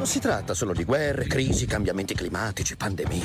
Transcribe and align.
Non 0.00 0.08
si 0.08 0.18
tratta 0.18 0.54
solo 0.54 0.72
di 0.72 0.84
guerre, 0.84 1.26
crisi, 1.26 1.66
cambiamenti 1.66 2.14
climatici, 2.14 2.74
pandemie. 2.74 3.20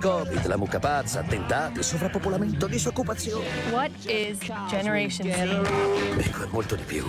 Covid, 0.00 0.46
la 0.46 0.56
mucca 0.56 0.78
pazza, 0.78 1.18
attentati, 1.18 1.82
sovrappopolamento, 1.82 2.68
disoccupazione. 2.68 3.44
What 3.72 3.90
is 4.04 4.38
Generation 4.68 5.28
Z? 5.28 6.18
Ecco, 6.24 6.44
è 6.44 6.48
molto 6.48 6.76
di 6.76 6.84
più. 6.84 7.04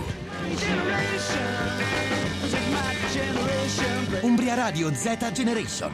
Umbria 4.22 4.54
Radio 4.54 4.92
Z 4.94 5.30
Generation. 5.32 5.92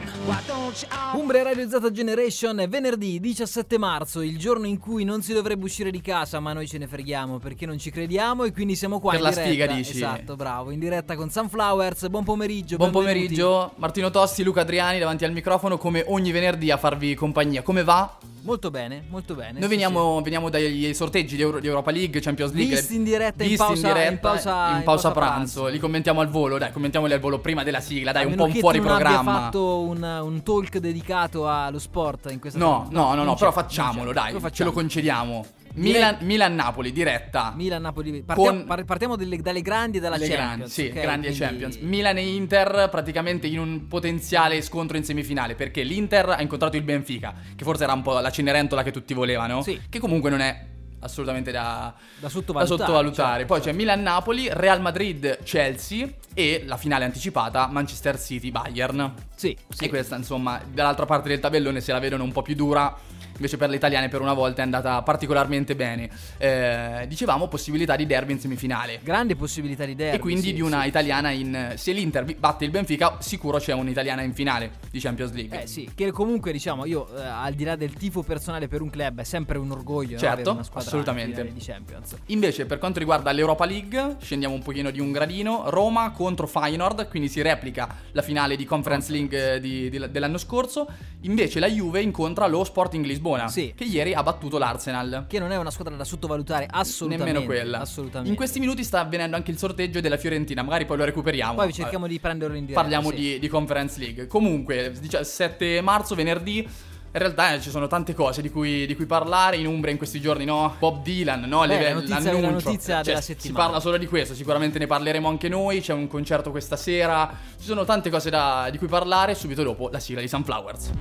Umbria 1.13 1.43
Radio 1.43 1.67
Z 1.69 1.91
Generation 1.91 2.59
è 2.59 2.67
venerdì 2.67 3.19
17 3.19 3.77
marzo, 3.77 4.21
il 4.21 4.37
giorno 4.37 4.65
in 4.65 4.79
cui 4.79 5.03
non 5.03 5.21
si 5.21 5.33
dovrebbe 5.33 5.65
uscire 5.65 5.91
di 5.91 6.01
casa, 6.01 6.39
ma 6.39 6.53
noi 6.53 6.67
ce 6.67 6.77
ne 6.77 6.87
freghiamo 6.87 7.39
perché 7.39 7.65
non 7.65 7.77
ci 7.77 7.91
crediamo 7.91 8.43
e 8.43 8.51
quindi 8.51 8.75
siamo 8.75 8.99
qua 8.99 9.11
Per 9.11 9.19
in 9.19 9.25
la 9.25 9.31
diretta. 9.31 9.49
sfiga, 9.49 9.67
dici? 9.67 9.91
Esatto, 9.91 10.35
bravo, 10.35 10.71
in 10.71 10.79
diretta 10.79 11.15
con 11.15 11.29
Sunflowers. 11.29 12.07
Buon 12.09 12.23
pomeriggio. 12.23 12.77
Buon 12.77 12.91
benvenuti. 12.91 13.35
pomeriggio, 13.35 13.71
Martino 13.77 14.09
Tossi, 14.09 14.43
Luca 14.43 14.61
Adriani 14.61 14.99
davanti 14.99 15.25
al 15.25 15.31
microfono 15.31 15.77
come 15.77 16.03
ogni 16.07 16.31
venerdì 16.31 16.71
a 16.71 16.77
farvi 16.77 17.13
compagnia. 17.15 17.61
Come 17.61 17.83
va? 17.83 18.17
Molto 18.45 18.69
bene, 18.69 19.03
molto 19.09 19.33
bene. 19.33 19.53
Noi 19.53 19.63
sì, 19.63 19.67
veniamo, 19.69 20.21
veniamo 20.21 20.49
dagli 20.49 20.93
sorteggi 20.93 21.35
di, 21.35 21.41
Euro- 21.41 21.59
di 21.59 21.65
Europa 21.65 21.89
League, 21.89 22.21
Champions 22.21 22.53
League. 22.53 22.75
Visti 22.75 22.93
in 22.95 23.03
diretta, 23.03 23.43
in 23.43 23.55
pausa- 23.57 23.87
in, 23.87 23.93
diretta, 23.93 24.11
in 24.11 24.19
pausa- 24.19 24.69
in 24.69 24.75
in 24.77 24.83
pausa 24.83 24.83
pausa 24.83 25.11
pranzo. 25.11 25.59
pranzo. 25.61 25.67
Li 25.73 25.79
commentiamo 25.79 26.21
al 26.21 26.29
volo, 26.29 26.59
dai, 26.59 26.71
commentiamoli 26.71 27.13
al 27.13 27.19
volo 27.19 27.39
prima 27.39 27.63
della 27.63 27.79
sigla, 27.79 28.11
dai, 28.11 28.23
A 28.25 28.27
un 28.27 28.35
po' 28.35 28.43
un 28.43 28.53
fuori 28.53 28.77
non 28.77 28.87
programma. 28.87 29.17
abbia 29.31 29.41
fatto 29.41 29.79
un, 29.79 30.03
un 30.03 30.43
talk 30.43 30.77
dedicato 30.77 31.49
allo 31.49 31.79
sport 31.79 32.29
in 32.31 32.39
questa 32.39 32.59
No, 32.59 32.87
no, 32.91 33.07
no, 33.07 33.13
non 33.15 33.25
no, 33.25 33.31
c'è, 33.33 33.39
però 33.39 33.51
non 33.55 33.63
facciamolo, 33.63 34.13
dai, 34.13 34.33
Lo 34.33 34.49
ce 34.51 34.63
lo 34.63 34.71
concediamo. 34.71 35.45
Milan- 35.75 36.17
Milan-Napoli, 36.21 36.91
diretta. 36.91 37.53
Milan-Napoli. 37.55 38.23
Partiamo, 38.23 38.65
Con- 38.65 38.85
partiamo 38.85 39.15
delle- 39.15 39.37
dalle 39.41 39.61
grandi 39.61 39.97
e 39.97 39.99
dalla 40.01 40.15
Le 40.17 40.27
Champions. 40.27 40.47
grandi, 40.57 40.69
sì, 40.71 40.85
ok? 40.87 40.93
grandi 41.01 41.27
Quindi- 41.27 41.45
Champions. 41.45 41.75
Milan 41.77 42.17
e 42.17 42.27
Inter 42.27 42.87
praticamente 42.89 43.47
in 43.47 43.59
un 43.59 43.87
potenziale 43.87 44.61
scontro 44.61 44.95
in 44.97 45.03
semifinale 45.03 45.55
perché 45.55 45.83
l'Inter 45.83 46.29
ha 46.29 46.41
incontrato 46.41 46.77
il 46.77 46.83
Benfica, 46.83 47.33
che 47.55 47.63
forse 47.63 47.83
era 47.83 47.93
un 47.93 48.01
po' 48.01 48.17
la 48.19 48.31
Cenerentola 48.31 48.83
che 48.83 48.91
tutti 48.91 49.13
volevano, 49.13 49.61
Sì. 49.61 49.79
che 49.89 49.99
comunque 49.99 50.29
non 50.29 50.39
è 50.41 50.65
assolutamente 51.01 51.51
da, 51.51 51.93
Da 51.93 52.01
da 52.21 52.29
sottovalutare. 52.29 52.79
sottovalutare. 52.81 53.37
certo. 53.39 53.53
Poi 53.53 53.61
c'è 53.61 53.71
Milan-Napoli, 53.73 54.47
Real 54.51 54.81
Madrid-Chelsea 54.81 56.07
e 56.33 56.63
la 56.65 56.77
finale 56.77 57.05
anticipata 57.05 57.67
Manchester 57.67 58.19
City-Bayern. 58.19 59.13
Sì, 59.35 59.55
sì. 59.69 59.85
E 59.85 59.89
questa, 59.89 60.15
insomma, 60.15 60.59
dall'altra 60.71 61.05
parte 61.05 61.29
del 61.29 61.39
tabellone 61.39 61.79
se 61.81 61.91
la 61.91 61.99
vedono 61.99 62.23
un 62.23 62.31
po' 62.31 62.41
più 62.41 62.55
dura. 62.55 62.95
Invece 63.35 63.57
per 63.57 63.69
le 63.69 63.75
italiane 63.75 64.07
per 64.07 64.21
una 64.21 64.33
volta 64.33 64.61
è 64.61 64.63
andata 64.63 65.01
particolarmente 65.01 65.75
bene. 65.75 66.09
Eh, 66.37 67.05
dicevamo 67.07 67.47
possibilità 67.47 67.95
di 67.95 68.05
derby 68.05 68.33
in 68.33 68.39
semifinale. 68.39 68.99
Grande 69.03 69.35
possibilità 69.35 69.85
di 69.85 69.95
derby. 69.95 70.15
E 70.15 70.19
quindi 70.19 70.47
sì, 70.47 70.53
di 70.53 70.61
una 70.61 70.81
sì. 70.83 70.87
italiana 70.87 71.29
in. 71.31 71.73
Se 71.75 71.91
l'Inter 71.91 72.23
batte 72.37 72.65
il 72.65 72.71
Benfica, 72.71 73.17
sicuro 73.19 73.57
c'è 73.57 73.73
un'italiana 73.73 74.21
in 74.21 74.33
finale 74.33 74.71
di 74.89 74.99
Champions 74.99 75.33
League. 75.33 75.63
Eh 75.63 75.67
sì, 75.67 75.89
che 75.93 76.11
comunque 76.11 76.51
diciamo 76.51 76.85
io 76.85 77.07
eh, 77.15 77.21
al 77.23 77.53
di 77.53 77.63
là 77.63 77.75
del 77.75 77.93
tifo 77.93 78.23
personale 78.23 78.67
per 78.67 78.81
un 78.81 78.89
club 78.89 79.19
è 79.19 79.23
sempre 79.23 79.57
un 79.57 79.71
orgoglio 79.71 80.13
no, 80.13 80.19
Certo, 80.19 80.63
squadra 80.63 80.89
assolutamente. 80.89 81.51
di 81.51 81.59
Champions. 81.59 82.15
Invece, 82.27 82.65
per 82.65 82.77
quanto 82.77 82.99
riguarda 82.99 83.31
l'Europa 83.31 83.65
League, 83.65 84.15
scendiamo 84.21 84.53
un 84.53 84.61
pochino 84.63 84.91
di 84.91 84.99
un 84.99 85.11
gradino. 85.11 85.69
Roma 85.69 86.11
contro 86.11 86.47
Feyenoord, 86.47 87.09
quindi 87.09 87.27
si 87.27 87.41
replica 87.41 87.93
la 88.13 88.21
finale 88.21 88.55
di 88.55 88.63
Conference 88.65 89.11
League 89.11 89.55
eh, 89.55 89.59
di- 89.59 89.89
di- 89.89 90.09
dell'anno 90.09 90.37
scorso. 90.37 90.87
Invece 91.21 91.59
la 91.59 91.67
Juve 91.67 92.01
incontra 92.01 92.45
lo 92.47 92.63
Sporting 92.63 93.03
Lisbona, 93.03 93.23
Sì. 93.47 93.73
che 93.75 93.83
ieri 93.83 94.13
ha 94.13 94.23
battuto 94.23 94.57
l'Arsenal. 94.57 95.25
Che 95.27 95.39
non 95.39 95.51
è 95.51 95.57
una 95.57 95.71
squadra 95.71 95.95
da 95.95 96.03
sottovalutare 96.03 96.67
assolutamente. 96.69 97.31
Nemmeno 97.33 97.45
quella. 97.51 97.79
Assolutamente. 97.79 98.29
In 98.29 98.35
questi 98.35 98.59
minuti 98.59 98.83
sta 98.83 98.99
avvenendo 99.01 99.35
anche 99.35 99.51
il 99.51 99.57
sorteggio 99.57 99.99
della 100.01 100.17
Fiorentina, 100.17 100.61
magari 100.63 100.85
poi 100.85 100.97
lo 100.97 101.05
recuperiamo. 101.05 101.55
Poi 101.55 101.73
cerchiamo 101.73 102.07
di 102.07 102.19
prenderlo 102.19 102.55
in 102.55 102.65
diretta. 102.65 102.81
Parliamo 102.81 103.09
sì. 103.09 103.15
di, 103.15 103.39
di 103.39 103.47
Conference 103.47 103.99
League. 103.99 104.27
Comunque, 104.27 104.91
17 104.99 105.81
marzo, 105.81 106.15
venerdì. 106.15 106.67
In 107.15 107.21
realtà 107.21 107.53
eh, 107.53 107.61
ci 107.61 107.69
sono 107.69 107.87
tante 107.87 108.13
cose 108.13 108.41
di 108.41 108.49
cui, 108.49 108.85
di 108.85 108.93
cui 108.93 109.05
parlare 109.05 109.55
in 109.55 109.67
Umbria 109.67 109.89
in 109.93 109.97
questi 109.97 110.19
giorni, 110.19 110.43
no? 110.43 110.75
Bob 110.77 111.01
Dylan, 111.01 111.43
no? 111.47 111.61
Beh, 111.61 111.67
Le- 111.67 111.81
la 111.83 111.93
notizia- 111.93 112.19
la 112.19 112.31
l'annuncio. 112.39 112.69
notizia 112.69 112.95
Cioè, 112.95 113.03
della 113.05 113.21
Si 113.21 113.51
parla 113.53 113.79
solo 113.79 113.95
di 113.95 114.05
questo, 114.05 114.33
sicuramente 114.33 114.79
ne 114.79 114.85
parleremo 114.85 115.29
anche 115.29 115.47
noi. 115.47 115.79
C'è 115.79 115.93
un 115.93 116.07
concerto 116.07 116.51
questa 116.51 116.75
sera. 116.75 117.33
Ci 117.57 117.65
sono 117.65 117.85
tante 117.85 118.09
cose 118.09 118.29
da- 118.29 118.67
di 118.69 118.77
cui 118.77 118.87
parlare. 118.87 119.33
Subito 119.33 119.63
dopo 119.63 119.87
la 119.93 119.99
sigla 119.99 120.19
di 120.19 120.27
Sunflowers. 120.27 120.91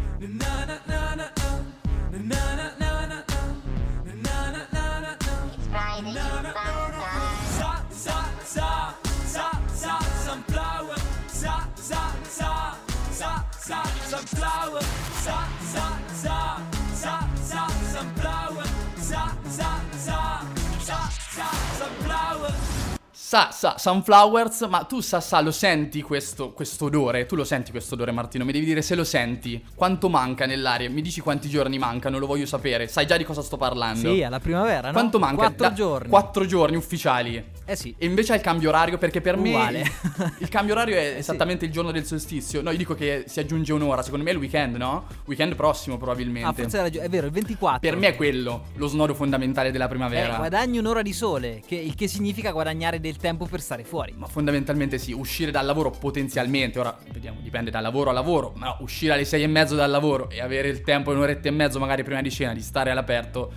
Sa, 23.34 23.50
sa, 23.50 23.74
Sunflowers, 23.78 24.60
ma 24.68 24.84
tu 24.84 25.00
sa, 25.00 25.20
sa, 25.20 25.40
lo 25.40 25.50
senti 25.50 26.02
questo, 26.02 26.52
questo 26.52 26.84
odore? 26.84 27.26
Tu 27.26 27.34
lo 27.34 27.42
senti 27.42 27.72
questo 27.72 27.94
odore, 27.94 28.12
Martino? 28.12 28.44
Mi 28.44 28.52
devi 28.52 28.64
dire 28.64 28.80
se 28.80 28.94
lo 28.94 29.02
senti. 29.02 29.60
Quanto 29.74 30.08
manca 30.08 30.46
nell'aria? 30.46 30.88
Mi 30.88 31.02
dici 31.02 31.20
quanti 31.20 31.48
giorni 31.48 31.76
mancano? 31.76 32.18
Lo 32.18 32.28
voglio 32.28 32.46
sapere. 32.46 32.86
Sai 32.86 33.06
già 33.08 33.16
di 33.16 33.24
cosa 33.24 33.42
sto 33.42 33.56
parlando? 33.56 34.12
Sì, 34.14 34.22
alla 34.22 34.38
primavera, 34.38 34.86
no? 34.86 34.92
Quanto 34.92 35.18
manca? 35.18 35.34
Quattro 35.34 35.66
Da- 35.66 35.72
giorni. 35.72 36.08
Quattro 36.10 36.46
giorni 36.46 36.76
ufficiali. 36.76 37.44
Eh 37.64 37.74
sì. 37.74 37.92
E 37.98 38.06
invece 38.06 38.34
è 38.34 38.36
il 38.36 38.42
cambio 38.42 38.68
orario 38.68 38.98
perché 38.98 39.20
per 39.20 39.36
Uguale. 39.36 39.82
me 40.16 40.34
il 40.38 40.48
cambio 40.48 40.74
orario 40.74 40.94
è 40.94 41.14
esattamente 41.18 41.64
il 41.64 41.72
giorno 41.72 41.90
del 41.90 42.04
solstizio. 42.06 42.62
No, 42.62 42.70
io 42.70 42.76
dico 42.76 42.94
che 42.94 43.24
si 43.26 43.40
aggiunge 43.40 43.72
un'ora, 43.72 44.02
secondo 44.02 44.22
me 44.24 44.30
è 44.30 44.34
il 44.34 44.38
weekend, 44.38 44.76
no? 44.76 45.06
Weekend 45.24 45.56
prossimo 45.56 45.96
probabilmente. 45.96 46.48
Ah, 46.48 46.52
forse 46.52 46.76
hai 46.76 46.82
ragione. 46.84 47.06
È 47.06 47.08
vero, 47.08 47.26
il 47.26 47.32
24. 47.32 47.80
Per 47.80 47.98
me 47.98 48.06
è 48.06 48.14
quello 48.14 48.66
lo 48.76 48.86
snodo 48.86 49.12
fondamentale 49.12 49.72
della 49.72 49.86
Eh, 49.86 49.88
primavera. 49.88 50.36
guadagni 50.36 50.78
un'ora 50.78 51.02
di 51.02 51.12
sole, 51.12 51.62
che, 51.66 51.74
il 51.74 51.96
che 51.96 52.06
significa 52.06 52.52
guadagnare 52.52 53.00
del 53.00 53.16
tempo 53.24 53.46
per 53.46 53.62
stare 53.62 53.84
fuori. 53.84 54.12
Ma 54.14 54.26
fondamentalmente 54.26 54.98
sì, 54.98 55.12
uscire 55.12 55.50
dal 55.50 55.64
lavoro 55.64 55.90
potenzialmente, 55.90 56.78
ora 56.78 56.94
vediamo, 57.10 57.40
dipende 57.40 57.70
dal 57.70 57.82
lavoro 57.82 58.10
a 58.10 58.12
lavoro, 58.12 58.52
ma 58.56 58.76
uscire 58.80 59.14
alle 59.14 59.24
sei 59.24 59.44
e 59.44 59.46
mezzo 59.46 59.74
dal 59.74 59.90
lavoro 59.90 60.28
e 60.28 60.42
avere 60.42 60.68
il 60.68 60.82
tempo 60.82 61.10
un'oretta 61.10 61.48
e 61.48 61.50
mezzo 61.50 61.78
magari 61.78 62.04
prima 62.04 62.20
di 62.20 62.30
cena 62.30 62.52
di 62.52 62.60
stare 62.60 62.90
all'aperto. 62.90 63.50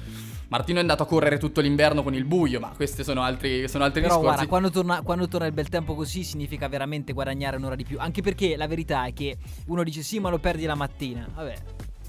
Martino 0.47 0.77
è 0.77 0.81
andato 0.81 1.03
a 1.03 1.06
correre 1.06 1.38
tutto 1.38 1.59
l'inverno 1.59 2.01
con 2.01 2.13
il 2.13 2.23
buio, 2.23 2.61
ma 2.61 2.72
questi 2.73 3.03
sono 3.03 3.23
altri, 3.23 3.67
sono 3.67 3.83
altri 3.83 4.00
Però 4.00 4.16
discorsi. 4.16 4.35
guarda, 4.35 4.47
quando 4.47 4.69
torna, 4.69 5.01
quando 5.01 5.27
torna 5.27 5.47
il 5.47 5.51
bel 5.51 5.67
tempo 5.67 5.94
così 5.95 6.23
significa 6.23 6.69
veramente 6.69 7.11
guadagnare 7.11 7.57
un'ora 7.57 7.75
di 7.75 7.83
più. 7.83 7.97
Anche 8.00 8.22
perché 8.22 8.56
la 8.56 8.67
verità 8.67 9.03
è 9.06 9.11
che 9.11 9.35
uno 9.66 9.83
dice 9.83 10.01
sì, 10.01 10.22
ma 10.22 10.29
lo 10.29 10.39
perdi 10.39 10.63
la 10.63 10.75
mattina. 10.75 11.27
Vabbè, 11.35 11.56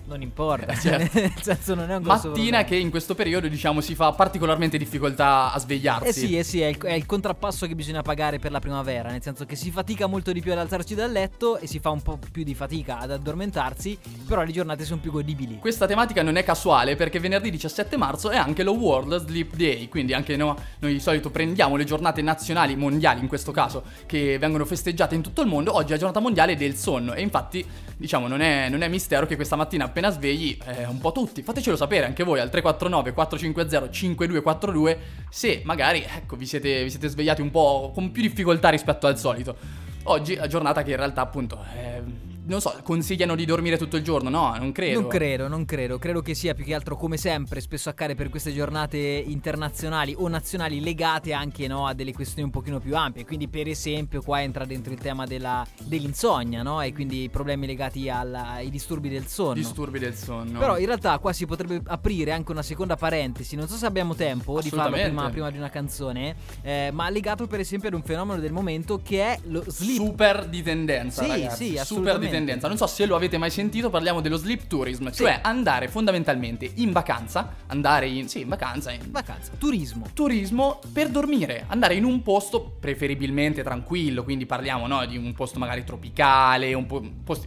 non 0.09 0.23
importa. 0.23 0.73
Eh, 0.73 0.77
certo. 0.77 1.21
Nel 1.21 1.33
senso, 1.41 1.75
non 1.75 1.91
è 1.91 1.97
un 1.97 2.03
grosso 2.03 2.29
Mattina 2.29 2.59
problema. 2.59 2.65
che 2.65 2.77
in 2.77 2.91
questo 2.91 3.15
periodo 3.15 3.47
diciamo 3.47 3.81
si 3.81 3.95
fa 3.95 4.13
particolarmente 4.13 4.79
difficoltà 4.79 5.53
a 5.53 5.59
svegliarsi. 5.59 6.09
Eh 6.09 6.13
sì, 6.13 6.39
eh 6.39 6.43
sì, 6.43 6.61
è 6.61 6.67
il, 6.67 6.79
è 6.79 6.95
il 6.95 7.07
contrappasso 7.07 7.67
che 7.67 7.75
bisogna 7.75 8.03
pagare 8.03 8.39
per 8.39 8.51
la 8.51 8.59
primavera, 8.59 9.11
nel 9.11 9.23
senso 9.23 9.45
che 9.45 9.55
si 9.55 9.71
fatica 9.71 10.07
molto 10.07 10.33
di 10.33 10.41
più 10.41 10.53
ad 10.53 10.59
alzarsi 10.59 10.95
dal 10.95 11.13
letto 11.13 11.59
e 11.59 11.67
si 11.67 11.79
fa 11.79 11.91
un 11.91 12.03
po' 12.03 12.19
più 12.33 12.43
di 12.43 12.55
fatica 12.55 12.99
ad 12.99 13.11
addormentarsi, 13.11 13.99
però 14.27 14.43
le 14.43 14.53
giornate 14.53 14.85
sono 14.85 15.01
più 15.01 15.13
godibili. 15.13 15.59
Questa 15.59 15.87
tematica 15.87 16.23
non 16.23 16.37
è 16.37 16.43
casuale 16.43 16.97
perché 16.97 17.21
venerdì 17.21 17.51
17 17.51 17.97
marzo 17.97 18.31
è 18.31 18.37
anche 18.37 18.63
lo 18.63 18.73
World 18.73 19.27
Sleep 19.27 19.55
Day, 19.55 19.89
quindi 19.89 20.15
anche 20.15 20.37
no- 20.37 20.57
noi 20.79 20.95
di 20.95 21.01
solito 21.01 21.31
prendiamo 21.31 21.77
le 21.77 21.85
giornate 21.85 22.23
nazionali, 22.23 22.75
mondiali 22.77 23.21
in 23.21 23.29
questo 23.29 23.53
caso, 23.53 23.85
che 24.07 24.39
vengono 24.39 24.65
festeggiate 24.65 25.15
in 25.15 25.23
tutto 25.23 25.43
il 25.43 25.49
mondo, 25.49 25.75
oggi 25.75 25.89
è 25.89 25.91
la 25.93 25.99
giornata 25.99 26.21
mondiale 26.21 26.57
del 26.57 26.75
sonno 26.75 27.15
e 27.15 27.21
infatti 27.21 27.65
diciamo 27.97 28.29
non 28.29 28.41
è, 28.41 28.69
non 28.69 28.83
è 28.83 28.89
mistero 28.89 29.27
che 29.27 29.37
questa 29.37 29.57
mattina 29.57 29.89
appena 29.99 30.11
svegli 30.11 30.57
eh, 30.65 30.87
un 30.87 30.99
po' 30.99 31.13
tutti, 31.13 31.43
fatecelo 31.43 31.77
sapere 31.77 32.07
anche 32.07 32.23
voi 32.23 32.41
al 32.41 32.51
349 32.51 33.13
450 33.13 33.91
5242 33.91 34.99
se 35.29 35.63
magari 35.65 36.05
ecco 36.17 36.37
vi 36.37 36.47
siete, 36.47 36.85
vi 36.85 36.91
siete 36.91 37.09
svegliati 37.09 37.43
un 37.43 37.51
po' 37.51 37.91
con 37.93 38.13
più 38.13 38.23
difficoltà 38.23 38.69
rispetto 38.69 39.07
al 39.07 39.19
solito. 39.19 39.57
Oggi 40.05 40.35
è 40.35 40.47
giornata 40.47 40.83
che 40.83 40.91
in 40.93 40.97
realtà 40.97 41.21
appunto... 41.21 41.63
eh, 41.77 42.28
non 42.49 42.61
so, 42.61 42.75
consigliano 42.83 43.35
di 43.35 43.45
dormire 43.45 43.77
tutto 43.79 43.97
il 43.97 44.03
giorno? 44.03 44.29
No, 44.29 44.55
non 44.59 44.73
credo. 44.73 45.01
Non 45.01 45.09
credo, 45.09 45.49
non 45.49 45.65
credo. 45.65 45.99
Credo 45.99 46.21
che 46.23 46.35
sia 46.35 46.55
più 46.55 46.65
che 46.65 46.75
altro, 46.75 46.97
come 46.97 47.17
sempre, 47.17 47.61
spesso 47.61 47.89
accade 47.89 48.15
per 48.15 48.29
queste 48.29 48.53
giornate 48.53 48.97
internazionali 48.99 50.15
o 50.17 50.27
nazionali 50.29 50.81
legate 50.81 51.33
anche 51.33 51.67
no, 51.67 51.87
a 51.87 51.95
delle 51.95 52.13
questioni 52.13 52.45
un 52.45 52.51
pochino 52.51 52.81
più 52.81 52.97
ampie. 52.97 53.25
Quindi, 53.25 53.49
per 53.49 53.69
esempio, 53.69 54.23
qua 54.23 54.43
entra 54.43 54.65
dentro 54.65 54.93
il 54.93 54.99
tema 54.99 55.25
della- 55.27 55.67
dell'insonnia, 55.83 56.63
no? 56.63 56.81
E 56.83 56.93
quindi 56.93 57.25
i 57.25 57.29
problemi 57.29 57.67
legati 57.67 58.09
alla- 58.09 58.51
ai 58.51 58.71
disturbi 58.71 59.09
del 59.09 59.27
sonno. 59.27 59.55
Disturbi 59.55 59.99
del 59.99 60.15
sonno. 60.15 60.59
Però 60.59 60.79
in 60.79 60.87
realtà 60.87 61.19
qua 61.19 61.33
si 61.33 61.47
potrebbe 61.47 61.81
aprire 61.87 62.33
anche 62.33 62.51
una 62.53 62.63
seconda 62.63 62.97
parentesi, 62.97 63.57
non 63.57 63.69
so 63.69 63.77
se 63.77 63.87
abbiamo 63.87 64.15
tempo 64.15 64.61
di 64.61 64.71
farlo 64.71 64.97
prima, 64.97 65.29
prima 65.31 65.51
di 65.51 65.59
una 65.59 65.71
canzone, 65.71 66.35
eh, 66.63 66.91
ma 66.93 67.09
legato 67.11 67.47
per 67.47 67.61
esempio 67.61 67.89
ad 67.89 67.95
un 67.95 68.03
fenomeno 68.03 68.41
del 68.41 68.53
momento 68.53 69.01
che 69.03 69.23
è 69.23 69.39
lo 69.45 69.63
sleep. 69.67 69.97
super 69.97 70.47
di 70.47 70.63
tendenza, 70.63 71.23
Sì, 71.23 71.29
ragazzi. 71.29 71.57
sì, 71.57 71.67
super 71.71 71.81
assolutamente. 71.81 72.19
di 72.19 72.25
tendenza. 72.27 72.37
Non 72.39 72.77
so 72.77 72.87
se 72.87 73.07
lo 73.07 73.17
avete 73.17 73.39
mai 73.39 73.51
sentito, 73.51 73.91
parliamo 73.91 74.21
dello 74.21 74.37
sleep 74.37 74.67
tourism, 74.67 75.11
cioè 75.11 75.41
andare 75.43 75.89
fondamentalmente 75.89 76.71
in 76.77 76.93
vacanza, 76.93 77.57
andare 77.67 78.09
in 78.09 78.29
sì, 78.29 78.41
in 78.41 78.49
vacanza, 78.49 78.93
in 78.93 79.01
Vacanza, 79.11 79.53
turismo. 79.59 80.07
turismo 80.13 80.81
per 80.93 81.09
dormire, 81.09 81.65
andare 81.69 81.95
in 81.95 82.05
un 82.05 82.23
posto 82.23 82.77
preferibilmente 82.79 83.63
tranquillo, 83.63 84.23
quindi 84.23 84.47
parliamo 84.47 84.87
no, 84.87 85.05
di 85.07 85.17
un 85.17 85.33
posto 85.33 85.59
magari 85.59 85.85
tropicale, 85.85 86.75
un 86.75 86.87
po', 86.87 87.03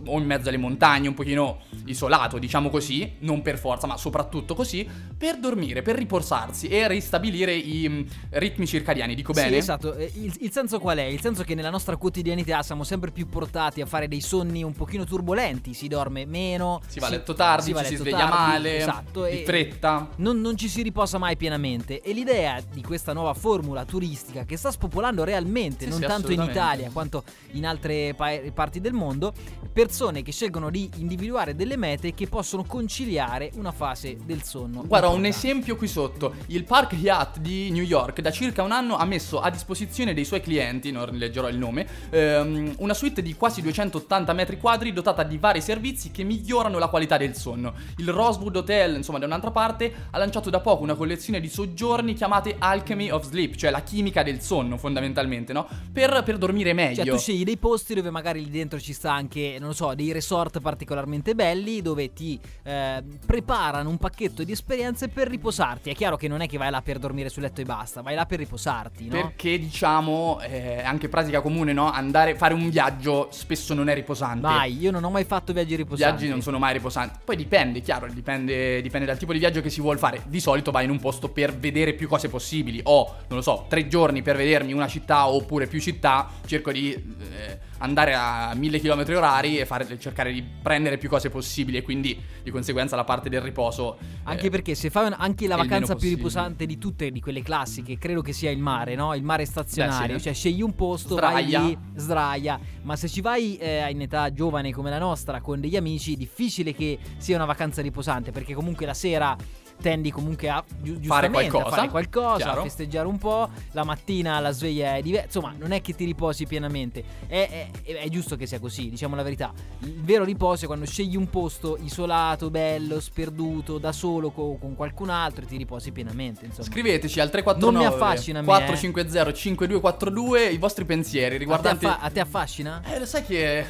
o 0.06 0.20
in 0.20 0.26
mezzo 0.26 0.50
alle 0.50 0.58
montagne, 0.58 1.08
un 1.08 1.14
pochino 1.14 1.60
isolato, 1.86 2.38
diciamo 2.38 2.70
così, 2.70 3.14
non 3.20 3.42
per 3.42 3.58
forza, 3.58 3.88
ma 3.88 3.98
soprattutto 3.98 4.56
così, 4.56 4.88
per 5.18 5.38
dormire, 5.38 5.82
per 5.82 5.96
riposarsi 5.96 6.68
e 6.68 6.88
ristabilire 6.88 7.54
i 7.54 7.88
mm, 7.88 8.02
ritmi 8.32 8.68
circadiani, 8.68 9.16
dico 9.16 9.34
bene? 9.34 9.50
Sì, 9.50 9.56
esatto. 9.56 9.96
Il, 9.98 10.36
il 10.40 10.52
senso 10.52 10.80
qual 10.80 10.98
è? 10.98 11.04
Il 11.04 11.22
senso 11.22 11.44
che 11.44 11.56
nella 11.56 11.70
nostra 11.70 11.96
quotidianità 11.96 12.62
siamo 12.64 12.84
sempre 12.84 13.12
più 13.12 13.28
portati 13.28 13.82
a 13.82 13.86
fare 13.86 14.08
dei 14.08 14.22
sonni 14.22 14.64
un 14.64 14.74
pochino 14.82 15.06
turbolenti, 15.06 15.76
si 15.76 15.88
dorme 15.88 16.26
meno, 16.26 16.82
Si 16.88 17.00
va 17.00 17.06
a 17.06 17.12
letto 17.12 17.36
tardi, 17.36 17.72
a 17.72 17.84
ci 17.84 17.90
si 17.90 17.96
sveglia 17.98 18.28
tardi, 18.28 18.36
male, 18.36 18.78
esatto, 18.78 19.26
di 19.26 19.44
fretta. 19.46 20.10
Non, 20.16 20.42
non 20.42 20.58
ci 20.58 20.68
si 20.68 20.82
riposa 20.82 21.20
mai 21.20 21.38
pienamente 21.38 22.02
e 22.02 22.14
l'idea 22.14 22.60
di 22.74 22.82
questa 22.82 23.14
nuova 23.14 23.36
formula 23.36 23.86
turistica 23.86 24.44
che 24.44 24.58
sta 24.58 24.72
spopolando 24.72 25.24
realmente, 25.24 25.84
Sì, 25.84 25.92
non 25.92 26.00
sì, 26.00 26.08
tanto 26.08 26.32
in. 26.32 26.40
Italia 26.42 26.90
quanto 26.92 27.24
in 27.52 27.68
altre 27.68 28.16
pa- 28.16 28.40
parti 28.52 28.82
del 28.82 28.94
mondo, 28.94 29.34
persone 29.72 30.24
che 30.24 30.32
scelgono 30.32 30.72
di 30.72 30.90
individuare 30.96 31.56
delle 31.56 31.78
mete 31.78 32.16
che 32.16 32.26
possono 32.26 32.64
conciliare 32.64 33.52
una 33.58 33.72
fase 33.72 34.18
del 34.26 34.42
sonno. 34.42 34.84
Guarda, 34.88 35.10
un 35.10 35.26
esempio 35.26 35.76
qui 35.76 35.88
sotto. 35.88 36.34
Il 36.48 36.64
Park 36.64 36.94
Hyatt 36.94 37.38
di 37.38 37.70
New 37.70 37.84
York 37.84 38.20
da 38.20 38.32
circa 38.32 38.64
un 38.64 38.72
anno 38.72 38.98
ha 38.98 39.06
messo 39.06 39.40
a 39.40 39.52
disposizione 39.52 40.16
dei 40.16 40.26
suoi 40.26 40.42
clienti, 40.42 40.90
non 40.90 41.08
leggerò 41.12 41.48
il 41.50 41.58
nome, 41.60 41.86
ehm, 42.10 42.74
una 42.80 42.96
suite 42.96 43.22
di 43.22 43.36
quasi 43.36 43.62
280 43.62 44.34
metri 44.34 44.58
quadri 44.62 44.94
dotata 44.94 45.24
di 45.24 45.40
vari 45.40 45.60
servizi 45.60 46.12
che 46.12 46.24
migliorano 46.24 46.78
la 46.78 46.88
qualità 46.88 47.18
del 47.18 47.36
sonno. 47.36 47.74
Il 47.98 48.10
Rosewood 48.10 48.56
Hotel, 48.58 48.96
insomma, 48.96 49.18
da 49.18 49.26
un'altra 49.26 49.50
parte, 49.50 49.92
ha 50.12 50.18
lanciato 50.20 50.52
da 50.52 50.60
poco 50.60 50.84
una 50.84 50.94
collezione 50.94 51.40
di 51.40 51.50
soggiorni 51.50 52.14
chiamate 52.14 52.56
Alchemy 52.60 53.10
of 53.10 53.26
Sleep, 53.26 53.56
cioè 53.56 53.72
la 53.72 53.82
chimica 53.82 54.22
del 54.22 54.40
sonno, 54.40 54.78
fondamentalmente, 54.78 55.52
no? 55.52 55.68
Per, 55.92 56.22
per 56.24 56.38
dormire 56.38 56.74
meglio. 56.74 57.04
Cioè, 57.04 57.06
tu 57.06 57.18
scegli 57.18 57.44
dei 57.44 57.58
posti 57.58 57.96
dove 57.96 58.12
magari 58.12 58.44
lì 58.44 58.52
dentro 58.52 58.80
ci 58.80 58.94
sta 58.94 59.12
anche, 59.12 59.58
non 59.60 59.70
lo 59.70 59.74
so, 59.74 59.96
dei 59.96 60.12
resort 60.12 60.60
particolarmente 60.62 61.34
belli 61.34 61.82
dove 61.82 62.14
ti 62.14 62.40
eh, 62.64 63.04
preparano 63.26 63.90
un 63.90 63.98
pacchetto 63.98 64.44
di 64.44 64.52
esperienze 64.52 65.08
per 65.08 65.28
riposarti. 65.28 65.90
È 65.90 65.96
chiaro 65.96 66.18
che 66.18 66.28
non 66.28 66.42
è 66.42 66.48
che 66.48 66.58
vai 66.58 66.70
là 66.70 66.84
per 66.84 67.00
dormire 67.00 67.30
sul 67.30 67.42
letto 67.42 67.62
e 67.62 67.66
basta, 67.66 68.02
vai 68.02 68.14
là 68.14 68.28
per 68.28 68.38
riposarti, 68.38 69.06
no? 69.06 69.12
Perché 69.12 69.58
diciamo, 69.58 70.40
è 70.40 70.84
anche 70.86 71.10
pratica 71.10 71.42
comune, 71.42 71.74
no? 71.74 71.92
Andare, 71.92 72.36
fare 72.36 72.54
un 72.54 72.70
viaggio 72.70 73.30
spesso 73.32 73.74
non 73.74 73.90
è 73.90 73.96
riposante. 73.96 74.48
Vai, 74.54 74.78
io 74.80 74.92
non 74.92 75.04
ho 75.04 75.10
mai 75.10 75.24
fatto 75.24 75.54
viaggi 75.54 75.76
riposanti. 75.76 76.18
viaggi 76.18 76.30
non 76.30 76.42
sono 76.42 76.60
mai 76.60 76.74
riposanti. 76.74 77.20
Poi 77.24 77.36
dipende, 77.36 77.82
chiaro, 77.82 78.08
dipende, 78.12 78.82
dipende 78.82 79.06
dal 79.06 79.18
tipo 79.18 79.34
di 79.34 79.40
viaggio 79.40 79.62
che 79.62 79.70
si 79.70 79.82
vuole 79.82 79.98
fare. 79.98 80.24
Di 80.28 80.40
solito 80.40 80.72
vai 80.72 80.86
in 80.86 80.92
un 80.92 81.00
posto 81.00 81.30
per 81.30 81.56
vedere 81.56 81.94
più 81.94 82.08
cose 82.08 82.30
possibili. 82.30 82.80
O, 82.84 83.16
non 83.28 83.38
lo 83.38 83.42
so, 83.42 83.66
tre 83.68 83.88
giorni 83.88 84.22
per 84.22 84.36
vedermi 84.36 84.74
una 84.74 84.88
città 84.88 85.28
oppure 85.28 85.68
più 85.68 85.80
città. 85.80 86.30
Cerco 86.46 86.72
di 86.72 86.94
eh, 86.94 87.70
andare 87.82 88.14
a 88.14 88.54
mille 88.56 88.80
km 88.80 89.04
orari 89.16 89.58
e 89.60 89.66
fare- 89.66 90.00
cercare 90.00 90.32
di 90.32 90.44
prendere 90.44 90.98
più 90.98 91.10
cose 91.10 91.30
possibili. 91.30 91.78
E 91.78 91.82
quindi 91.82 92.20
di 92.44 92.52
conseguenza 92.52 92.96
la 92.96 93.04
parte 93.04 93.30
del 93.30 93.42
riposo. 93.42 93.98
Anche 94.24 94.48
eh, 94.48 94.50
perché 94.50 94.76
se 94.76 94.90
fai 94.90 95.08
un- 95.08 95.16
anche 95.18 95.48
la 95.48 95.56
vacanza 95.56 95.96
più 95.96 96.10
riposante 96.10 96.66
di 96.66 96.78
tutte 96.78 97.12
di 97.12 97.20
quelle 97.20 97.42
classiche, 97.42 97.98
credo 97.98 98.22
che 98.22 98.34
sia 98.34 98.52
il 98.52 98.60
mare, 98.60 98.96
no? 98.96 99.14
Il 99.16 99.24
mare 99.24 99.46
stazionario, 99.46 100.14
Beh, 100.14 100.18
sì. 100.20 100.24
cioè 100.26 100.34
scegli 100.34 100.62
un 100.62 100.76
posto, 100.76 101.16
Sdraia. 101.16 101.60
vai 101.60 101.68
lì, 101.68 101.78
sdraia, 101.96 102.60
ma 102.84 102.96
se 102.96 103.08
ci 103.08 103.22
vai 103.22 103.58
eh, 103.58 103.90
in 103.90 104.02
età 104.02 104.32
giovane 104.32 104.72
come 104.74 104.90
la 104.90 105.00
nostra 105.00 105.42
con 105.42 105.60
degli 105.60 105.76
amici, 105.76 106.16
difficile 106.16 106.74
che 106.74 106.98
sia 107.18 107.36
una 107.36 107.46
vacanza 107.46 107.82
riposante, 107.82 108.32
perché 108.32 108.54
comunque 108.54 108.86
la 108.86 108.94
sera 108.94 109.36
tendi 109.82 110.12
comunque 110.12 110.48
a 110.50 110.64
giu- 110.82 111.04
Fare 111.06 111.30
qualcosa, 111.30 111.66
a 111.66 111.70
fare 111.70 111.90
qualcosa, 111.90 112.38
chiaro. 112.44 112.60
a 112.60 112.64
festeggiare 112.64 113.08
un 113.08 113.18
po', 113.18 113.50
la 113.72 113.84
mattina 113.84 114.40
la 114.40 114.52
sveglia 114.52 114.96
è 114.96 115.02
diversa, 115.02 115.26
insomma, 115.26 115.54
non 115.58 115.72
è 115.72 115.82
che 115.82 115.94
ti 115.96 116.06
riposi 116.06 116.46
pienamente. 116.46 117.04
È, 117.28 117.70
è- 117.84 117.96
è 117.98 118.08
giusto 118.10 118.36
che 118.36 118.46
sia 118.46 118.60
così, 118.60 118.90
diciamo 118.90 119.16
la 119.16 119.24
verità. 119.24 119.52
Il 119.80 120.02
vero 120.02 120.24
riposo 120.24 120.64
è 120.64 120.68
quando 120.68 120.86
scegli 120.86 121.16
un 121.16 121.30
posto 121.30 121.78
isolato, 121.82 122.50
bello, 122.50 123.00
sperduto, 123.00 123.78
da 123.80 123.92
solo 123.92 124.30
co- 124.32 124.58
con 124.60 124.76
qualcun 124.76 125.10
altro 125.10 125.44
e 125.44 125.48
ti 125.48 125.58
riposi 125.58 125.92
pienamente, 125.92 126.46
insomma. 126.46 126.68
Scriveteci 126.68 127.20
al 127.20 127.30
349 127.30 127.72
Non 127.72 127.82
mi 127.82 127.86
affascina 128.04 128.40
a 128.40 128.42
me, 128.42 128.48
450 128.48 129.34
5242 129.34 130.46
i 130.50 130.58
vostri 130.58 130.86
pensieri 130.86 131.26
a, 131.26 131.32
te 131.32 131.38
riguardanti 131.38 131.86
affa- 131.86 132.00
a 132.00 132.10
te 132.10 132.20
affascina? 132.20 132.82
Eh, 132.86 133.00
lo 133.00 133.06
sai 133.06 133.26
che 133.26 133.66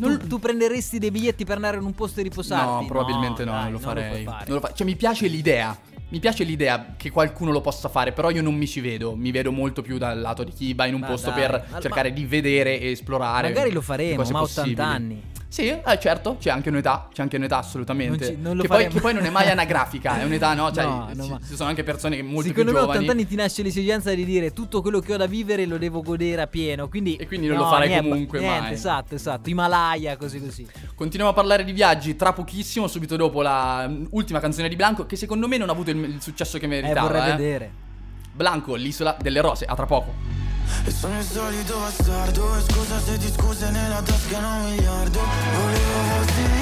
Tu, 0.00 0.26
tu 0.26 0.38
prenderesti 0.38 0.98
dei 0.98 1.10
biglietti 1.10 1.44
per 1.44 1.56
andare 1.56 1.76
in 1.76 1.84
un 1.84 1.92
posto 1.94 2.20
e 2.20 2.22
riposarti? 2.24 2.82
No, 2.82 2.86
probabilmente 2.86 3.44
no, 3.44 3.52
dai, 3.52 3.62
non 3.64 3.72
lo 3.72 3.78
farei. 3.78 4.08
puoi 4.10 4.24
fare. 4.24 4.44
Non 4.46 4.54
lo 4.54 4.60
fa- 4.66 4.72
Cioè, 4.72 4.86
mi 4.86 4.96
piace 4.96 5.26
l'idea. 5.26 5.78
Mi 6.12 6.18
piace 6.18 6.42
l'idea 6.42 6.94
che 6.96 7.10
qualcuno 7.10 7.52
lo 7.52 7.60
possa 7.60 7.88
fare, 7.88 8.10
però 8.12 8.30
io 8.30 8.42
non 8.42 8.54
mi 8.56 8.66
ci 8.66 8.80
vedo. 8.80 9.14
Mi 9.14 9.30
vedo 9.30 9.52
molto 9.52 9.80
più 9.80 9.96
dal 9.96 10.18
lato 10.20 10.42
di 10.42 10.50
chi 10.52 10.74
va 10.74 10.86
in 10.86 10.94
un 10.94 11.00
Ma 11.00 11.06
posto 11.06 11.30
dai, 11.30 11.38
per 11.40 11.66
ma- 11.70 11.80
cercare 11.80 12.12
di 12.12 12.24
vedere 12.24 12.80
e 12.80 12.90
esplorare. 12.90 13.46
Magari 13.48 13.70
lo 13.70 13.80
faremo, 13.80 14.16
ma 14.16 14.22
a 14.22 14.42
80 14.42 14.44
possibili. 14.44 14.80
anni. 14.80 15.22
Sì, 15.52 15.66
eh, 15.66 15.82
certo, 16.00 16.36
c'è 16.38 16.48
anche 16.50 16.68
un'età, 16.68 17.08
c'è 17.12 17.22
anche 17.22 17.36
un'età 17.36 17.58
assolutamente. 17.58 18.24
Non 18.24 18.36
ci- 18.36 18.40
non 18.40 18.58
che, 18.60 18.68
poi, 18.68 18.86
che 18.86 19.00
poi 19.00 19.14
non 19.14 19.24
è 19.24 19.30
mai 19.30 19.50
anagrafica, 19.50 20.20
è 20.20 20.22
un'età, 20.24 20.54
no? 20.54 20.70
Cioè, 20.72 20.84
No, 20.84 21.08
ci, 21.10 21.16
no, 21.16 21.26
ma- 21.26 21.40
ci 21.44 21.56
sono 21.56 21.68
anche 21.68 21.82
persone 21.82 22.14
che 22.14 22.22
molto 22.22 22.46
Secondo 22.46 22.70
più 22.70 22.78
me 22.78 22.78
a 22.78 22.82
giovani. 22.82 23.04
80 23.04 23.12
anni 23.12 23.26
ti 23.26 23.34
nasce 23.34 23.62
l'esigenza 23.64 24.14
di 24.14 24.24
dire 24.24 24.52
tutto 24.52 24.80
quello 24.80 25.00
che 25.00 25.12
ho 25.12 25.16
da 25.16 25.26
vivere 25.26 25.66
lo 25.66 25.76
devo 25.76 26.02
godere 26.02 26.42
a 26.42 26.46
pieno. 26.46 26.88
Quindi, 26.88 27.16
E 27.16 27.26
quindi 27.26 27.48
non 27.48 27.56
lo 27.56 27.66
farai 27.66 27.88
niente, 27.88 28.08
comunque 28.08 28.38
niente, 28.38 28.60
mai. 28.60 28.72
Esatto, 28.74 29.14
esatto. 29.16 29.48
Himalaya, 29.50 30.16
così 30.16 30.40
così. 30.40 30.64
Continuiamo 30.94 31.32
a 31.32 31.34
parlare 31.34 31.64
di 31.64 31.72
viaggi 31.72 32.14
tra 32.14 32.32
pochissimo, 32.32 32.86
subito 32.86 33.16
dopo 33.16 33.42
la 33.42 33.88
mm, 33.88 34.04
ultima 34.10 34.38
canzone 34.38 34.68
di 34.68 34.76
Blanco, 34.76 35.04
che 35.04 35.16
secondo 35.16 35.48
me 35.48 35.56
non 35.56 35.68
ha 35.68 35.72
avuto 35.72 35.90
il, 35.90 35.96
il 35.98 36.22
successo 36.22 36.58
che 36.58 36.66
Eh, 36.66 36.68
meritava. 36.68 37.00
vorrei 37.08 37.28
eh. 37.28 37.36
vedere. 37.36 37.70
Blanco, 38.32 38.76
l'isola 38.76 39.16
delle 39.20 39.40
rose, 39.40 39.64
a 39.64 39.74
tra 39.74 39.84
poco. 39.86 40.14
E 40.84 40.90
sono 40.90 41.18
il 41.18 41.24
solito 41.24 41.78
bastardo. 41.78 42.56
E 42.56 42.62
scusa 42.68 43.00
se 43.00 43.18
ti 43.18 43.32
scuse 43.36 43.70
nella 43.70 44.02
tasca 44.02 44.38
un 44.38 44.64
miliardo. 44.70 45.18
Volevo 45.18 46.24
fossi 46.24 46.59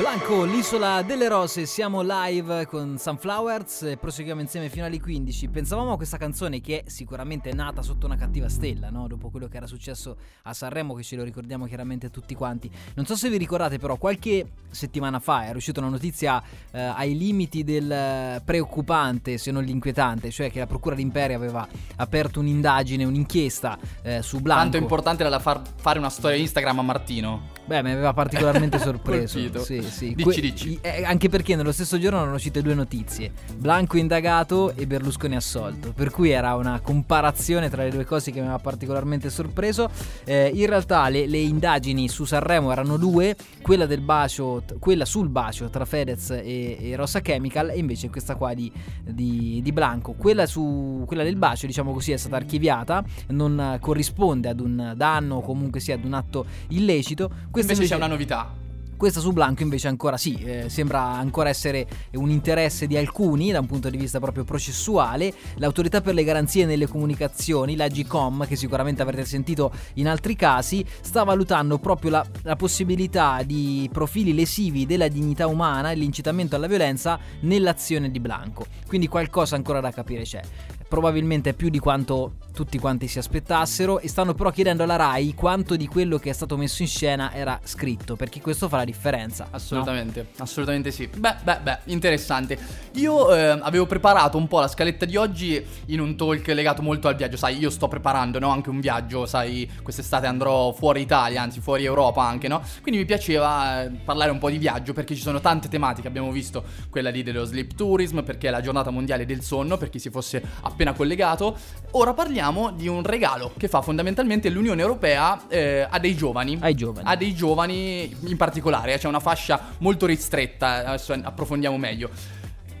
Blanco, 0.00 0.44
l'isola 0.44 1.02
delle 1.02 1.28
rose, 1.28 1.66
siamo 1.66 2.00
live 2.02 2.64
con 2.64 2.96
Sunflowers 2.96 3.82
e 3.82 3.96
proseguiamo 3.98 4.40
insieme 4.40 4.70
fino 4.70 4.86
alle 4.86 4.98
15. 4.98 5.48
Pensavamo 5.48 5.92
a 5.92 5.96
questa 5.96 6.16
canzone 6.16 6.62
che 6.62 6.84
è 6.84 6.88
sicuramente 6.88 7.52
nata 7.52 7.82
sotto 7.82 8.06
una 8.06 8.16
cattiva 8.16 8.48
stella, 8.48 8.88
no? 8.88 9.06
Dopo 9.06 9.28
quello 9.28 9.46
che 9.46 9.58
era 9.58 9.66
successo 9.66 10.16
a 10.44 10.54
Sanremo, 10.54 10.94
che 10.94 11.02
ce 11.02 11.16
lo 11.16 11.22
ricordiamo 11.22 11.66
chiaramente 11.66 12.08
tutti 12.08 12.34
quanti. 12.34 12.70
Non 12.94 13.04
so 13.04 13.14
se 13.14 13.28
vi 13.28 13.36
ricordate, 13.36 13.78
però, 13.78 13.96
qualche 13.96 14.52
settimana 14.70 15.18
fa 15.20 15.44
è 15.44 15.54
uscita 15.54 15.80
una 15.80 15.90
notizia 15.90 16.42
eh, 16.70 16.80
ai 16.80 17.14
limiti 17.14 17.62
del 17.62 18.40
preoccupante, 18.42 19.36
se 19.36 19.50
non 19.50 19.64
l'inquietante, 19.64 20.30
cioè 20.30 20.50
che 20.50 20.60
la 20.60 20.66
Procura 20.66 20.94
d'Imperia 20.94 21.36
aveva 21.36 21.68
aperto 21.96 22.40
un'indagine, 22.40 23.04
un'inchiesta 23.04 23.78
eh, 24.00 24.22
su 24.22 24.40
Blanco. 24.40 24.62
Tanto 24.62 24.76
importante 24.78 25.20
era 25.20 25.30
da 25.30 25.40
far 25.40 25.60
fare 25.76 25.98
una 25.98 26.08
storia 26.08 26.38
Instagram 26.38 26.78
a 26.78 26.82
Martino. 26.82 27.58
Beh, 27.66 27.82
mi 27.82 27.92
aveva 27.92 28.12
particolarmente 28.12 28.78
sorpreso. 28.82 29.62
Sì, 29.62 29.82
sì. 29.90 30.14
Dici, 30.14 30.40
dici. 30.40 30.70
i- 30.70 30.78
eh, 30.80 31.04
anche 31.04 31.28
perché 31.28 31.56
nello 31.56 31.72
stesso 31.72 31.98
giorno 31.98 32.18
erano 32.20 32.34
uscite 32.34 32.62
due 32.62 32.74
notizie: 32.74 33.32
Blanco 33.56 33.96
indagato 33.96 34.74
e 34.74 34.86
Berlusconi 34.86 35.36
assolto. 35.36 35.92
Per 35.92 36.10
cui 36.10 36.30
era 36.30 36.54
una 36.54 36.80
comparazione 36.80 37.68
tra 37.68 37.82
le 37.82 37.90
due 37.90 38.04
cose 38.04 38.30
che 38.30 38.38
mi 38.38 38.46
aveva 38.46 38.60
particolarmente 38.60 39.30
sorpreso. 39.30 39.90
Eh, 40.24 40.50
in 40.54 40.66
realtà 40.66 41.08
le, 41.08 41.26
le 41.26 41.38
indagini 41.38 42.08
su 42.08 42.24
Sanremo 42.24 42.72
erano 42.72 42.96
due: 42.96 43.36
quella 43.62 43.86
del 43.86 44.00
bacio, 44.00 44.62
quella 44.78 45.04
sul 45.04 45.28
bacio 45.28 45.68
tra 45.68 45.84
Fedez 45.84 46.30
e, 46.30 46.78
e 46.80 46.96
Rossa 46.96 47.20
Chemical, 47.20 47.70
e 47.70 47.78
invece 47.78 48.08
questa 48.10 48.36
qua 48.36 48.54
di, 48.54 48.70
di- 49.04 49.60
di 49.62 49.72
Blanco. 49.72 50.12
Quella, 50.12 50.46
su, 50.46 51.02
quella 51.06 51.22
del 51.22 51.36
bacio, 51.36 51.66
diciamo 51.66 51.92
così, 51.92 52.12
è 52.12 52.16
stata 52.16 52.36
archiviata, 52.36 53.04
non 53.28 53.78
corrisponde 53.80 54.48
ad 54.48 54.60
un 54.60 54.94
danno 54.96 55.36
o 55.36 55.40
comunque 55.40 55.80
sia 55.80 55.94
ad 55.94 56.04
un 56.04 56.14
atto 56.14 56.46
illecito. 56.68 57.30
Questa 57.50 57.72
Invece 57.72 57.90
c'è 57.90 57.96
una 57.96 58.06
novità. 58.06 58.54
Questa 59.00 59.20
su 59.20 59.32
Blanco 59.32 59.62
invece 59.62 59.88
ancora 59.88 60.18
sì, 60.18 60.34
eh, 60.34 60.68
sembra 60.68 61.00
ancora 61.00 61.48
essere 61.48 61.86
un 62.16 62.28
interesse 62.28 62.86
di 62.86 62.98
alcuni 62.98 63.50
da 63.50 63.58
un 63.58 63.64
punto 63.64 63.88
di 63.88 63.96
vista 63.96 64.20
proprio 64.20 64.44
processuale. 64.44 65.32
L'autorità 65.54 66.02
per 66.02 66.12
le 66.12 66.22
garanzie 66.22 66.66
nelle 66.66 66.86
comunicazioni, 66.86 67.76
la 67.76 67.88
GCOM, 67.88 68.46
che 68.46 68.56
sicuramente 68.56 69.00
avrete 69.00 69.24
sentito 69.24 69.72
in 69.94 70.06
altri 70.06 70.36
casi, 70.36 70.84
sta 71.00 71.24
valutando 71.24 71.78
proprio 71.78 72.10
la, 72.10 72.26
la 72.42 72.56
possibilità 72.56 73.42
di 73.42 73.88
profili 73.90 74.34
lesivi 74.34 74.84
della 74.84 75.08
dignità 75.08 75.46
umana 75.46 75.92
e 75.92 75.94
l'incitamento 75.94 76.56
alla 76.56 76.66
violenza 76.66 77.18
nell'azione 77.40 78.10
di 78.10 78.20
Blanco. 78.20 78.66
Quindi 78.86 79.08
qualcosa 79.08 79.56
ancora 79.56 79.80
da 79.80 79.92
capire 79.92 80.24
c'è. 80.24 80.42
Probabilmente 80.90 81.54
più 81.54 81.68
di 81.68 81.78
quanto 81.78 82.32
tutti 82.52 82.78
quanti 82.78 83.06
si 83.06 83.18
aspettassero 83.18 84.00
e 84.00 84.08
stanno 84.08 84.34
però 84.34 84.50
chiedendo 84.50 84.82
alla 84.82 84.96
RAI 84.96 85.34
quanto 85.34 85.76
di 85.76 85.86
quello 85.86 86.18
che 86.18 86.30
è 86.30 86.32
stato 86.32 86.56
messo 86.56 86.82
in 86.82 86.88
scena 86.88 87.32
era 87.32 87.58
scritto, 87.62 88.16
perché 88.16 88.40
questo 88.40 88.68
fa 88.68 88.78
la 88.78 88.84
differenza. 88.84 89.46
Assolutamente, 89.50 90.26
no? 90.36 90.42
assolutamente 90.42 90.90
sì. 90.90 91.06
Beh, 91.06 91.36
beh, 91.42 91.60
beh, 91.62 91.78
interessante. 91.84 92.58
Io 92.94 93.32
eh, 93.34 93.58
avevo 93.62 93.86
preparato 93.86 94.36
un 94.36 94.48
po' 94.48 94.60
la 94.60 94.68
scaletta 94.68 95.04
di 95.04 95.16
oggi 95.16 95.64
in 95.86 96.00
un 96.00 96.16
talk 96.16 96.48
legato 96.48 96.82
molto 96.82 97.08
al 97.08 97.14
viaggio, 97.14 97.36
sai, 97.36 97.56
io 97.56 97.70
sto 97.70 97.88
preparando 97.88 98.38
no? 98.38 98.48
anche 98.50 98.68
un 98.68 98.80
viaggio, 98.80 99.26
sai, 99.26 99.70
quest'estate 99.82 100.26
andrò 100.26 100.72
fuori 100.72 101.00
Italia, 101.00 101.42
anzi 101.42 101.60
fuori 101.60 101.84
Europa 101.84 102.22
anche, 102.22 102.48
no? 102.48 102.62
Quindi 102.82 103.00
mi 103.00 103.06
piaceva 103.06 103.84
eh, 103.84 103.90
parlare 103.90 104.32
un 104.32 104.38
po' 104.38 104.50
di 104.50 104.58
viaggio 104.58 104.92
perché 104.92 105.14
ci 105.14 105.22
sono 105.22 105.40
tante 105.40 105.68
tematiche, 105.68 106.08
abbiamo 106.08 106.32
visto 106.32 106.64
quella 106.90 107.10
lì 107.10 107.22
dello 107.22 107.44
sleep 107.44 107.74
tourism, 107.74 108.22
perché 108.22 108.48
è 108.48 108.50
la 108.50 108.60
giornata 108.60 108.90
mondiale 108.90 109.24
del 109.24 109.42
sonno, 109.42 109.76
per 109.76 109.88
chi 109.88 109.98
si 109.98 110.10
fosse 110.10 110.42
appena 110.60 110.79
collegato. 110.94 111.56
Ora 111.92 112.14
parliamo 112.14 112.70
di 112.70 112.86
un 112.86 113.02
regalo 113.02 113.52
che 113.56 113.68
fa 113.68 113.82
fondamentalmente 113.82 114.48
l'Unione 114.48 114.80
Europea 114.80 115.48
eh, 115.48 115.86
a 115.88 115.98
dei 115.98 116.16
giovani. 116.16 116.58
Ai 116.60 116.74
giovani. 116.74 117.08
A 117.08 117.16
dei 117.16 117.34
giovani 117.34 118.14
in 118.26 118.36
particolare, 118.36 118.96
c'è 118.96 119.08
una 119.08 119.20
fascia 119.20 119.74
molto 119.78 120.06
ristretta, 120.06 120.86
adesso 120.86 121.12
approfondiamo 121.12 121.76
meglio. 121.76 122.10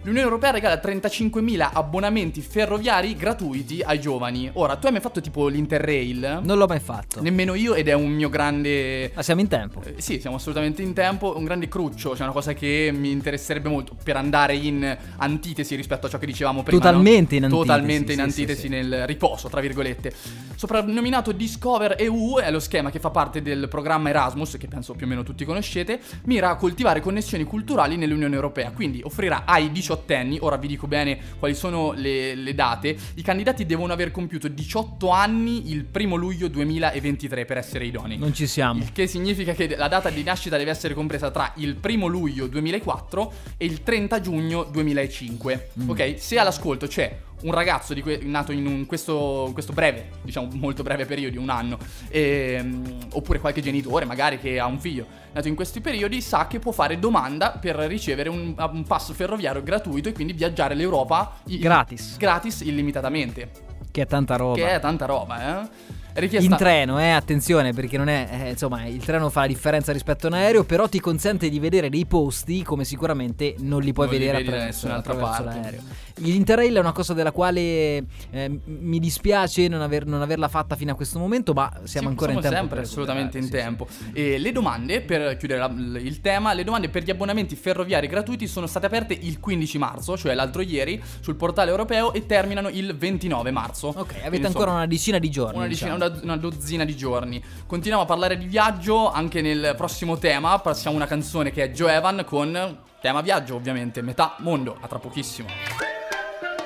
L'Unione 0.02 0.24
Europea 0.24 0.50
regala 0.50 0.80
35.000 0.82 1.72
abbonamenti 1.74 2.40
ferroviari 2.40 3.14
gratuiti 3.14 3.82
ai 3.82 4.00
giovani. 4.00 4.48
Ora, 4.54 4.76
tu 4.76 4.86
hai 4.86 4.92
mai 4.92 5.02
fatto 5.02 5.20
tipo 5.20 5.46
l'Interrail? 5.48 6.40
Non 6.42 6.56
l'ho 6.56 6.66
mai 6.66 6.80
fatto. 6.80 7.20
Nemmeno 7.20 7.52
io 7.52 7.74
ed 7.74 7.86
è 7.86 7.92
un 7.92 8.08
mio 8.08 8.30
grande... 8.30 9.12
Ma 9.14 9.20
siamo 9.22 9.42
in 9.42 9.48
tempo. 9.48 9.82
Eh, 9.84 9.96
sì, 9.98 10.18
siamo 10.18 10.36
assolutamente 10.36 10.80
in 10.80 10.94
tempo. 10.94 11.36
Un 11.36 11.44
grande 11.44 11.68
cruccio, 11.68 12.14
cioè 12.14 12.22
una 12.22 12.32
cosa 12.32 12.54
che 12.54 12.90
mi 12.94 13.10
interesserebbe 13.10 13.68
molto 13.68 13.94
per 14.02 14.16
andare 14.16 14.54
in 14.56 14.96
antitesi 15.18 15.74
rispetto 15.74 16.06
a 16.06 16.08
ciò 16.08 16.16
che 16.16 16.24
dicevamo 16.24 16.62
prima. 16.62 16.80
Totalmente 16.80 17.38
no? 17.38 17.44
in 17.46 17.52
antitesi. 17.52 17.68
Totalmente 17.68 18.12
in 18.14 18.20
antitesi 18.20 18.60
sì, 18.60 18.66
sì, 18.68 18.68
nel 18.68 19.06
riposo, 19.06 19.48
tra 19.50 19.60
virgolette. 19.60 20.14
Soprannominato 20.56 21.32
Discover 21.32 21.96
EU, 21.98 22.38
è 22.38 22.50
lo 22.50 22.60
schema 22.60 22.90
che 22.90 23.00
fa 23.00 23.10
parte 23.10 23.42
del 23.42 23.68
programma 23.68 24.08
Erasmus, 24.08 24.56
che 24.58 24.66
penso 24.66 24.94
più 24.94 25.04
o 25.04 25.08
meno 25.10 25.22
tutti 25.22 25.44
conoscete, 25.44 26.00
mira 26.24 26.48
a 26.48 26.56
coltivare 26.56 27.00
connessioni 27.00 27.44
culturali 27.44 27.96
nell'Unione 27.98 28.34
Europea. 28.34 28.70
Quindi 28.70 29.02
offrirà 29.04 29.42
ai 29.44 29.70
18 29.70 29.88
diciottenni, 29.90 30.38
ora 30.40 30.56
vi 30.56 30.68
dico 30.68 30.86
bene 30.86 31.18
quali 31.38 31.54
sono 31.54 31.92
le, 31.92 32.34
le, 32.34 32.54
date, 32.54 32.96
i 33.14 33.22
candidati 33.22 33.66
devono 33.66 33.92
aver 33.92 34.10
compiuto 34.10 34.48
18 34.48 35.08
anni 35.10 35.70
il 35.70 35.84
primo 35.84 36.16
luglio 36.16 36.48
2023 36.48 37.44
per 37.44 37.58
essere 37.58 37.84
idonei. 37.86 38.18
Non 38.18 38.32
ci 38.32 38.46
siamo. 38.46 38.80
Il 38.80 38.92
che 38.92 39.06
significa 39.06 39.52
che 39.52 39.74
la 39.76 39.88
data 39.88 40.10
di 40.10 40.22
nascita 40.22 40.56
deve 40.56 40.70
essere 40.70 40.94
compresa 40.94 41.30
tra 41.30 41.52
il 41.56 41.74
primo 41.74 42.06
luglio 42.06 42.46
2004 42.46 43.32
e 43.56 43.64
il 43.64 43.82
30 43.82 44.20
giugno 44.20 44.64
2005. 44.64 45.70
Mm. 45.80 45.90
Ok? 45.90 46.14
Se 46.18 46.38
all'ascolto 46.38 46.86
c'è 46.86 47.16
un 47.42 47.52
ragazzo 47.52 47.94
que- 48.00 48.20
nato 48.22 48.52
in 48.52 48.66
un, 48.66 48.86
questo, 48.86 49.50
questo, 49.52 49.72
breve, 49.72 50.10
diciamo 50.22 50.48
molto 50.54 50.82
breve 50.82 51.06
periodo, 51.06 51.40
un 51.40 51.50
anno, 51.50 51.78
ehm, 52.08 53.08
oppure 53.12 53.38
qualche 53.38 53.60
genitore 53.60 54.04
magari 54.04 54.38
che 54.38 54.58
ha 54.58 54.66
un 54.66 54.78
figlio 54.78 55.06
nato 55.32 55.48
in 55.48 55.54
questi 55.54 55.80
periodi, 55.80 56.20
sa 56.20 56.46
che 56.46 56.58
può 56.58 56.72
fare 56.72 56.98
domanda 56.98 57.50
per 57.50 57.76
ricevere 57.76 58.28
un, 58.28 58.54
un 58.56 58.84
passo 58.84 59.12
ferroviario 59.12 59.62
gratuito 59.62 60.08
e 60.08 60.12
quindi 60.12 60.32
viaggiare 60.32 60.74
l'Europa 60.74 61.38
gratis. 61.44 62.16
gratis 62.16 62.60
illimitatamente. 62.60 63.68
Che 63.90 64.02
è 64.02 64.06
tanta 64.06 64.36
roba. 64.36 64.54
Che 64.54 64.70
è 64.70 64.80
tanta 64.80 65.06
roba, 65.06 65.62
eh. 65.62 65.98
Richiesta... 66.14 66.50
In 66.50 66.56
treno, 66.56 67.00
eh, 67.00 67.10
attenzione, 67.10 67.72
perché 67.72 67.96
non 67.96 68.08
è, 68.08 68.28
eh, 68.30 68.50
insomma, 68.50 68.86
il 68.86 69.02
treno 69.04 69.30
fa 69.30 69.40
la 69.40 69.46
differenza 69.46 69.92
rispetto 69.92 70.26
a 70.26 70.30
un 70.30 70.36
aereo, 70.36 70.64
però 70.64 70.88
ti 70.88 71.00
consente 71.00 71.48
di 71.48 71.58
vedere 71.58 71.88
dei 71.88 72.06
posti 72.06 72.62
come 72.62 72.84
sicuramente 72.84 73.54
non 73.58 73.80
li 73.82 73.92
puoi 73.92 74.06
non 74.06 74.18
vedere 74.18 74.38
li 74.38 74.48
attraverso, 74.48 74.92
attraverso 74.92 75.44
l'aereo. 75.44 75.80
L'Interrail 76.20 76.74
è 76.74 76.80
una 76.80 76.92
cosa 76.92 77.14
della 77.14 77.32
quale 77.32 78.04
eh, 78.30 78.60
mi 78.64 78.98
dispiace 78.98 79.68
non, 79.68 79.80
aver, 79.80 80.04
non, 80.04 80.20
averla 80.20 80.48
fatta 80.48 80.76
fino 80.76 80.92
a 80.92 80.94
questo 80.94 81.18
momento, 81.18 81.52
ma 81.52 81.70
siamo 81.84 82.08
sì, 82.08 82.12
ancora 82.12 82.32
in 82.32 82.40
tempo. 82.40 82.56
sempre 82.56 82.80
assolutamente 82.80 83.38
in 83.38 83.44
sì, 83.44 83.50
tempo. 83.50 83.86
Sì. 83.88 84.10
E 84.12 84.38
le 84.38 84.52
domande, 84.52 85.00
per 85.00 85.36
chiudere 85.36 85.60
la, 85.60 85.72
il 85.98 86.20
tema, 86.20 86.52
le 86.52 86.64
domande 86.64 86.88
per 86.88 87.04
gli 87.04 87.10
abbonamenti 87.10 87.56
ferroviari 87.56 88.06
gratuiti 88.06 88.46
sono 88.46 88.66
state 88.66 88.86
aperte 88.86 89.16
il 89.18 89.40
15 89.40 89.78
marzo, 89.78 90.16
cioè 90.16 90.34
l'altro 90.34 90.60
ieri, 90.62 91.00
sul 91.20 91.36
portale 91.36 91.70
europeo 91.70 92.12
e 92.12 92.26
terminano 92.26 92.68
il 92.68 92.94
29 92.96 93.50
marzo. 93.50 93.88
Ok, 93.88 93.96
avete 93.96 94.28
Quindi, 94.28 94.46
ancora 94.46 94.64
insomma, 94.64 94.76
una 94.76 94.86
decina 94.86 95.18
di 95.18 95.30
giorni. 95.30 95.56
Una 95.56 95.66
decina, 95.68 95.92
diciamo. 95.92 95.99
Una, 96.06 96.18
una 96.22 96.36
dozzina 96.36 96.84
di 96.84 96.96
giorni. 96.96 97.42
Continuiamo 97.66 98.04
a 98.04 98.06
parlare 98.06 98.38
di 98.38 98.46
viaggio 98.46 99.10
anche 99.10 99.40
nel 99.40 99.74
prossimo 99.76 100.18
tema. 100.18 100.58
Passiamo 100.58 100.96
una 100.96 101.06
canzone 101.06 101.50
che 101.50 101.64
è 101.64 101.70
Joe 101.70 101.94
Evan 101.94 102.24
con 102.26 102.78
tema 103.00 103.20
viaggio, 103.20 103.54
ovviamente. 103.54 104.02
Metà 104.02 104.36
mondo, 104.38 104.76
a 104.80 104.86
tra 104.86 104.98
pochissimo. 104.98 105.48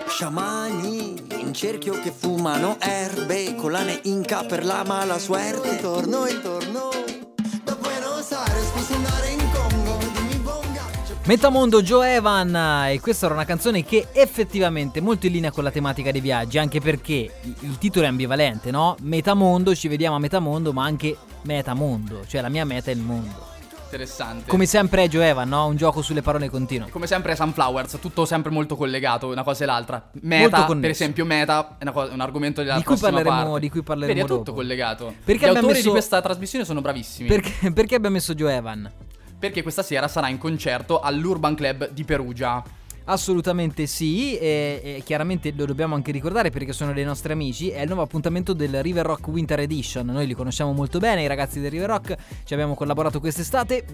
Sciamani 0.07 1.14
in 1.41 1.53
cerchio 1.53 2.00
che 2.00 2.12
fumano 2.12 2.76
erbe, 2.79 3.57
collane 3.57 4.00
inca 4.05 4.45
per 4.45 4.64
la 4.64 4.85
mala 4.85 5.19
suerte. 5.19 5.81
Torno 5.81 6.26
e 6.26 6.41
torno 6.41 6.91
da 7.64 7.75
Buenos 7.75 8.31
Aires, 8.31 8.69
posso 8.71 8.95
andare 8.95 9.29
in. 9.31 9.43
Metamondo 11.26 11.81
Joe 11.81 12.16
Evan 12.16 12.54
e 12.90 13.00
questa 13.00 13.25
era 13.25 13.35
una 13.35 13.47
canzone 13.47 13.83
che 13.83 14.09
effettivamente 14.12 14.99
è 14.99 15.02
molto 15.02 15.25
in 15.25 15.33
linea 15.33 15.50
con 15.50 15.64
la 15.64 15.71
tematica 15.71 16.12
dei 16.12 16.21
viaggi, 16.21 16.59
anche 16.59 16.81
perché 16.81 17.31
il 17.61 17.78
titolo 17.78 18.04
è 18.04 18.09
ambivalente, 18.09 18.71
no? 18.71 18.95
Metamondo, 19.00 19.75
ci 19.75 19.88
vediamo 19.88 20.16
a 20.16 20.19
metamondo, 20.19 20.75
ma 20.75 20.85
anche 20.85 21.16
metamondo, 21.45 22.26
cioè 22.26 22.43
la 22.43 22.50
mia 22.50 22.66
meta 22.66 22.90
è 22.90 22.95
il 22.95 23.00
mondo 23.00 23.52
interessante. 23.95 24.50
Come 24.50 24.66
sempre 24.66 25.04
è 25.04 25.09
Joe 25.09 25.28
Evan, 25.28 25.49
no? 25.49 25.66
Un 25.66 25.76
gioco 25.76 26.02
sulle 26.02 26.21
parole 26.21 26.50
continuo. 26.50 26.88
Come 26.90 27.07
sempre 27.07 27.33
è 27.33 27.37
Sunflowers, 27.37 27.99
tutto 28.00 28.25
sempre 28.25 28.50
molto 28.50 28.76
collegato, 28.76 29.28
una 29.28 29.45
cosa 29.45 29.62
e 29.62 29.66
l'altra. 29.66 30.11
Meta, 30.21 30.66
per 30.66 30.90
esempio, 30.90 31.25
meta 31.25 31.76
è 31.78 31.90
cosa, 31.93 32.12
un 32.12 32.21
argomento 32.21 32.62
della 32.62 32.76
di 32.76 32.83
cui 32.83 32.97
parleremo, 32.97 33.45
parte. 33.45 33.61
Di 33.61 33.71
cui 33.71 33.83
parleremo 33.83 34.21
Vedi, 34.21 34.33
è 34.33 34.37
tutto 34.37 34.52
collegato. 34.52 35.14
Perché 35.25 35.47
Gli 35.47 35.49
autori 35.49 35.75
messo... 35.75 35.85
di 35.85 35.90
questa 35.90 36.21
trasmissione 36.21 36.64
sono 36.64 36.81
bravissimi. 36.81 37.28
Perché, 37.28 37.71
perché 37.73 37.95
abbiamo 37.95 38.16
messo 38.16 38.35
Joe 38.35 38.54
Evan? 38.54 38.90
Perché 39.44 39.60
questa 39.60 39.82
sera 39.82 40.08
sarà 40.08 40.30
in 40.30 40.38
concerto 40.38 41.00
all'Urban 41.00 41.54
Club 41.54 41.90
di 41.90 42.02
Perugia. 42.04 42.64
Assolutamente 43.04 43.84
sì, 43.84 44.38
e, 44.38 44.80
e, 44.82 45.02
chiaramente 45.04 45.52
lo 45.54 45.66
dobbiamo 45.66 45.94
anche 45.94 46.12
ricordare 46.12 46.48
perché 46.48 46.72
sono 46.72 46.94
dei 46.94 47.04
nostri 47.04 47.30
amici, 47.30 47.68
è 47.68 47.82
il 47.82 47.88
nuovo 47.88 48.00
appuntamento 48.00 48.54
del 48.54 48.82
River 48.82 49.04
Rock 49.04 49.28
Winter 49.28 49.60
Edition, 49.60 50.06
noi 50.06 50.26
li 50.26 50.32
conosciamo 50.32 50.72
molto 50.72 50.98
bene, 50.98 51.24
i 51.24 51.26
ragazzi 51.26 51.60
del 51.60 51.70
River 51.70 51.90
Rock, 51.90 52.16
ci 52.44 52.54
abbiamo 52.54 52.74
collaborato 52.74 53.20
quest'estate, 53.20 53.84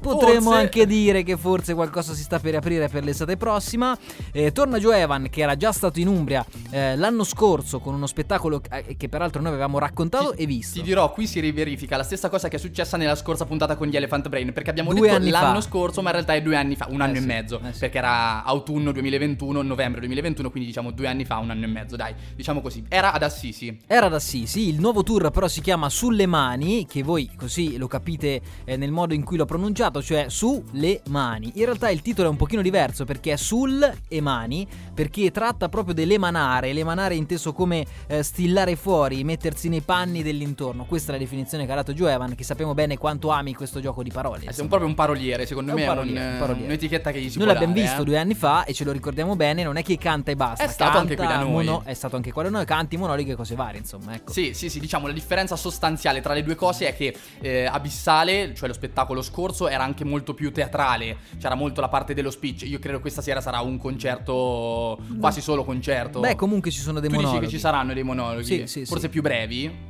Potremmo 0.00 0.50
forse... 0.50 0.58
anche 0.58 0.86
dire 0.86 1.22
che 1.22 1.36
forse 1.36 1.74
qualcosa 1.74 2.14
si 2.14 2.22
sta 2.22 2.38
per 2.38 2.52
riaprire 2.52 2.88
per 2.88 3.04
l'estate 3.04 3.36
prossima. 3.36 3.96
Eh, 4.32 4.52
torna 4.52 4.78
Joe 4.78 5.00
Evan, 5.00 5.28
che 5.30 5.42
era 5.42 5.56
già 5.56 5.72
stato 5.72 6.00
in 6.00 6.08
Umbria 6.08 6.44
eh, 6.70 6.96
l'anno 6.96 7.24
scorso 7.24 7.80
con 7.80 7.94
uno 7.94 8.06
spettacolo 8.06 8.62
eh, 8.70 8.96
che 8.96 9.08
peraltro 9.08 9.40
noi 9.40 9.50
avevamo 9.50 9.78
raccontato 9.78 10.32
ti, 10.32 10.42
e 10.42 10.46
visto. 10.46 10.78
Ti 10.78 10.84
dirò, 10.84 11.12
qui 11.12 11.26
si 11.26 11.40
riverifica 11.40 11.96
la 11.96 12.02
stessa 12.02 12.28
cosa 12.28 12.48
che 12.48 12.56
è 12.56 12.58
successa 12.58 12.96
nella 12.96 13.14
scorsa 13.14 13.44
puntata 13.44 13.76
con 13.76 13.86
gli 13.88 13.96
Elephant 13.96 14.28
Brain. 14.28 14.52
Perché 14.52 14.70
abbiamo 14.70 14.92
due 14.92 15.08
detto 15.08 15.30
l'anno 15.30 15.60
fa. 15.60 15.66
scorso, 15.66 16.02
ma 16.02 16.08
in 16.08 16.14
realtà 16.14 16.34
è 16.34 16.42
due 16.42 16.56
anni 16.56 16.76
fa, 16.76 16.86
un 16.90 17.00
anno 17.00 17.14
eh 17.14 17.18
sì, 17.18 17.22
e 17.22 17.26
mezzo. 17.26 17.60
Eh 17.62 17.72
sì. 17.72 17.78
Perché 17.80 17.98
era 17.98 18.44
autunno 18.44 18.92
2021, 18.92 19.62
novembre 19.62 20.00
2021, 20.00 20.50
quindi 20.50 20.68
diciamo 20.68 20.90
due 20.90 21.06
anni 21.06 21.24
fa, 21.24 21.38
un 21.38 21.50
anno 21.50 21.64
e 21.64 21.68
mezzo, 21.68 21.96
dai, 21.96 22.14
diciamo 22.34 22.60
così. 22.60 22.84
Era 22.88 23.12
ad 23.12 23.22
Assisi. 23.22 23.78
Era 23.86 24.06
ad 24.06 24.14
Assisi, 24.14 24.68
il 24.68 24.80
nuovo 24.80 25.02
tour 25.02 25.30
però 25.30 25.48
si 25.48 25.60
chiama 25.60 25.88
Sulle 25.88 26.26
Mani, 26.26 26.86
che 26.86 27.02
voi 27.02 27.30
così 27.36 27.76
lo 27.76 27.86
capite 27.86 28.40
eh, 28.64 28.76
nel 28.76 28.90
modo 28.90 29.14
in 29.14 29.24
cui 29.24 29.36
l'ho 29.36 29.44
pronunciato, 29.90 30.02
cioè 30.02 30.26
su 30.28 30.62
le 30.72 31.02
mani. 31.08 31.52
In 31.56 31.64
realtà 31.64 31.90
il 31.90 32.00
titolo 32.00 32.28
è 32.28 32.30
un 32.30 32.36
pochino 32.36 32.62
diverso 32.62 33.04
perché 33.04 33.32
è 33.32 33.36
sul 33.36 33.92
e 34.08 34.20
mani, 34.20 34.66
perché 34.94 35.30
tratta 35.30 35.68
proprio 35.68 35.92
dell'emanare, 35.92 36.72
l'emanare 36.72 37.16
inteso 37.16 37.52
come 37.52 37.84
eh, 38.06 38.22
stillare 38.22 38.76
fuori, 38.76 39.24
mettersi 39.24 39.68
nei 39.68 39.80
panni 39.80 40.22
dell'intorno. 40.22 40.84
Questa 40.84 41.10
è 41.10 41.12
la 41.14 41.20
definizione 41.20 41.66
che 41.66 41.72
ha 41.72 41.74
dato 41.74 41.92
Joe 41.92 42.12
Evan, 42.12 42.34
che 42.34 42.44
sappiamo 42.44 42.72
bene 42.74 42.96
quanto 42.96 43.30
ami 43.30 43.54
questo 43.54 43.80
gioco 43.80 44.02
di 44.02 44.10
parole. 44.10 44.44
È 44.46 44.66
proprio 44.66 44.86
un 44.86 44.94
paroliere, 44.94 45.46
secondo 45.46 45.72
è 45.72 45.74
me 45.74 45.82
un 45.82 45.86
paroliere, 45.88 46.20
è 46.20 46.32
un, 46.32 46.38
paroliere. 46.38 46.66
un'etichetta 46.66 47.10
che 47.10 47.20
gli 47.20 47.30
si 47.30 47.38
Noi 47.38 47.48
l'abbiamo 47.48 47.74
dare, 47.74 47.86
visto 47.86 48.02
eh? 48.02 48.04
due 48.04 48.18
anni 48.18 48.34
fa 48.34 48.64
e 48.64 48.72
ce 48.72 48.84
lo 48.84 48.92
ricordiamo 48.92 49.34
bene, 49.36 49.64
non 49.64 49.76
è 49.76 49.82
che 49.82 49.98
canta 49.98 50.30
e 50.30 50.36
basta. 50.36 50.64
È 50.64 50.68
stato 50.68 50.98
anche 50.98 51.16
qui 51.16 51.26
da 51.26 51.38
noi. 51.38 51.50
Mono, 51.50 51.82
è 51.84 51.94
stato 51.94 52.16
anche 52.16 52.32
qua 52.32 52.44
da 52.44 52.50
noi, 52.50 52.64
canti, 52.64 52.96
monologhe 52.96 53.32
e 53.32 53.34
cose 53.34 53.54
varie, 53.54 53.80
insomma, 53.80 54.14
ecco. 54.14 54.32
Sì, 54.32 54.54
sì, 54.54 54.68
sì, 54.68 54.78
diciamo 54.78 55.06
la 55.06 55.12
differenza 55.12 55.56
sostanziale 55.56 56.20
tra 56.20 56.34
le 56.34 56.42
due 56.42 56.54
cose 56.54 56.86
è 56.86 56.94
che 56.94 57.16
eh, 57.40 57.66
Abissale, 57.66 58.54
cioè 58.54 58.68
lo 58.68 58.74
spettacolo 58.74 59.22
scorso, 59.22 59.68
era 59.68 59.79
anche 59.82 60.04
molto 60.04 60.34
più 60.34 60.52
teatrale, 60.52 61.16
c'era 61.38 61.54
molto 61.54 61.80
la 61.80 61.88
parte 61.88 62.14
dello 62.14 62.30
speech. 62.30 62.62
Io 62.62 62.78
credo 62.78 62.96
che 62.96 63.02
questa 63.02 63.22
sera 63.22 63.40
sarà 63.40 63.60
un 63.60 63.78
concerto, 63.78 64.98
quasi 65.18 65.40
solo 65.40 65.64
concerto. 65.64 66.20
Beh, 66.20 66.34
comunque 66.36 66.70
ci 66.70 66.80
sono 66.80 67.00
dei 67.00 67.08
tu 67.08 67.14
monologhi. 67.16 67.38
dici 67.40 67.50
che 67.50 67.56
ci 67.56 67.62
saranno 67.62 67.92
dei 67.92 68.02
monologhi, 68.02 68.44
sì, 68.44 68.66
sì, 68.66 68.84
forse 68.84 69.04
sì. 69.04 69.08
più 69.10 69.22
brevi. 69.22 69.88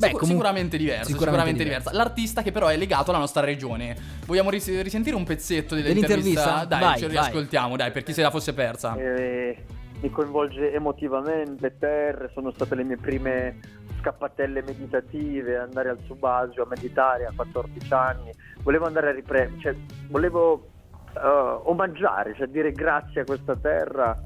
Beh, 0.00 0.06
Sicur- 0.06 0.22
comunque, 0.22 0.46
sicuramente 0.46 0.78
diverso, 0.78 1.10
sicuramente, 1.10 1.48
sicuramente 1.50 1.64
diversa. 1.64 1.92
L'artista 1.92 2.42
che 2.42 2.52
però 2.52 2.68
è 2.68 2.76
legato 2.78 3.10
alla 3.10 3.18
nostra 3.18 3.42
regione. 3.42 3.94
Vogliamo 4.24 4.48
ris- 4.48 4.80
risentire 4.80 5.14
un 5.14 5.24
pezzetto 5.24 5.74
dell'intervista? 5.74 6.14
dell'intervista? 6.14 6.64
Dai, 6.64 6.80
vai, 6.80 6.98
ce 6.98 7.04
lo 7.04 7.10
riascoltiamo, 7.10 7.76
dai, 7.76 7.90
per 7.90 8.02
chi 8.02 8.14
se 8.14 8.22
la 8.22 8.30
fosse 8.30 8.54
persa. 8.54 8.96
Eh, 8.96 9.58
mi 10.00 10.10
coinvolge 10.10 10.72
emotivamente, 10.72 11.76
terre, 11.78 12.30
sono 12.32 12.50
state 12.52 12.74
le 12.74 12.84
mie 12.84 12.96
prime 12.96 13.58
scappatelle 14.00 14.62
meditative, 14.62 15.58
andare 15.58 15.90
al 15.90 15.98
subasio 16.06 16.62
a 16.62 16.66
meditare 16.66 17.26
a 17.26 17.32
14 17.34 17.92
anni. 17.92 18.32
Volevo 18.62 18.86
andare 18.86 19.10
a 19.10 19.12
riprendere, 19.12 19.60
cioè 19.60 19.76
volevo 20.08 20.52
uh, 21.14 21.68
omaggiare, 21.68 22.34
cioè 22.34 22.46
dire 22.46 22.72
grazie 22.72 23.22
a 23.22 23.24
questa 23.24 23.56
terra 23.56 24.16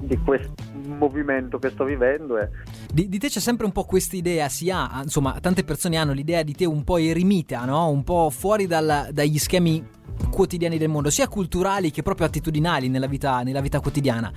di 0.00 0.16
questo 0.18 0.54
movimento 0.86 1.58
che 1.58 1.70
sto 1.70 1.84
vivendo. 1.84 2.38
E... 2.38 2.48
Di, 2.90 3.08
di 3.08 3.18
te 3.18 3.28
c'è 3.28 3.40
sempre 3.40 3.66
un 3.66 3.72
po' 3.72 3.84
questa 3.84 4.16
idea, 4.16 4.48
si 4.48 4.70
ha, 4.70 5.00
insomma, 5.02 5.38
tante 5.40 5.64
persone 5.64 5.96
hanno 5.96 6.12
l'idea 6.12 6.42
di 6.42 6.54
te 6.54 6.64
un 6.64 6.84
po' 6.84 6.96
eremita, 6.96 7.64
no? 7.64 7.88
Un 7.90 8.04
po' 8.04 8.30
fuori 8.30 8.66
dal, 8.66 9.08
dagli 9.10 9.38
schemi 9.38 9.86
quotidiani 10.30 10.78
del 10.78 10.88
mondo, 10.88 11.10
sia 11.10 11.28
culturali 11.28 11.90
che 11.90 12.02
proprio 12.02 12.26
attitudinali 12.26 12.88
nella 12.88 13.06
vita, 13.06 13.42
nella 13.42 13.60
vita 13.60 13.80
quotidiana. 13.80 14.32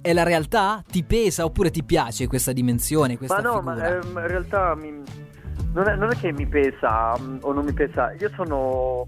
È 0.00 0.12
la 0.12 0.22
realtà? 0.22 0.82
Ti 0.86 1.02
pesa 1.04 1.44
oppure 1.44 1.70
ti 1.70 1.82
piace 1.84 2.26
questa 2.26 2.52
dimensione, 2.52 3.16
questa 3.16 3.36
ma 3.36 3.42
no, 3.42 3.54
figura? 3.56 3.74
ma 3.74 3.86
ehm, 3.86 4.08
in 4.18 4.26
realtà 4.26 4.74
mi- 4.74 5.02
non, 5.72 5.88
è, 5.88 5.96
non 5.96 6.10
è 6.10 6.16
che 6.16 6.32
mi 6.32 6.46
pesa 6.46 7.16
mm, 7.18 7.38
o 7.42 7.52
non 7.52 7.64
mi 7.64 7.72
pesa, 7.72 8.12
io 8.12 8.30
sono... 8.34 9.06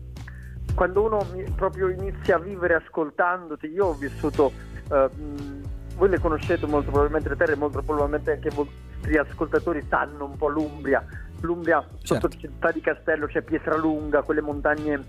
Quando 0.75 1.05
uno 1.05 1.27
mi- 1.33 1.51
proprio 1.55 1.89
inizia 1.89 2.37
a 2.37 2.39
vivere 2.39 2.75
ascoltandoti, 2.75 3.67
io 3.69 3.87
ho 3.87 3.95
vissuto... 3.95 4.53
eh, 4.91 5.09
mh, 5.15 5.61
voi 5.97 6.11
le 6.11 6.19
conoscete 6.19 6.67
molto 6.67 6.91
probabilmente 6.91 7.31
le 7.31 7.37
terre, 7.37 7.57
molto 7.57 7.81
probabilmente 7.81 8.33
anche 8.33 8.49
i 8.49 8.55
vostri 8.55 9.17
ascoltatori 9.17 9.83
sanno 9.89 10.27
un 10.27 10.37
po' 10.37 10.49
l'Umbria. 10.49 11.03
L'Umbria 11.41 11.83
Certo. 12.03 12.29
sotto 12.29 12.37
città 12.39 12.71
di 12.71 12.83
Castello 12.83 13.27
c'è 13.27 13.41
Pietralunga, 13.41 14.21
quelle 14.21 14.43
montagne 14.43 15.01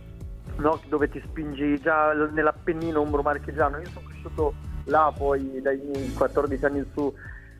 no, 0.55 0.79
dove 0.87 1.09
ti 1.09 1.21
spingi 1.25 1.77
già 1.81 2.13
nell'Appennino 2.13 3.01
umbro-marchigiano. 3.01 3.79
Io 3.79 3.89
sono 3.89 4.05
cresciuto 4.07 4.53
là 4.87 5.11
poi 5.11 5.61
dai 5.61 5.77
miei 5.77 6.13
14 6.13 6.65
anni 6.65 6.79
in 6.79 6.85
su. 6.93 7.13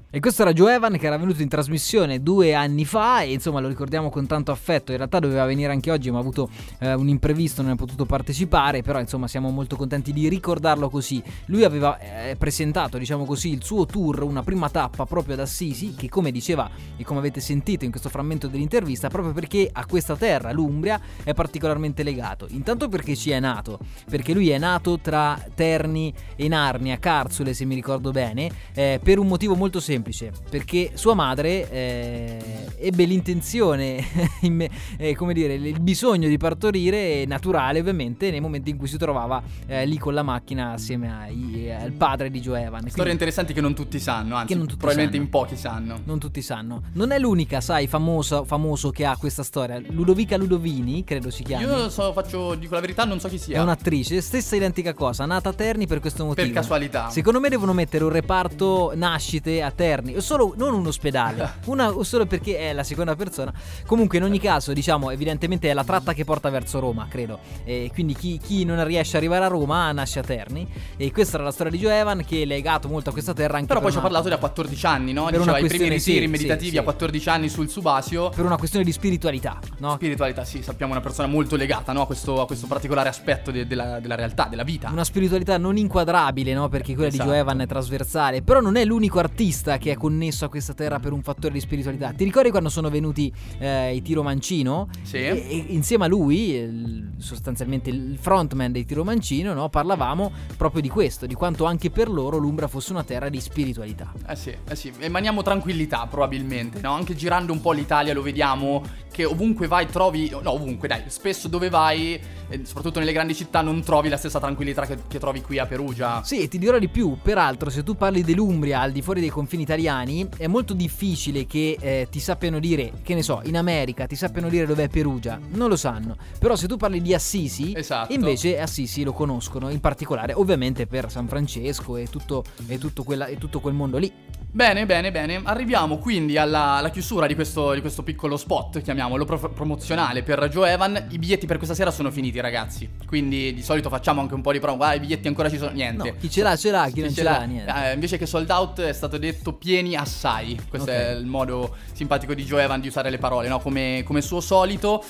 E 0.09 0.21
questo 0.21 0.43
era 0.43 0.53
Joe 0.53 0.73
Evan 0.73 0.97
che 0.97 1.05
era 1.05 1.17
venuto 1.17 1.41
in 1.41 1.49
trasmissione 1.49 2.23
due 2.23 2.53
anni 2.53 2.85
fa 2.85 3.23
e 3.23 3.33
insomma 3.33 3.59
lo 3.59 3.67
ricordiamo 3.67 4.09
con 4.09 4.25
tanto 4.25 4.53
affetto. 4.53 4.91
In 4.91 4.97
realtà 4.99 5.19
doveva 5.19 5.43
venire 5.43 5.69
anche 5.73 5.91
oggi 5.91 6.09
ma 6.09 6.15
ha 6.15 6.21
avuto 6.21 6.49
eh, 6.79 6.93
un 6.93 7.09
imprevisto, 7.09 7.61
non 7.61 7.71
è 7.71 7.75
potuto 7.75 8.05
partecipare, 8.05 8.81
però 8.81 9.01
insomma 9.01 9.27
siamo 9.27 9.49
molto 9.49 9.75
contenti 9.75 10.13
di 10.13 10.29
ricordarlo 10.29 10.89
così. 10.89 11.21
Lui 11.47 11.65
aveva 11.65 11.99
eh, 11.99 12.37
presentato, 12.37 12.97
diciamo 12.97 13.25
così, 13.25 13.51
il 13.51 13.65
suo 13.65 13.85
tour, 13.85 14.23
una 14.23 14.43
prima 14.43 14.69
tappa 14.69 15.05
proprio 15.05 15.33
ad 15.33 15.41
Assisi, 15.41 15.93
che 15.93 16.07
come 16.07 16.31
diceva 16.31 16.69
e 16.95 17.03
come 17.03 17.19
avete 17.19 17.41
sentito 17.41 17.83
in 17.83 17.91
questo 17.91 18.07
frammento 18.07 18.47
dell'intervista, 18.47 19.09
proprio 19.09 19.33
perché 19.33 19.69
a 19.69 19.85
questa 19.85 20.15
terra, 20.15 20.53
l'Umbria, 20.53 21.01
è 21.21 21.33
particolarmente 21.33 22.03
legato. 22.03 22.47
Intanto 22.51 22.87
perché 22.87 23.13
ci 23.13 23.31
è 23.31 23.41
nato, 23.41 23.77
perché 24.09 24.33
lui 24.33 24.51
è 24.51 24.57
nato 24.57 24.99
tra 24.99 25.37
Terni 25.53 26.13
e 26.37 26.47
Narnia, 26.47 26.97
Carsule 26.97 27.53
se 27.53 27.65
mi 27.65 27.75
ricordo 27.75 28.11
bene, 28.11 28.49
eh, 28.73 29.01
per 29.03 29.19
un 29.19 29.27
motivo 29.27 29.53
molto 29.53 29.81
semplice, 29.81 29.95
perché 30.01 30.91
sua 30.93 31.13
madre 31.13 31.69
eh, 31.69 32.39
ebbe 32.79 33.05
l'intenzione, 33.05 34.03
imme- 34.41 34.69
eh, 34.97 35.15
come 35.15 35.33
dire, 35.33 35.53
il 35.55 35.79
bisogno 35.79 36.27
di 36.27 36.37
partorire 36.37 37.25
naturale 37.25 37.79
ovviamente 37.79 38.31
nei 38.31 38.39
momenti 38.39 38.69
in 38.69 38.77
cui 38.77 38.87
si 38.87 38.97
trovava 38.97 39.41
eh, 39.67 39.85
lì 39.85 39.97
con 39.97 40.13
la 40.13 40.23
macchina 40.23 40.71
assieme 40.73 41.11
ai- 41.11 41.71
al 41.71 41.91
padre 41.93 42.29
di 42.29 42.39
Joe 42.39 42.59
Evan. 42.61 42.79
Storie 42.79 42.93
Quindi- 42.93 43.11
interessanti 43.11 43.53
che 43.53 43.61
non 43.61 43.73
tutti 43.73 43.99
sanno, 43.99 44.35
anzi, 44.35 44.53
tutti 44.57 44.75
probabilmente 44.75 45.13
sanno. 45.13 45.23
in 45.23 45.29
pochi 45.29 45.55
sanno. 45.55 45.99
non 46.03 46.19
tutti 46.19 46.41
sanno. 46.41 46.83
Non 46.93 47.11
è 47.11 47.19
l'unica, 47.19 47.61
sai, 47.61 47.87
famosa, 47.87 48.43
famoso 48.43 48.89
che 48.91 49.05
ha 49.05 49.15
questa 49.17 49.43
storia. 49.43 49.81
Ludovica 49.89 50.37
Ludovini, 50.37 51.03
credo 51.03 51.29
si 51.29 51.43
chiami. 51.43 51.63
Io 51.63 51.89
so, 51.89 52.11
faccio, 52.13 52.55
dico 52.55 52.73
la 52.75 52.81
verità, 52.81 53.03
non 53.05 53.19
so 53.19 53.27
chi 53.27 53.37
sia. 53.37 53.57
È 53.57 53.61
un'attrice, 53.61 54.21
stessa 54.21 54.55
identica 54.55 54.93
cosa, 54.93 55.25
nata 55.25 55.49
a 55.49 55.53
Terni 55.53 55.87
per 55.87 55.99
questo 55.99 56.25
motivo. 56.25 56.45
Per 56.45 56.55
casualità. 56.55 57.09
Secondo 57.09 57.39
me 57.39 57.49
devono 57.49 57.73
mettere 57.73 58.03
un 58.03 58.09
reparto 58.11 58.91
nascite 58.95 59.61
a 59.61 59.71
Terni, 59.71 59.86
o 59.95 60.21
solo, 60.21 60.53
non 60.57 60.73
un 60.73 60.87
ospedale, 60.87 61.53
una, 61.65 61.89
o 61.89 62.03
solo 62.03 62.25
perché 62.25 62.57
è 62.57 62.73
la 62.73 62.83
seconda 62.83 63.15
persona. 63.15 63.53
Comunque 63.85 64.17
in 64.17 64.23
ogni 64.23 64.39
caso, 64.39 64.73
diciamo, 64.73 65.11
evidentemente 65.11 65.69
è 65.69 65.73
la 65.73 65.83
tratta 65.83 66.13
che 66.13 66.23
porta 66.23 66.49
verso 66.49 66.79
Roma, 66.79 67.07
credo. 67.09 67.39
E 67.63 67.89
quindi 67.93 68.13
chi, 68.15 68.37
chi 68.37 68.65
non 68.65 68.83
riesce 68.85 69.17
ad 69.17 69.23
arrivare 69.23 69.45
a 69.45 69.47
Roma 69.47 69.91
nasce 69.91 70.19
a 70.19 70.23
Terni. 70.23 70.67
E 70.97 71.11
questa 71.11 71.35
era 71.35 71.45
la 71.45 71.51
storia 71.51 71.71
di 71.71 71.77
Joe 71.77 71.97
Evan 71.97 72.25
che 72.25 72.41
è 72.41 72.45
legato 72.45 72.87
molto 72.87 73.09
a 73.09 73.13
questa 73.13 73.33
terra 73.33 73.55
anche 73.55 73.67
Però 73.67 73.79
per 73.79 73.89
poi 73.89 73.91
ci 73.91 73.97
ha 73.97 74.01
parlato 74.01 74.29
da 74.29 74.37
14 74.37 74.85
anni, 74.85 75.13
no? 75.13 75.25
Per 75.25 75.39
Diceva 75.39 75.59
i 75.59 75.67
primi 75.67 75.89
ritiri 75.89 76.21
sì, 76.21 76.27
meditativi 76.27 76.71
sì. 76.71 76.77
a 76.77 76.83
14 76.83 77.29
anni 77.29 77.49
sul 77.49 77.69
Subasio. 77.69 78.29
per 78.29 78.45
una 78.45 78.57
questione 78.57 78.85
di 78.85 78.91
spiritualità, 78.91 79.59
no? 79.77 79.93
Spiritualità, 79.95 80.43
sì, 80.43 80.61
sappiamo 80.61 80.91
una 80.91 81.01
persona 81.01 81.27
molto 81.27 81.55
legata 81.55 81.91
no? 81.93 82.01
a, 82.01 82.05
questo, 82.05 82.41
a 82.41 82.45
questo 82.45 82.67
particolare 82.67 83.09
aspetto 83.09 83.51
de- 83.51 83.67
della, 83.67 83.99
della 83.99 84.15
realtà, 84.15 84.47
della 84.49 84.63
vita. 84.63 84.89
Una 84.89 85.03
spiritualità 85.03 85.57
non 85.57 85.77
inquadrabile, 85.77 86.53
no? 86.53 86.69
Perché 86.69 86.93
quella 86.93 87.09
Esatto. 87.09 87.23
di 87.23 87.29
Joe 87.29 87.39
Evan 87.39 87.61
è 87.61 87.67
trasversale. 87.67 88.41
Però 88.41 88.59
non 88.59 88.75
è 88.75 88.85
l'unico 88.85 89.19
artista 89.19 89.76
che 89.77 89.91
è 89.91 89.95
connesso 89.95 90.45
a 90.45 90.49
questa 90.49 90.73
terra 90.73 90.99
per 90.99 91.11
un 91.11 91.21
fattore 91.21 91.53
di 91.53 91.59
spiritualità. 91.59 92.11
Ti 92.11 92.23
ricordi 92.23 92.49
quando 92.49 92.69
sono 92.69 92.89
venuti 92.89 93.31
eh, 93.59 93.95
i 93.95 94.01
Tiro 94.01 94.23
Mancino? 94.23 94.89
Sì. 95.01 95.17
E, 95.17 95.29
e 95.29 95.65
insieme 95.69 96.05
a 96.05 96.07
lui, 96.07 96.51
il- 96.51 97.11
sostanzialmente 97.17 97.89
il 97.89 98.17
frontman 98.19 98.71
dei 98.71 98.85
Tiro 98.85 99.03
Mancino, 99.03 99.53
no? 99.53 99.69
Parlavamo 99.69 100.31
proprio 100.55 100.81
di 100.81 100.89
questo, 100.89 101.25
di 101.25 101.33
quanto 101.33 101.65
anche 101.65 101.89
per 101.89 102.09
loro 102.09 102.37
l'Umbra 102.37 102.67
fosse 102.67 102.91
una 102.91 103.03
terra 103.03 103.29
di 103.29 103.39
spiritualità. 103.39 104.11
Eh 104.27 104.35
sì, 104.35 104.55
eh 104.67 104.75
sì, 104.75 104.91
emaniamo 104.99 105.41
tranquillità 105.41 106.05
probabilmente, 106.07 106.79
no? 106.81 106.93
Anche 106.93 107.15
girando 107.15 107.51
un 107.53 107.61
po' 107.61 107.71
l'Italia 107.71 108.13
lo 108.13 108.21
vediamo 108.21 108.83
che 109.11 109.25
ovunque 109.25 109.65
vai 109.65 109.87
trovi, 109.87 110.29
no 110.29 110.51
ovunque 110.51 110.87
dai, 110.87 111.01
spesso 111.07 111.47
dove 111.47 111.69
vai, 111.69 112.19
eh, 112.49 112.61
soprattutto 112.65 112.99
nelle 112.99 113.13
grandi 113.13 113.33
città, 113.33 113.61
non 113.61 113.81
trovi 113.81 114.09
la 114.09 114.17
stessa 114.17 114.39
tranquillità 114.39 114.85
che, 114.85 114.97
che 115.07 115.17
trovi 115.17 115.41
qui 115.41 115.57
a 115.57 115.65
Perugia. 115.65 116.21
Sì, 116.23 116.41
e 116.41 116.47
ti 116.47 116.59
dirò 116.59 116.77
di 116.77 116.87
più, 116.87 117.17
peraltro 117.21 117.71
se 117.71 117.81
tu 117.81 117.95
parli 117.95 118.21
dell'Umbria 118.21 118.81
al 118.81 118.91
di 118.91 119.01
fuori 119.01 119.19
dei 119.19 119.29
confini 119.29 119.65
italiani 119.67 120.25
è 120.37 120.47
molto 120.47 120.73
difficile 120.73 121.45
che 121.45 121.75
eh, 121.77 122.07
ti 122.09 122.21
sappiano 122.21 122.57
dire, 122.59 122.93
che 123.03 123.13
ne 123.13 123.21
so, 123.21 123.41
in 123.43 123.57
America 123.57 124.05
ti 124.07 124.15
sappiano 124.15 124.47
dire 124.47 124.65
dov'è 124.65 124.87
Perugia, 124.87 125.37
non 125.49 125.67
lo 125.67 125.75
sanno, 125.75 126.15
però 126.39 126.55
se 126.55 126.67
tu 126.67 126.77
parli 126.77 127.01
di 127.01 127.13
Assisi, 127.13 127.73
Esatto. 127.75 128.13
invece 128.13 128.59
Assisi 128.59 129.03
lo 129.03 129.11
conoscono, 129.11 129.69
in 129.69 129.81
particolare 129.81 130.31
ovviamente 130.33 130.87
per 130.87 131.11
San 131.11 131.27
Francesco 131.27 131.97
e 131.97 132.07
tutto, 132.07 132.45
e 132.67 132.77
tutto, 132.77 133.03
quella- 133.03 133.25
e 133.27 133.37
tutto 133.37 133.59
quel 133.59 133.73
mondo 133.73 133.97
lì. 133.97 134.09
Bene, 134.49 134.85
bene, 134.87 135.11
bene. 135.11 135.41
Arriviamo 135.43 135.97
quindi 135.97 136.37
alla, 136.37 136.77
alla 136.77 136.89
chiusura 136.89 137.27
di 137.27 137.35
questo, 137.35 137.73
di 137.73 137.81
questo 137.81 138.01
piccolo 138.01 138.37
spot, 138.37 138.81
chiamiamolo 138.81 139.23
pro- 139.23 139.49
promozionale 139.49 140.23
per 140.23 140.47
Joe 140.47 140.71
Evan. 140.71 141.05
I 141.09 141.19
biglietti 141.19 141.45
per 141.45 141.57
questa 141.57 141.75
sera 141.75 141.91
sono 141.91 142.09
finiti, 142.09 142.39
ragazzi. 142.39 142.89
Quindi 143.05 143.53
di 143.53 143.61
solito 143.61 143.89
facciamo 143.89 144.19
anche 144.21 144.33
un 144.33 144.41
po' 144.41 144.51
di 144.53 144.59
promo. 144.59 144.81
Ah, 144.83 144.95
i 144.95 144.99
biglietti 144.99 145.27
ancora 145.27 145.49
ci 145.49 145.57
sono. 145.57 145.71
Niente. 145.71 146.09
No, 146.11 146.15
chi 146.17 146.29
ce 146.31 146.41
l'ha 146.41 146.55
ce 146.55 146.71
l'ha, 146.71 146.89
chi 146.91 147.01
non 147.01 147.13
ce 147.13 147.21
l'ha 147.23 147.43
niente. 147.43 147.71
Eh, 147.71 147.93
invece 147.93 148.17
che 148.17 148.25
sold 148.25 148.49
out 148.49 148.81
è 148.81 148.93
stato 148.93 149.17
detto 149.19 149.53
pieni 149.53 149.95
assai. 149.95 150.59
Questo 150.67 150.89
Ok. 150.89 150.97
è 150.97 151.11
il 151.11 151.25
modo 151.25 151.75
simpatico 151.91 152.33
di 152.33 152.43
Joe 152.43 152.63
Evan 152.63 152.79
di 152.79 152.87
usare 152.87 153.11
le 153.11 153.19
parole, 153.19 153.49
no? 153.49 153.59
Come, 153.59 154.01
come 154.05 154.21
suo 154.21 154.39
solito. 154.39 155.03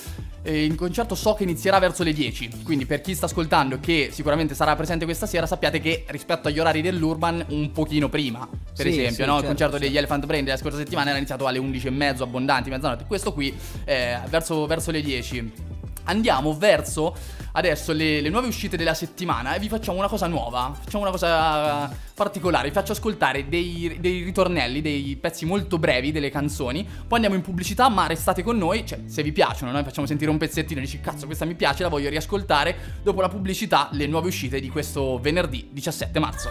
Eh, 0.47 0.63
il 0.63 0.75
concerto 0.75 1.13
so 1.13 1.33
che 1.33 1.43
inizierà 1.43 1.77
verso 1.77 2.03
le 2.03 2.13
10. 2.13 2.61
Quindi 2.63 2.85
per 2.85 3.01
chi 3.01 3.13
sta 3.13 3.25
ascoltando, 3.25 3.81
che 3.81 4.11
sicuramente 4.13 4.55
sarà 4.55 4.77
presente 4.77 5.03
questa 5.03 5.25
sera, 5.25 5.45
sappiate 5.45 5.81
che 5.81 6.05
rispetto 6.07 6.47
agli 6.47 6.57
orari 6.57 6.81
dell'Urban, 6.81 7.43
un 7.49 7.73
pochino 7.73 8.07
prima. 8.07 8.47
Per 8.47 8.85
Sì, 8.85 8.97
esempio, 8.97 9.11
sì, 9.11 9.21
no? 9.23 9.25
il 9.25 9.31
certo, 9.31 9.47
concerto 9.47 9.73
degli 9.73 9.83
certo. 9.87 9.97
Elephant 9.97 10.25
Brain 10.25 10.45
della 10.45 10.55
scorsa 10.55 10.77
settimana 10.77 11.09
era 11.09 11.17
iniziato 11.17 11.47
alle 11.47 11.59
11.30 11.59 12.21
abbondanti, 12.21 12.69
mezzanotte. 12.69 13.03
Questo 13.05 13.33
qui 13.33 13.53
eh, 13.83 14.19
verso, 14.29 14.65
verso 14.67 14.91
le 14.91 15.01
10. 15.01 15.51
Andiamo 16.05 16.57
verso 16.57 17.13
adesso 17.57 17.91
le, 17.91 18.21
le 18.21 18.29
nuove 18.29 18.47
uscite 18.47 18.77
della 18.77 18.93
settimana 18.93 19.55
e 19.55 19.59
vi 19.59 19.67
facciamo 19.67 19.97
una 19.97 20.07
cosa 20.07 20.27
nuova, 20.27 20.75
facciamo 20.79 21.03
una 21.03 21.11
cosa 21.11 21.91
particolare, 22.13 22.67
vi 22.67 22.73
faccio 22.73 22.91
ascoltare 22.91 23.49
dei, 23.49 23.97
dei 23.99 24.21
ritornelli, 24.21 24.81
dei 24.81 25.17
pezzi 25.19 25.45
molto 25.45 25.79
brevi 25.79 26.11
delle 26.11 26.29
canzoni, 26.29 26.83
poi 26.83 27.13
andiamo 27.13 27.35
in 27.35 27.41
pubblicità 27.41 27.89
ma 27.89 28.05
restate 28.05 28.43
con 28.43 28.57
noi, 28.57 28.85
cioè 28.85 28.99
se 29.07 29.23
vi 29.23 29.31
piacciono, 29.31 29.71
noi 29.71 29.83
facciamo 29.83 30.05
sentire 30.05 30.29
un 30.29 30.37
pezzettino 30.37 30.79
e 30.79 30.83
dici 30.83 30.99
cazzo 31.01 31.25
questa 31.25 31.45
mi 31.45 31.55
piace, 31.55 31.81
la 31.81 31.89
voglio 31.89 32.09
riascoltare, 32.09 32.99
dopo 33.01 33.21
la 33.21 33.29
pubblicità 33.29 33.89
le 33.91 34.05
nuove 34.05 34.27
uscite 34.27 34.59
di 34.59 34.69
questo 34.69 35.17
venerdì 35.19 35.69
17 35.71 36.19
marzo. 36.19 36.49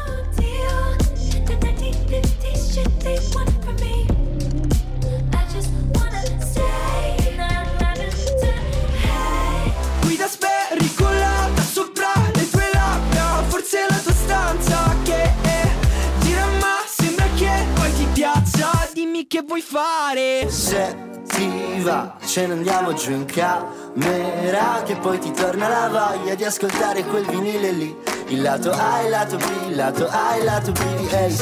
Che 19.28 19.42
vuoi 19.44 19.60
fare 19.60 20.48
Se 20.48 20.96
ti 21.26 21.80
va, 21.82 22.16
ce 22.24 22.46
ne 22.46 22.52
andiamo 22.52 22.92
giù 22.92 23.10
in 23.10 23.24
camera 23.24 24.82
Che 24.84 24.94
poi 24.94 25.18
ti 25.18 25.32
torna 25.32 25.68
la 25.68 25.88
voglia 25.88 26.36
di 26.36 26.44
ascoltare 26.44 27.02
quel 27.04 27.24
vinile 27.26 27.72
lì 27.72 27.96
Il 28.28 28.40
lato 28.40 28.70
A, 28.70 29.02
il 29.02 29.10
lato 29.10 29.36
B, 29.36 29.42
il 29.68 29.74
lato 29.74 30.06
A, 30.08 30.36
il 30.36 30.44
lato 30.44 30.70
B 30.70 30.78
ehi. 31.10 31.40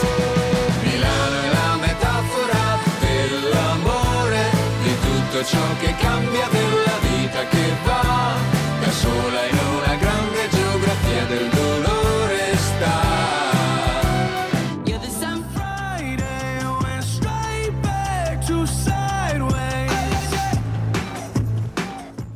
Milano 0.83 1.41
è 1.41 1.53
la 1.53 1.77
metafora 1.79 2.79
dell'amore, 3.01 4.51
di 4.83 4.95
tutto 5.01 5.45
ciò 5.45 5.77
che 5.81 5.95
cambia, 5.99 6.49
della 6.51 6.99
vita 7.03 7.47
che 7.49 7.73
va 7.85 8.33
da 8.81 8.91
sola 8.91 9.45
in 9.45 9.64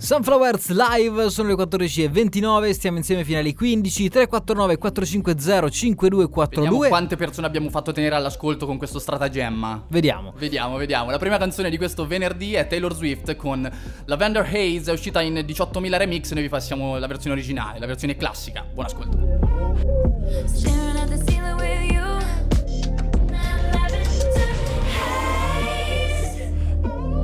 Sunflowers 0.08 0.70
live 0.70 1.28
sono 1.28 1.48
le 1.48 1.54
14.29, 1.54 2.70
stiamo 2.70 2.96
insieme 2.96 3.24
fino 3.24 3.40
alle 3.40 3.52
15, 3.52 4.08
349 4.08 4.78
450 4.78 5.68
5242. 5.68 6.64
Vediamo 6.64 6.88
quante 6.88 7.16
persone 7.16 7.46
abbiamo 7.46 7.68
fatto 7.68 7.92
tenere 7.92 8.14
all'ascolto 8.14 8.64
con 8.64 8.78
questo 8.78 9.00
stratagemma. 9.00 9.84
Vediamo. 9.88 10.32
Vediamo, 10.38 10.78
vediamo. 10.78 11.10
La 11.10 11.18
prima 11.18 11.36
canzone 11.36 11.68
di 11.68 11.76
questo 11.76 12.06
venerdì 12.06 12.54
è 12.54 12.66
Taylor 12.66 12.94
Swift 12.94 13.36
con 13.36 13.70
Lavender 14.06 14.48
Haze, 14.50 14.90
è 14.90 14.94
uscita 14.94 15.20
in 15.20 15.34
18.000 15.34 15.98
remix, 15.98 16.32
noi 16.32 16.42
vi 16.44 16.48
passiamo 16.48 16.96
la 16.96 17.06
versione 17.06 17.36
originale, 17.36 17.78
la 17.78 17.84
versione 17.84 18.16
classica. 18.16 18.64
Buon 18.72 18.86
ascolto. 18.86 19.18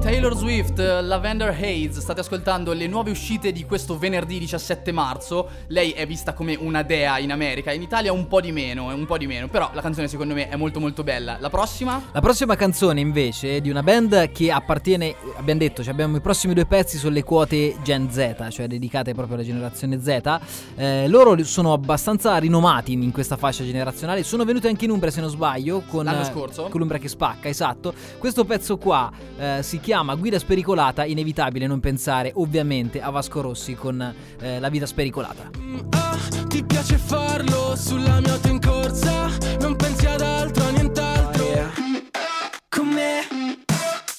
Taylor 0.05 0.37
Swift, 0.37 0.79
Lavender 0.79 1.49
Haze, 1.49 2.03
state 2.03 2.21
ascoltando 2.21 2.75
le 2.75 2.87
nuove 2.87 3.11
uscite 3.11 3.53
di 3.53 3.65
questo 3.65 3.97
venerdì 3.97 4.39
17 4.39 4.93
marzo. 4.93 5.49
Lei 5.69 5.93
è 5.93 6.07
vista 6.07 6.35
come 6.35 6.55
una 6.55 6.83
dea 6.83 7.19
in 7.19 7.33
America, 7.33 7.73
in 7.73 7.81
Italia 7.81 8.13
un 8.13 8.29
po' 8.29 8.43
di 8.43 8.53
meno, 8.53 8.93
un 8.93 9.07
po' 9.07 9.17
di 9.17 9.27
meno, 9.27 9.49
però 9.49 9.71
la 9.73 9.81
canzone 9.81 10.07
secondo 10.07 10.35
me 10.35 10.51
è 10.51 10.57
molto 10.57 10.79
molto 10.79 11.03
bella. 11.05 11.39
La 11.41 11.49
prossima? 11.49 12.03
La 12.13 12.21
prossima 12.21 12.55
canzone 12.55 13.01
invece 13.01 13.57
è 13.57 13.61
di 13.63 13.71
una 13.71 13.83
band 13.83 14.31
che 14.31 14.53
appartiene, 14.53 15.15
abbiamo 15.39 15.61
detto, 15.61 15.83
cioè 15.83 15.95
abbiamo 15.95 16.19
i 16.19 16.21
prossimi 16.21 16.53
due 16.53 16.67
pezzi 16.67 16.99
sulle 16.99 17.23
quote 17.23 17.77
Gen 17.83 18.11
Z, 18.11 18.49
cioè 18.51 18.67
dedicate 18.67 19.15
proprio 19.15 19.37
alla 19.37 19.45
generazione 19.45 19.99
Z. 20.03 20.39
Eh, 20.77 21.09
loro 21.09 21.43
sono 21.45 21.73
abbastanza 21.73 22.37
rinomati 22.37 22.93
in 22.93 23.11
questa 23.11 23.39
fascia 23.39 23.65
generazionale, 23.65 24.23
sono 24.23 24.45
venuti 24.45 24.67
anche 24.67 24.85
in 24.85 24.91
Umbria 24.91 25.11
se 25.11 25.23
non 25.23 25.31
sbaglio, 25.31 25.83
con, 25.89 26.05
L'anno 26.05 26.25
scorso? 26.25 26.65
con 26.65 26.79
l'Umbria 26.79 27.01
che 27.01 27.09
spacca, 27.09 27.49
esatto. 27.49 27.95
Questo 28.19 28.45
pezzo 28.45 28.77
qua 28.77 29.11
eh, 29.39 29.63
si 29.63 29.81
chiama 29.81 29.93
Guida 30.03 30.41
spericolata, 30.41 31.05
inevitabile 31.05 31.69
non 31.69 31.79
pensare 31.79 32.33
ovviamente 32.35 33.01
a 33.01 33.11
Vasco 33.11 33.41
Rossi 33.41 33.75
con 33.75 34.15
eh, 34.41 34.59
La 34.59 34.69
vita 34.69 34.87
spericolata. 34.87 35.51
Ah, 35.91 36.19
ti 36.49 36.65
piace 36.65 36.99
farlo 36.99 37.77
sulla 37.77 38.19
mia 38.19 38.33
auto 38.33 38.49
in 38.49 38.61
corsa 38.61 39.31
Non 39.61 39.77
pensi 39.77 40.07
ad 40.07 40.21
altro, 40.21 40.65
a 40.65 40.71
nient'altro 40.71 41.45
Con 42.69 42.89
me, 42.89 43.23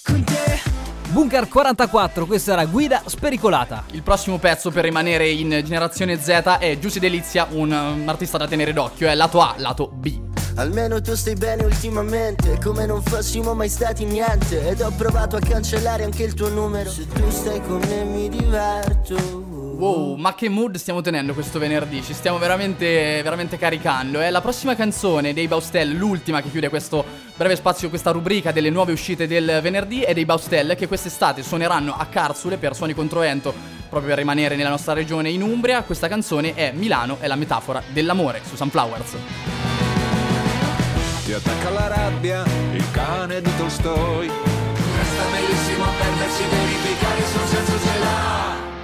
con 0.01 0.23
te 0.23 0.61
Bunker 1.09 1.49
44, 1.49 2.25
questa 2.25 2.53
era 2.53 2.65
Guida 2.65 3.03
spericolata. 3.05 3.83
Il 3.91 4.01
prossimo 4.01 4.37
pezzo 4.37 4.71
per 4.71 4.85
rimanere 4.85 5.29
in 5.29 5.61
generazione 5.65 6.19
Z 6.19 6.57
è 6.59 6.77
Giussi 6.79 6.99
Delizia, 6.99 7.47
un, 7.51 7.71
um, 7.71 8.07
artista 8.07 8.37
da 8.37 8.47
tenere 8.47 8.71
d'occhio, 8.71 9.09
è 9.09 9.15
lato 9.15 9.41
A, 9.41 9.55
lato 9.57 9.89
B. 9.93 10.34
Almeno 10.57 11.01
tu 11.01 11.15
stai 11.15 11.35
bene 11.35 11.65
ultimamente, 11.65 12.57
come 12.63 12.85
non 12.85 13.01
fossimo 13.01 13.53
mai 13.53 13.67
stati 13.67 14.05
niente. 14.05 14.67
Ed 14.69 14.79
ho 14.81 14.91
provato 14.91 15.35
a 15.35 15.39
cancellare 15.39 16.05
anche 16.05 16.23
il 16.23 16.33
tuo 16.33 16.49
numero. 16.49 16.89
Se 16.89 17.05
tu 17.07 17.29
stai 17.29 17.61
con 17.61 17.81
me 17.89 18.03
mi 18.05 18.29
diverto. 18.29 19.15
Wow, 19.75 20.15
ma 20.15 20.33
che 20.33 20.47
mood 20.47 20.77
stiamo 20.77 21.01
tenendo 21.01 21.33
questo 21.33 21.59
venerdì? 21.59 22.01
Ci 22.01 22.13
stiamo 22.13 22.37
veramente, 22.37 23.19
veramente 23.21 23.57
caricando. 23.57 24.21
È 24.21 24.29
la 24.29 24.39
prossima 24.39 24.73
canzone 24.73 25.33
dei 25.33 25.49
Baustelle, 25.49 25.93
l'ultima 25.93 26.41
che 26.41 26.49
chiude 26.49 26.69
questo 26.69 27.03
breve 27.35 27.57
spazio, 27.57 27.89
questa 27.89 28.11
rubrica 28.11 28.53
delle 28.53 28.69
nuove 28.69 28.93
uscite 28.93 29.27
del 29.27 29.59
venerdì, 29.61 30.03
è 30.03 30.13
dei 30.13 30.23
Baustelle 30.23 30.75
che 30.75 30.87
quest'estate 30.87 31.43
suoneranno 31.43 31.93
a 31.93 32.05
Carsule 32.05 32.55
per 32.55 32.73
Suoni 32.73 32.93
Controvento, 32.93 33.53
proprio 33.89 34.11
per 34.11 34.19
rimanere 34.19 34.55
nella 34.55 34.69
nostra 34.69 34.93
regione 34.93 35.29
in 35.29 35.41
Umbria. 35.41 35.83
Questa 35.83 36.07
canzone 36.07 36.53
è 36.53 36.71
Milano, 36.71 37.17
è 37.19 37.27
la 37.27 37.35
metafora 37.35 37.83
dell'amore 37.91 38.39
su 38.47 38.55
Sunflowers. 38.55 39.64
Ti 41.25 41.33
attacca 41.33 41.71
la 41.71 41.87
rabbia, 41.87 42.43
il 42.71 42.91
cane 42.91 43.41
di 43.41 43.49
Tolstoi. 43.57 44.27
Resta 44.27 45.23
bellissimo 45.31 45.85
perdersi, 45.97 46.43
verificare 46.43 47.21
sul 47.25 47.47
senso 47.47 47.79
ce 47.79 47.99
l'ha. 47.99 48.74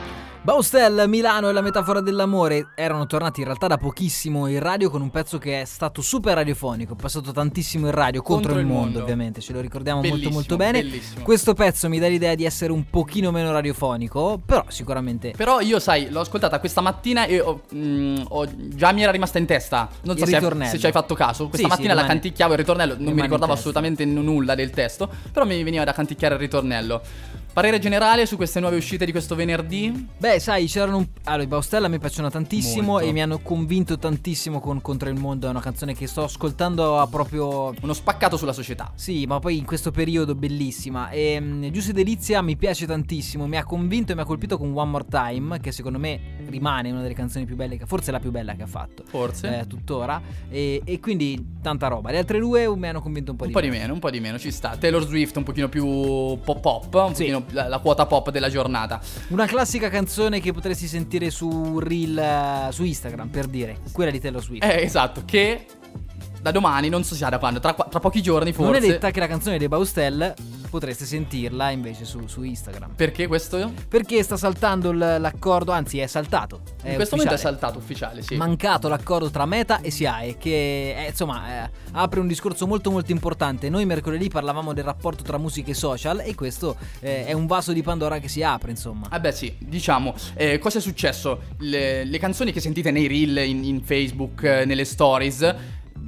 Baustel, 0.44 1.04
Milano 1.08 1.50
e 1.50 1.54
la 1.54 1.62
metafora 1.62 2.02
dell'amore 2.02 2.70
erano 2.74 3.06
tornati 3.06 3.42
in 3.42 3.46
realtà 3.46 3.68
da 3.68 3.78
pochissimo 3.78 4.48
in 4.48 4.58
radio 4.60 4.90
con 4.90 5.00
un 5.00 5.12
pezzo 5.12 5.38
che 5.38 5.62
è 5.62 5.66
stato 5.66 6.02
super 6.02 6.34
radiofonico, 6.34 6.96
passato 6.96 7.32
tantissimo 7.32 7.86
in 7.86 7.92
radio 7.92 8.24
contro, 8.24 8.58
il 8.58 8.66
mondo, 8.66 9.02
ovviamente, 9.04 9.40
ce 9.40 9.54
lo 9.54 9.60
ricordiamo 9.62 10.02
Bellissimo, 10.02 10.32
molto 10.34 10.56
molto 10.56 10.58
bene. 10.58 10.82
bellissimo. 10.82 11.24
Questo 11.24 11.54
pezzo 11.54 11.88
mi 11.90 12.00
dà 12.00 12.08
l'idea 12.08 12.34
di 12.34 12.44
essere 12.46 12.72
un 12.72 12.90
pochino 12.90 13.30
meno 13.30 13.52
radiofonico, 13.52 14.42
però 14.44 14.66
sicuramente 14.70 15.32
Però 15.38 15.60
io, 15.60 15.80
sai, 15.80 16.10
l'ho 16.10 16.22
ascoltata 16.22 16.60
questa 16.60 16.82
mattina 16.82 17.26
e 17.26 17.40
ho, 17.40 17.62
mm, 17.76 18.18
ho- 18.30 18.48
già 18.56 18.92
mi 18.94 19.04
era 19.04 19.12
rimasta 19.12 19.38
in 19.38 19.46
testa. 19.46 19.90
Non 20.02 20.18
so 20.18 20.26
se, 20.26 20.40
se 20.66 20.80
ci 20.80 20.86
hai 20.88 20.92
fatto 20.92 21.14
caso. 21.14 21.50
Questa 21.50 21.58
Sì, 21.58 21.64
sì, 21.66 21.70
mattina 21.70 21.94
la 21.94 22.02
rimane- 22.02 22.20
canticchiavo 22.20 22.54
il 22.54 22.58
ritornello, 22.58 22.96
non 22.98 23.14
mi 23.14 23.22
ricordavo 23.22 23.54
assolutamente 23.54 24.06
nulla 24.06 24.56
del 24.56 24.72
testo, 24.72 25.08
però 25.32 25.46
mi 25.46 25.62
veniva 25.62 25.84
da 25.84 25.94
canticchiare 25.94 26.34
il 26.34 26.40
ritornello. 26.40 27.02
Parere 27.54 27.80
generale 27.80 28.26
su 28.26 28.38
queste 28.38 28.62
nuove 28.62 28.78
uscite 28.78 29.04
di 29.04 29.12
questo 29.12 29.36
venerdì? 29.36 30.08
Beh, 30.18 30.40
sai, 30.40 30.68
c'erano 30.68 30.98
un... 30.98 31.08
Allora, 31.26 31.44
i 31.44 31.48
Baustella 31.48 31.90
mi 31.90 32.00
piacciono 32.00 32.30
tantissimo 32.30 32.94
Molto. 32.94 33.08
e 33.08 33.12
mi 33.12 33.22
hanno 33.22 33.40
convinto 33.40 33.98
tantissimo 33.98 34.62
con 34.62 34.80
Contro 34.80 35.10
il 35.10 35.20
Mondo. 35.20 35.48
È 35.48 35.50
una 35.50 35.60
canzone 35.60 35.94
che 35.94 36.08
sto 36.08 36.24
ascoltando 36.24 36.98
a 36.98 37.08
proprio... 37.08 37.74
Uno 37.82 37.92
spaccato 37.92 38.38
sulla 38.38 38.54
società. 38.54 38.94
Sì, 38.96 39.26
ma 39.26 39.40
poi 39.40 39.58
in 39.58 39.66
questo 39.66 39.92
periodo 39.92 40.34
bellissima. 40.34 41.10
E 41.10 41.38
um, 41.42 41.70
Giuseppe 41.72 42.04
Delizia 42.04 42.42
mi 42.42 42.56
piace 42.56 42.86
tantissimo. 42.86 43.46
Mi 43.48 43.58
ha 43.58 43.66
convinto 43.66 44.14
e 44.14 44.16
mi 44.16 44.22
ha 44.22 44.26
colpito 44.26 44.58
con 44.58 44.72
One 44.74 44.90
More 44.90 45.06
Time, 45.10 45.60
che 45.60 45.74
secondo 45.74 46.00
me 46.00 46.46
rimane 46.48 46.90
una 46.90 47.02
delle 47.02 47.14
canzoni 47.14 47.44
più 47.44 47.58
belle, 47.58 47.76
che, 47.76 47.86
forse 47.86 48.12
la 48.12 48.20
più 48.22 48.32
bella 48.32 48.56
che 48.56 48.64
ha 48.64 48.68
fatto. 48.68 49.04
Forse. 49.06 49.60
eh, 49.60 49.68
tuttora. 49.68 50.22
E, 50.50 50.82
e 50.86 51.00
quindi 51.02 51.58
tanta 51.62 51.88
roba. 51.88 52.12
Le 52.12 52.20
altre 52.20 52.40
due 52.40 52.74
mi 52.78 52.88
hanno 52.88 53.02
convinto 53.02 53.32
un 53.32 53.38
po' 53.38 53.44
Un 53.44 53.50
di 53.50 53.56
po' 53.56 53.62
di 53.62 53.70
meno, 53.70 53.92
un 53.92 54.00
po' 54.00 54.10
di 54.10 54.22
meno, 54.22 54.40
ci 54.40 54.52
sta. 54.52 54.78
Taylor 54.78 55.06
Swift 55.06 55.36
un 55.36 55.44
pochino 55.44 55.68
più 55.68 55.86
pop 55.86 56.62
pop, 56.62 56.94
un 56.94 57.12
pochino 57.12 57.40
la, 57.50 57.68
la 57.68 57.80
quota 57.80 58.06
pop 58.06 58.30
della 58.30 58.50
giornata. 58.50 59.00
Una 59.30 59.46
classica 59.46 59.90
canzone 59.90 60.40
che 60.40 60.54
potresti 60.54 60.88
sentire 60.88 61.30
su 61.30 61.80
Reel 61.80 62.18
eh, 62.18 62.72
su 62.72 62.84
Instagram, 62.84 63.30
per 63.30 63.48
dire. 63.48 63.80
Quella 63.92 64.12
di 64.12 64.20
Taylor 64.20 64.42
Swift. 64.42 64.64
Eh, 64.64 64.82
esatto, 64.82 65.24
che 65.26 65.66
da 66.42 66.52
domani, 66.52 66.90
non 66.90 67.04
so 67.04 67.16
se 67.16 67.28
da 67.30 67.38
quando, 67.38 67.60
tra, 67.60 67.74
tra 67.74 68.00
pochi 68.00 68.22
giorni 68.22 68.52
forse. 68.52 68.72
Non 68.72 68.84
è 68.84 68.88
detta 68.92 69.12
che 69.12 69.20
la 69.20 69.28
canzone 69.28 69.58
dei 69.58 69.68
Baustel 69.68 70.34
potreste 70.70 71.06
sentirla 71.06 71.70
invece 71.70 72.06
su, 72.06 72.26
su 72.28 72.44
Instagram. 72.44 72.94
Perché 72.96 73.28
questo? 73.28 73.74
Perché 73.88 74.24
sta 74.24 74.38
saltando 74.38 74.92
l'accordo, 74.92 75.72
anzi 75.72 76.00
è 76.00 76.08
saltato. 76.08 76.62
È 76.82 76.90
In 76.90 76.96
questo 76.96 77.16
momento 77.16 77.34
è 77.34 77.38
ufficiale. 77.38 77.60
saltato 77.60 77.78
ufficiale, 77.78 78.22
sì. 78.22 78.36
Mancato 78.36 78.88
l'accordo 78.88 79.30
tra 79.30 79.46
Meta 79.46 79.82
e 79.82 79.92
SIAE 79.92 80.38
che 80.38 80.96
eh, 80.98 81.08
insomma 81.10 81.66
eh, 81.66 81.70
apre 81.92 82.20
un 82.22 82.28
discorso 82.28 82.66
molto 82.66 82.90
molto 82.90 83.12
importante. 83.12 83.70
Noi 83.70 83.86
mercoledì 83.86 84.30
parlavamo 84.30 84.74
del 84.74 84.86
rapporto 84.86 85.24
tra 85.24 85.38
musica 85.38 85.72
e 85.72 85.74
social 85.74 86.22
e 86.22 86.34
questo 86.36 86.78
eh, 87.02 87.26
è 87.26 87.34
un 87.34 87.48
vaso 87.48 87.74
di 87.74 87.84
Pandora 87.84 88.20
che 88.20 88.30
si 88.30 88.42
apre 88.42 88.72
insomma. 88.72 89.08
Ah 89.10 89.20
beh 89.20 89.34
sì, 89.34 89.54
diciamo, 89.60 90.16
eh, 90.36 90.58
cosa 90.58 90.78
è 90.78 90.82
successo? 90.82 91.42
Le, 91.58 92.06
le 92.06 92.18
canzoni 92.18 92.52
che 92.54 92.62
sentite 92.62 92.92
nei 92.92 93.08
reel, 93.08 93.38
in, 93.46 93.64
in 93.64 93.84
Facebook, 93.84 94.42
eh, 94.44 94.66
nelle 94.66 94.86
stories, 94.86 95.56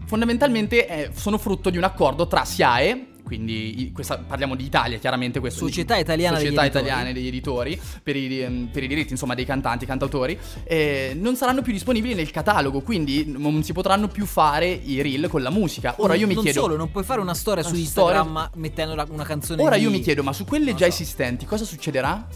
fondamentalmente 0.06 0.88
eh, 0.88 1.10
sono 1.14 1.38
frutto 1.38 1.70
di 1.70 1.78
un 1.78 1.84
accordo 1.84 2.28
tra 2.28 2.46
SIAE, 2.46 3.08
quindi 3.24 3.90
questa- 3.94 4.18
parliamo 4.18 4.54
di 4.56 4.66
Italia 4.66 4.98
chiaramente, 5.00 5.40
questo, 5.40 5.66
Società 5.66 5.98
Italiana 5.98 6.38
degli 6.38 6.48
Società 6.48 6.66
Editori. 6.66 6.84
Italiane 6.86 7.14
degli 7.14 7.28
Editori, 7.28 7.80
per 8.04 8.16
i, 8.16 8.42
ehm, 8.42 8.70
per 8.72 8.84
i 8.84 8.88
diritti 8.88 9.12
insomma 9.14 9.34
dei 9.34 9.46
cantanti, 9.46 9.86
cantautori, 9.86 10.38
eh, 10.66 11.14
non 11.20 11.36
saranno 11.36 11.62
più 11.62 11.72
disponibili 11.72 12.14
nel 12.16 12.32
catalogo, 12.32 12.82
quindi 12.82 13.24
non 13.26 13.64
si 13.64 13.72
potranno 13.74 14.08
più 14.10 14.26
fare 14.26 14.68
i 14.68 15.02
reel 15.02 15.30
con 15.30 15.42
la 15.42 15.50
musica. 15.50 15.96
Ora 15.98 16.16
io 16.16 16.28
mi 16.28 16.34
non 16.36 16.44
chiedo... 16.44 16.60
solo, 16.62 16.76
non 16.76 16.92
puoi 16.92 17.04
fare 17.06 17.22
una 17.22 17.34
storia 17.34 17.64
Una 17.66 17.74
su 17.76 17.82
storia- 17.84 18.18
Instagram 18.20 18.50
mettendo 18.56 18.94
la- 18.94 19.08
una 19.10 19.24
canzone 19.24 19.64
Ora 19.64 19.78
di- 19.78 19.84
io 19.84 19.90
mi 19.90 20.02
chiedo, 20.02 20.22
ma 20.22 20.34
su 20.34 20.44
quelle 20.46 20.76
già 20.76 20.86
esistenti 20.86 21.46
cosa 21.46 21.64
succederà? 21.66 22.28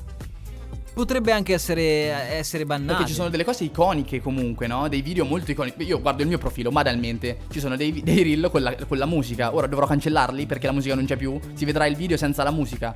Potrebbe 0.98 1.32
anche 1.32 1.54
essere, 1.54 1.84
essere 2.40 2.66
bannato. 2.66 2.94
Perché 2.94 3.10
ci 3.10 3.14
sono 3.14 3.30
delle 3.30 3.44
cose 3.44 3.64
iconiche 3.64 4.20
comunque, 4.20 4.66
no? 4.66 4.88
Dei 4.88 5.04
video 5.04 5.26
molto 5.26 5.52
iconici. 5.52 5.84
Io 5.84 6.02
guardo 6.02 6.24
il 6.24 6.28
mio 6.28 6.40
profilo, 6.40 6.72
banalmente. 6.72 7.38
Ci 7.52 7.60
sono 7.60 7.76
dei, 7.76 8.02
dei 8.02 8.24
reel 8.24 8.50
con 8.50 8.64
la, 8.64 8.76
con 8.88 8.98
la 8.98 9.06
musica. 9.06 9.54
Ora 9.54 9.68
dovrò 9.68 9.86
cancellarli 9.86 10.48
perché 10.48 10.66
la 10.66 10.74
musica 10.74 10.96
non 10.96 11.06
c'è 11.06 11.16
più. 11.16 11.40
Si 11.54 11.66
vedrà 11.66 11.86
il 11.86 11.96
video 11.96 12.18
senza 12.18 12.42
la 12.42 12.50
musica. 12.50 12.96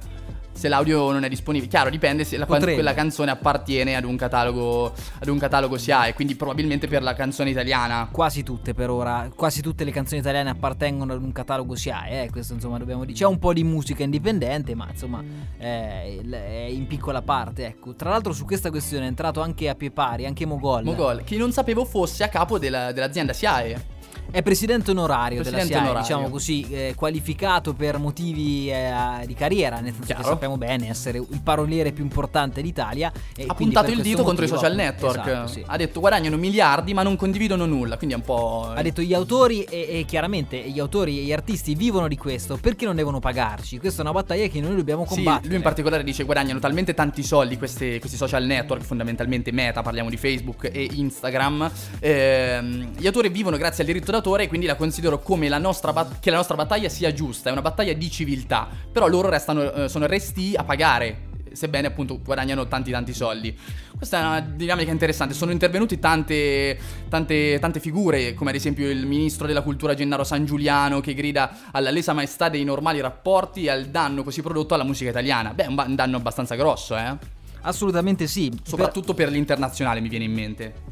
Se 0.54 0.68
l'audio 0.68 1.12
non 1.12 1.24
è 1.24 1.30
disponibile. 1.30 1.70
Chiaro, 1.70 1.90
dipende 1.90 2.24
se 2.24 2.38
la- 2.38 2.46
quella 2.76 2.94
canzone 2.94 3.32
appartiene 3.32 3.96
ad 3.96 4.04
un 4.04 4.16
catalogo. 4.16 4.94
Ad 5.20 5.28
un 5.28 5.40
catalogo 5.40 5.78
SIAE. 5.78 6.14
Quindi 6.14 6.36
probabilmente 6.36 6.88
per 6.88 7.02
la 7.02 7.14
canzone 7.14 7.50
italiana. 7.50 8.10
Quasi 8.12 8.44
tutte 8.44 8.74
per 8.74 8.90
ora, 8.90 9.30
quasi 9.36 9.62
tutte 9.62 9.84
le 9.84 9.92
canzoni 9.92 10.20
italiane 10.20 10.50
appartengono 10.50 11.14
ad 11.14 11.22
un 11.24 11.32
catalogo 11.32 11.76
SIAE, 11.76 12.24
eh, 12.24 12.30
questo 12.30 12.54
insomma 12.54 12.78
dobbiamo 12.78 13.06
dire. 13.06 13.18
C'è 13.18 13.26
un 13.26 13.40
po' 13.40 13.54
di 13.54 13.64
musica 13.64 14.04
indipendente, 14.04 14.76
ma 14.76 14.88
insomma 14.92 15.24
è, 15.58 16.18
è 16.22 16.66
in 16.70 16.86
piccola 16.88 17.22
parte, 17.22 17.66
ecco. 17.66 17.96
Tra 17.96 18.10
l'altro 18.10 18.34
su 18.34 18.46
questa 18.46 18.70
questione 18.70 19.06
è 19.06 19.08
entrato 19.08 19.42
anche 19.42 19.68
a 19.70 19.76
pie 19.76 19.90
pari, 19.92 20.26
anche 20.26 20.46
Mogol. 20.46 20.84
Mogol, 20.84 21.24
che 21.24 21.38
non 21.38 21.52
sapevo 21.52 21.86
fosse 21.86 22.24
a 22.24 22.28
capo 22.28 22.60
della- 22.60 22.92
dell'azienda 22.92 23.34
SIAE. 23.34 24.00
È 24.32 24.41
presidente 24.41 24.91
onorario 24.91 25.41
Presidente 25.41 25.67
della 25.67 25.80
SIAE, 25.82 25.89
onorario. 25.91 26.02
diciamo 26.08 26.30
così, 26.30 26.65
eh, 26.70 26.94
qualificato 26.96 27.74
per 27.74 27.98
motivi 27.98 28.72
eh, 28.72 28.91
di 29.26 29.34
carriera, 29.34 29.82
nel 29.82 29.91
senso 29.91 30.06
Chiaro. 30.06 30.22
che 30.22 30.28
sappiamo 30.30 30.58
bene 30.58 30.88
essere 30.89 31.17
il 31.17 31.41
paroliere 31.44 31.91
più 31.91 32.02
importante 32.04 32.62
d'Italia. 32.62 33.12
Ha 33.46 33.54
puntato 33.54 33.91
il 33.91 34.02
dito 34.02 34.24
contro 34.24 34.46
i 34.46 34.48
motivo- 34.48 34.56
social 34.56 34.74
network. 34.76 35.28
Esatto, 35.28 35.48
sì. 35.48 35.63
Ha 35.65 35.76
detto 35.76 36.00
guadagnano 36.00 36.38
miliardi 36.38 36.94
ma 36.94 37.04
non 37.04 37.17
condividono 37.17 37.65
nulla. 37.65 37.98
Quindi 37.98 38.15
è 38.15 38.17
un 38.20 38.24
po'. 38.24 38.72
Ha 38.74 38.82
detto 38.82 39.02
gli 39.02 39.13
autori 39.13 39.63
e, 39.63 40.00
e 40.00 40.06
chiaramente 40.08 40.58
gli 40.62 40.80
autori 40.80 41.20
e 41.20 41.24
gli 41.24 41.34
artisti 41.34 41.76
vivono 41.76 42.08
di 42.08 42.15
questo 42.15 42.56
perché 42.56 42.86
non 42.86 42.96
devono 42.96 43.20
pagarci. 43.20 43.80
Questa 43.80 44.00
è 44.00 44.02
una 44.06 44.13
battaglia 44.13 44.48
che 44.48 44.62
noi 44.62 44.78
dobbiamo 44.78 45.06
Sì, 45.10 45.15
combattere. 45.15 45.48
lui 45.48 45.58
in 45.58 45.62
particolare 45.62 46.04
dice 46.06 46.24
guadagnano 46.24 46.60
talmente 46.60 46.94
tanti 46.94 47.22
soldi 47.22 47.58
queste- 47.58 48.00
questi 48.00 48.15
social 48.15 48.46
network, 48.46 48.82
fondamentalmente 48.84 49.52
Meta, 49.52 49.82
parliamo 49.82 50.10
di 50.10 50.15
Facebook 50.15 50.70
e 50.72 50.88
Instagram. 50.94 51.70
ehm, 52.00 52.91
gli 52.98 53.06
autori 53.08 53.28
vivono 53.28 53.58
grazie 53.58 53.84
al 53.84 53.89
diritto 53.89 54.06
d'autore 54.06 54.20
e 54.22 54.48
quindi 54.48 54.68
la 54.68 54.76
considero 54.76 55.20
come 55.20 55.50
la 55.50 55.58
nostra 55.58 55.92
bat- 55.92 56.20
che 56.20 56.30
la 56.30 56.38
nostra 56.38 56.56
battaglia 56.56 56.90
sia 56.90 57.12
giusta, 57.12 57.50
è 57.50 57.52
una 57.52 57.62
battaglia 57.62 57.94
di 57.94 58.10
civiltà. 58.10 58.68
Però 58.92 59.08
loro 59.08 59.30
restano, 59.30 59.72
eh, 59.72 59.90
sono 59.90 60.06
resti 60.06 60.54
a 60.56 60.64
pagare. 60.64 61.30
Sebbene 61.52 61.88
appunto 61.88 62.22
guadagnano 62.22 62.68
tanti 62.68 62.92
tanti 62.92 63.14
soldi. 63.14 63.58
Questa 63.98 64.20
è 64.20 64.26
una 64.26 64.40
dinamica 64.40 64.90
interessante. 64.90 65.34
Sono 65.34 65.52
intervenuti 65.52 66.00
tante, 66.00 66.80
tante, 67.10 67.60
tante 67.60 67.80
figure, 67.82 68.34
come 68.34 68.52
ad 68.52 68.56
esempio 68.56 68.90
il 68.90 69.06
ministro 69.06 69.48
della 69.48 69.62
cultura 69.62 69.94
Gennaro 69.94 70.24
San 70.24 70.46
Giuliano, 70.46 71.02
che 71.02 71.14
grida 71.14 71.72
alla 71.72 71.92
lesa 71.92 72.14
maestà 72.14 72.48
dei 72.48 72.64
normali 72.64 73.02
rapporti 73.02 73.66
e 73.66 73.70
al 73.70 73.88
danno 73.88 74.24
così 74.24 74.42
prodotto 74.42 74.76
alla 74.76 74.86
musica 74.86 75.10
italiana. 75.10 75.54
Beh, 75.54 75.66
è 75.66 75.68
un, 75.68 75.94
danno 75.94 76.16
abbastanza 76.16 76.56
grosso, 76.56 76.96
eh. 76.96 77.18
Assolutamente 77.64 78.28
sì. 78.28 78.52
Soprattutto 78.64 79.14
per 79.14 79.30
l'internazionale, 79.30 80.00
mi 80.00 80.08
viene 80.08 80.26
in 80.26 80.34
mente. 80.34 80.91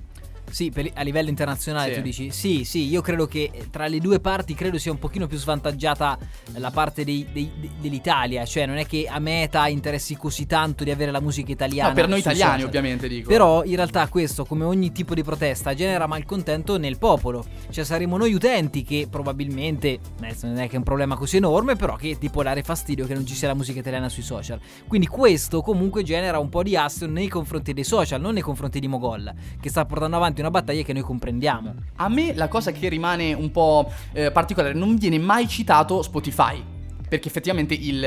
Sì, 0.52 0.70
per- 0.72 0.92
a 0.94 1.02
livello 1.04 1.30
internazionale 1.30 1.92
Sì. 1.92 1.96
tu 1.98 2.02
dici 2.02 2.32
sì, 2.32 2.64
sì, 2.64 2.88
io 2.90 3.02
credo 3.02 3.26
che 3.28 3.50
eh, 3.54 3.70
tra 3.70 3.88
le 3.88 4.00
due 4.00 4.20
parti 4.20 4.54
credo 4.54 4.78
sia 4.78 4.92
un 4.92 5.00
pochino 5.00 5.28
più 5.28 5.38
svantaggiata 5.38 6.18
la 6.56 6.72
parte 6.72 7.04
dei- 7.04 7.28
dei- 7.32 7.52
de- 7.60 7.70
dell'Italia, 7.80 8.46
cioè 8.46 8.66
non 8.66 8.78
è 8.78 8.86
che 8.86 9.08
a 9.10 9.20
Meta 9.20 9.68
interessi 9.68 10.16
così 10.16 10.46
tanto 10.46 10.84
di 10.84 10.92
avere 10.92 11.12
la 11.12 11.22
musica 11.22 11.52
italiana. 11.52 11.90
No, 11.90 11.96
per 11.96 12.08
noi 12.08 12.20
italiani, 12.20 12.52
social. 12.62 12.68
ovviamente, 12.68 13.08
dico. 13.08 13.30
Però 13.30 13.64
in 13.64 13.76
realtà 13.76 14.08
questo, 14.08 14.46
come 14.46 14.64
ogni 14.64 14.92
tipo 14.92 15.14
di 15.14 15.24
protesta, 15.24 15.74
genera 15.74 16.08
malcontento 16.08 16.78
nel 16.78 16.98
popolo. 16.98 17.46
Cioè 17.70 17.84
saremo 17.84 18.18
noi 18.18 18.34
utenti 18.34 18.84
che 18.84 19.08
probabilmente, 19.10 20.00
adesso 20.22 20.48
non 20.48 20.58
è 20.58 20.68
che 20.68 20.74
è 20.74 20.78
un 20.78 20.84
problema 20.84 21.16
così 21.16 21.38
enorme, 21.38 21.76
però 21.76 21.96
che 21.96 22.18
ti 22.18 22.30
può 22.30 22.44
dare 22.44 22.64
fastidio 22.64 23.06
che 23.06 23.14
non 23.14 23.26
ci 23.26 23.36
sia 23.36 23.48
la 23.48 23.54
musica 23.54 23.80
italiana 23.80 24.10
sui 24.10 24.24
social. 24.24 24.60
Quindi 24.88 25.08
questo 25.08 25.62
comunque 25.62 26.04
genera 26.04 26.40
un 26.40 26.50
po' 26.50 26.64
di 26.64 26.76
astio 26.76 27.08
nei 27.08 27.28
confronti 27.28 27.74
dei 27.74 27.84
social, 27.84 28.20
non 28.20 28.34
nei 28.34 28.42
confronti 28.42 28.80
di 28.80 28.88
Mogol, 28.88 29.32
che 29.60 29.70
sta 29.70 29.86
portando 29.86 30.16
avanti 30.18 30.39
una 30.40 30.52
battaglia 30.52 30.84
che 30.84 30.94
noi 30.94 31.04
comprendiamo. 31.04 31.74
A 31.98 32.10
me 32.10 32.34
la 32.34 32.48
cosa 32.48 32.72
che 32.72 32.90
rimane 32.90 33.34
un 33.34 33.52
po' 33.52 33.92
eh, 34.14 34.32
particolare, 34.32 34.74
non 34.74 34.96
viene 34.96 35.18
mai 35.20 35.48
citato 35.48 36.02
Spotify. 36.02 36.78
Perché 37.10 37.28
effettivamente 37.28 37.74
il, 37.74 38.04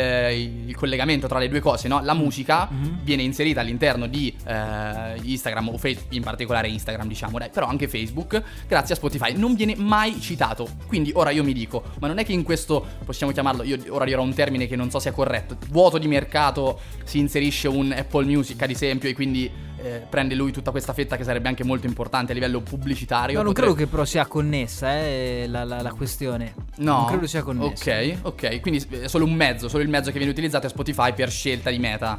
il 0.67 0.77
collegamento 0.77 1.27
tra 1.27 1.41
le 1.41 1.49
due 1.49 1.59
cose, 1.59 1.89
no? 1.89 2.01
La 2.05 2.15
musica 2.15 2.69
viene 3.03 3.23
inserita 3.23 3.61
all'interno 3.61 4.07
di 4.07 4.33
eh, 4.47 5.19
Instagram 5.21 5.71
o 5.71 5.77
Facebook, 5.77 6.15
in 6.15 6.23
particolare 6.23 6.69
Instagram, 6.69 7.09
diciamo, 7.09 7.37
dai, 7.37 7.51
però 7.51 7.67
anche 7.67 7.89
Facebook, 7.89 8.41
grazie 8.69 8.95
a 8.95 8.97
Spotify. 8.97 9.37
Non 9.37 9.57
viene 9.57 9.75
mai 9.75 10.21
citato. 10.21 10.69
Quindi 10.87 11.11
ora 11.15 11.31
io 11.31 11.43
mi 11.43 11.53
dico, 11.53 11.83
ma 11.99 12.07
non 12.07 12.19
è 12.19 12.25
che 12.25 12.33
in 12.33 12.45
questo 12.45 12.87
possiamo 13.05 13.33
chiamarlo, 13.33 13.65
io 13.65 13.77
ora 13.89 14.05
dirò 14.05 14.23
un 14.23 14.35
termine 14.35 14.69
che 14.69 14.77
non 14.77 14.89
so 14.89 15.01
sia 15.01 15.11
corretto, 15.11 15.57
vuoto 15.71 15.99
di 15.99 16.07
mercato 16.07 16.79
si 17.03 17.19
inserisce 17.19 17.67
un 17.67 17.91
Apple 17.91 18.25
Music 18.25 18.63
ad 18.63 18.71
esempio 18.71 19.09
e 19.09 19.15
quindi 19.15 19.51
eh, 19.83 20.07
prende 20.09 20.35
lui 20.35 20.53
tutta 20.53 20.71
questa 20.71 20.93
fetta 20.93 21.17
che 21.17 21.25
sarebbe 21.25 21.49
anche 21.49 21.65
molto 21.65 21.87
importante 21.87 22.33
a 22.33 22.35
livello 22.35 22.61
pubblicitario. 22.61 23.37
No, 23.37 23.43
non 23.43 23.53
Potrebbe- 23.53 23.73
credo 23.75 23.85
che 23.87 23.91
però 23.91 24.05
sia 24.05 24.27
connessa 24.27 24.97
eh, 24.99 25.47
la, 25.49 25.65
la- 25.65 25.83
la 25.83 25.93
questione. 25.93 26.55
No, 26.77 26.97
Non 26.99 27.07
credo 27.07 27.27
sia 27.27 27.43
connessa. 27.43 27.91
Ok, 27.91 28.17
ok, 28.23 28.61
quindi 28.61 28.85
è 29.03 29.09
solo 29.09 29.25
un 29.25 29.35
mezzo, 29.35 29.69
solo 29.69 29.83
il 29.83 29.89
mezzo 29.89 30.11
che 30.11 30.17
viene 30.19 30.33
utilizzato 30.33 30.67
è 30.67 30.69
Spotify 30.71 31.13
per 31.13 31.31
scelta 31.31 31.71
di 31.71 31.79
meta. 31.79 32.19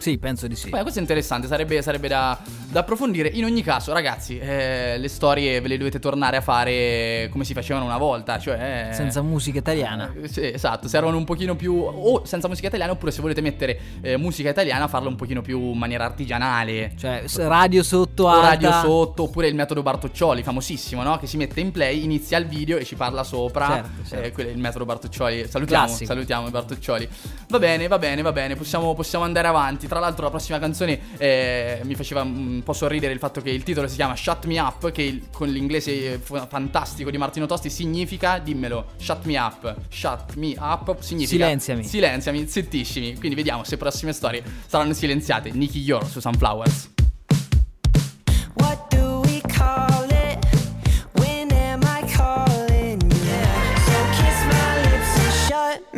Sì, 0.00 0.16
penso 0.16 0.46
di 0.46 0.56
sì. 0.56 0.70
Beh, 0.70 0.80
questo 0.80 0.98
è 0.98 1.02
interessante, 1.02 1.46
sarebbe, 1.46 1.82
sarebbe 1.82 2.08
da, 2.08 2.38
da 2.70 2.80
approfondire. 2.80 3.28
In 3.28 3.44
ogni 3.44 3.62
caso, 3.62 3.92
ragazzi, 3.92 4.38
eh, 4.38 4.96
le 4.96 5.08
storie 5.08 5.60
ve 5.60 5.68
le 5.68 5.76
dovete 5.76 5.98
tornare 5.98 6.38
a 6.38 6.40
fare 6.40 7.28
come 7.30 7.44
si 7.44 7.52
facevano 7.52 7.84
una 7.84 7.98
volta, 7.98 8.38
cioè... 8.38 8.88
eh, 8.90 8.94
Senza 8.94 9.20
musica 9.20 9.58
italiana. 9.58 10.10
eh, 10.18 10.26
Sì, 10.26 10.50
esatto, 10.50 10.88
servono 10.88 11.18
un 11.18 11.24
pochino 11.24 11.54
più 11.54 11.74
o 11.74 12.24
senza 12.24 12.48
musica 12.48 12.68
italiana 12.68 12.92
oppure 12.92 13.10
se 13.10 13.20
volete 13.20 13.42
mettere 13.42 13.78
eh, 14.00 14.16
musica 14.16 14.48
italiana 14.48 14.88
farlo 14.88 15.10
un 15.10 15.16
pochino 15.16 15.42
più 15.42 15.60
in 15.60 15.76
maniera 15.76 16.06
artigianale. 16.06 16.92
Cioè, 16.96 17.24
radio 17.36 17.82
sotto 17.82 18.26
alta. 18.26 18.48
radio 18.48 18.72
sotto 18.72 19.24
oppure 19.24 19.48
il 19.48 19.54
metodo 19.54 19.82
Bartoccioli, 19.82 20.42
famosissimo, 20.42 21.02
no? 21.02 21.18
Che 21.18 21.26
si 21.26 21.36
mette 21.36 21.60
in 21.60 21.72
play, 21.72 22.02
inizia 22.04 22.38
il 22.38 22.46
video 22.46 22.78
e 22.78 22.86
ci 22.86 22.94
parla 22.94 23.22
sopra. 23.22 23.66
Certo, 23.66 24.08
certo. 24.08 24.40
Eh, 24.40 24.46
è 24.46 24.50
il 24.50 24.58
metodo 24.58 24.86
Bartoccioli. 24.86 25.46
Salutiamo, 25.46 25.84
Classico. 25.84 26.10
salutiamo 26.10 26.48
i 26.48 26.50
Bartoccioli. 26.50 27.06
Va 27.48 27.58
bene, 27.58 27.86
va 27.86 27.98
bene, 27.98 28.22
va 28.22 28.32
bene, 28.32 28.56
possiamo, 28.56 28.94
possiamo 28.94 29.24
andare 29.26 29.46
avanti. 29.46 29.88
Tra 29.90 29.98
l'altro 29.98 30.22
la 30.22 30.30
prossima 30.30 30.60
canzone 30.60 31.00
eh, 31.18 31.80
mi 31.82 31.96
faceva 31.96 32.22
un 32.22 32.60
po' 32.64 32.72
sorridere 32.72 33.12
il 33.12 33.18
fatto 33.18 33.40
che 33.40 33.50
il 33.50 33.64
titolo 33.64 33.88
si 33.88 33.96
chiama 33.96 34.14
Shut 34.14 34.44
Me 34.44 34.60
Up, 34.60 34.92
che 34.92 35.02
il- 35.02 35.22
con 35.32 35.48
l'inglese 35.48 36.20
f- 36.22 36.46
fantastico 36.46 37.10
di 37.10 37.18
Martino 37.18 37.46
Tosti 37.46 37.70
significa, 37.70 38.38
dimmelo, 38.38 38.92
Shut 38.98 39.24
Me 39.24 39.36
Up. 39.36 39.74
Shut 39.90 40.36
Me 40.36 40.54
Up 40.60 41.00
significa... 41.00 41.44
Silenziami. 41.46 41.82
Silenziami, 41.82 42.46
zittissimi. 42.46 43.16
Quindi 43.18 43.34
vediamo 43.34 43.64
se 43.64 43.76
prossime 43.76 44.12
storie 44.12 44.44
saranno 44.64 44.92
silenziate. 44.92 45.50
Nicky 45.50 45.80
Yor 45.80 46.06
su 46.06 46.20
Sunflowers. 46.20 46.90